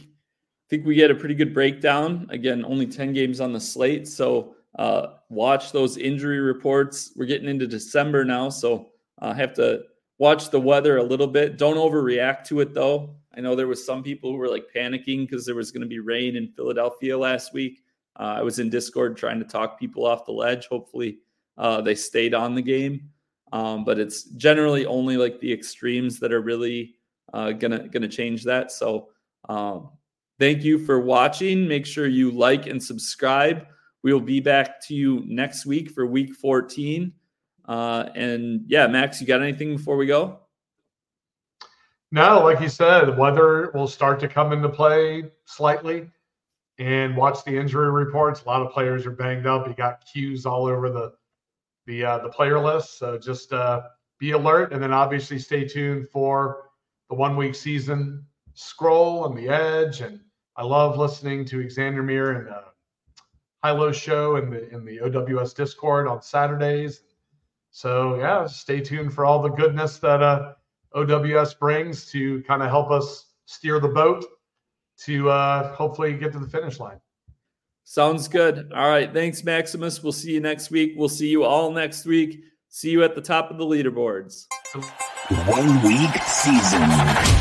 think 0.72 0.86
we 0.86 0.95
get 0.95 1.11
a 1.11 1.15
pretty 1.15 1.36
good 1.36 1.53
breakdown. 1.53 2.26
Again, 2.30 2.63
only 2.63 2.88
10 2.88 3.11
games 3.11 3.41
on 3.41 3.51
the 3.51 3.59
slate. 3.59 4.07
So 4.07 4.55
uh, 4.80 5.15
watch 5.28 5.74
those 5.74 5.97
injury 5.97 6.39
reports. 6.39 7.11
We're 7.17 7.26
getting 7.26 7.49
into 7.49 7.67
December 7.67 8.24
now, 8.24 8.47
so 8.47 8.88
I 9.19 9.32
uh, 9.32 9.34
have 9.34 9.53
to 9.55 9.84
watch 10.17 10.49
the 10.49 10.61
weather 10.61 10.97
a 10.97 11.03
little 11.03 11.28
bit. 11.28 11.57
Don't 11.57 11.76
overreact 11.76 12.45
to 12.45 12.61
it 12.61 12.74
though. 12.74 13.17
I 13.36 13.41
know 13.41 13.53
there 13.53 13.67
was 13.67 13.86
some 13.86 14.01
people 14.01 14.32
who 14.32 14.38
were 14.38 14.47
like 14.47 14.67
panicking 14.74 15.28
because 15.28 15.45
there 15.45 15.55
was 15.55 15.74
going 15.74 15.82
to 15.82 15.88
be 15.88 15.99
rain 15.99 16.38
in 16.38 16.53
Philadelphia 16.53 17.17
last 17.17 17.53
week. 17.53 17.84
Uh, 18.17 18.36
I 18.38 18.41
was 18.41 18.59
in 18.59 18.69
Discord 18.69 19.17
trying 19.17 19.39
to 19.39 19.45
talk 19.45 19.78
people 19.78 20.05
off 20.05 20.26
the 20.26 20.32
ledge. 20.32 20.67
Hopefully, 20.67 21.19
uh, 21.57 21.82
they 21.82 21.95
stayed 21.95 22.34
on 22.34 22.55
the 22.55 22.61
game. 22.61 23.09
Um, 23.51 23.84
but 23.84 23.99
it's 23.99 24.24
generally 24.24 24.86
only 24.86 25.17
like 25.17 25.38
the 25.41 25.51
extremes 25.51 26.17
that 26.22 26.32
are 26.32 26.41
really 26.41 26.95
uh, 27.34 27.51
gonna 27.51 27.89
gonna 27.89 28.07
change 28.07 28.45
that. 28.45 28.72
So 28.72 29.09
um, 29.49 29.89
thank 30.42 30.64
you 30.64 30.84
for 30.84 31.00
watching. 31.00 31.68
Make 31.68 31.86
sure 31.86 32.08
you 32.08 32.32
like 32.32 32.66
and 32.66 32.82
subscribe. 32.82 33.68
We 34.02 34.12
will 34.12 34.20
be 34.20 34.39
back 34.39 34.82
to 34.88 34.96
you 34.96 35.24
next 35.28 35.68
week 35.68 35.92
for 35.92 36.08
week 36.08 36.34
14. 36.34 37.14
Uh, 37.66 38.10
and 38.16 38.64
yeah, 38.66 38.88
Max, 38.88 39.22
you 39.22 39.28
got 39.28 39.44
anything 39.44 39.78
before 39.78 39.98
we 39.98 40.08
go? 40.08 40.39
No, 42.12 42.44
like 42.44 42.60
you 42.60 42.70
said, 42.70 43.16
weather 43.20 43.70
will 43.76 43.88
start 43.88 44.20
to 44.22 44.28
come 44.28 44.52
into 44.52 44.68
play 44.68 45.26
slightly. 45.46 46.10
And 46.80 47.16
watch 47.16 47.44
the 47.46 47.56
injury 47.56 47.92
reports. 47.92 48.42
A 48.42 48.48
lot 48.48 48.64
of 48.64 48.72
players 48.72 49.06
are 49.06 49.12
banged 49.12 49.46
up. 49.46 49.68
You 49.68 49.76
got 49.76 50.04
cues 50.12 50.48
all 50.48 50.66
over 50.66 50.89
the 50.89 51.14
the 51.86 52.04
uh, 52.04 52.18
the 52.18 52.30
player 52.30 52.60
list. 52.60 52.98
So 52.98 53.20
just 53.20 53.54
uh, 53.54 53.84
be 54.18 54.32
alert, 54.32 54.74
and 54.74 54.82
then 54.82 54.92
obviously 54.92 55.38
stay 55.38 55.68
tuned 55.68 56.10
for 56.10 56.72
the 57.10 57.16
one 57.16 57.36
week 57.38 57.54
season 57.54 58.26
scroll 58.56 59.28
and 59.28 59.38
the 59.38 59.48
edge. 59.48 60.02
And 60.02 60.20
I 60.56 60.64
love 60.64 60.97
listening 60.97 61.45
to 61.45 61.66
Xandamere 61.66 62.39
and 62.39 62.49
uh, 62.49 62.62
High 63.64 63.72
Low 63.72 63.91
Show 63.91 64.36
in 64.36 64.49
the 64.49 64.70
in 64.70 64.86
the 64.86 64.99
OWS 64.99 65.54
Discord 65.54 66.08
on 66.08 66.22
Saturdays. 66.22 67.02
So 67.72 68.16
yeah, 68.16 68.45
stay 68.47 68.82
tuned 68.82 69.14
for 69.14 69.26
all 69.26 69.41
the 69.41 69.49
goodness 69.49 69.97
that 69.99 70.22
uh, 70.22 70.54
OWS 70.93 71.54
brings 71.56 72.06
to 72.12 72.43
kind 72.43 72.62
of 72.62 72.70
help 72.70 72.91
us 72.91 73.28
steer 73.45 73.80
the 73.80 73.88
boat 73.88 74.26
to 75.06 75.30
uh, 75.30 75.74
hopefully 75.74 76.14
get 76.14 76.34
to 76.34 76.39
the 76.39 76.47
finish 76.47 76.80
line. 76.80 76.99
Sounds 77.84 78.28
good. 78.28 78.72
All 78.74 78.89
right. 78.89 79.12
Thanks, 79.12 79.43
Maximus. 79.43 80.04
We'll 80.04 80.12
see 80.12 80.34
you 80.34 80.39
next 80.39 80.70
week. 80.70 80.93
We'll 80.95 81.10
see 81.10 81.30
you 81.30 81.43
all 81.43 81.72
next 81.72 82.06
week. 82.06 82.43
See 82.70 82.89
you 82.89 83.04
at 83.04 83.16
the 83.16 83.22
top 83.22 83.52
of 83.52 83.58
the 83.58 83.66
leaderboards 83.66 84.47
one 85.47 85.82
week 85.84 86.16
season. 86.24 87.41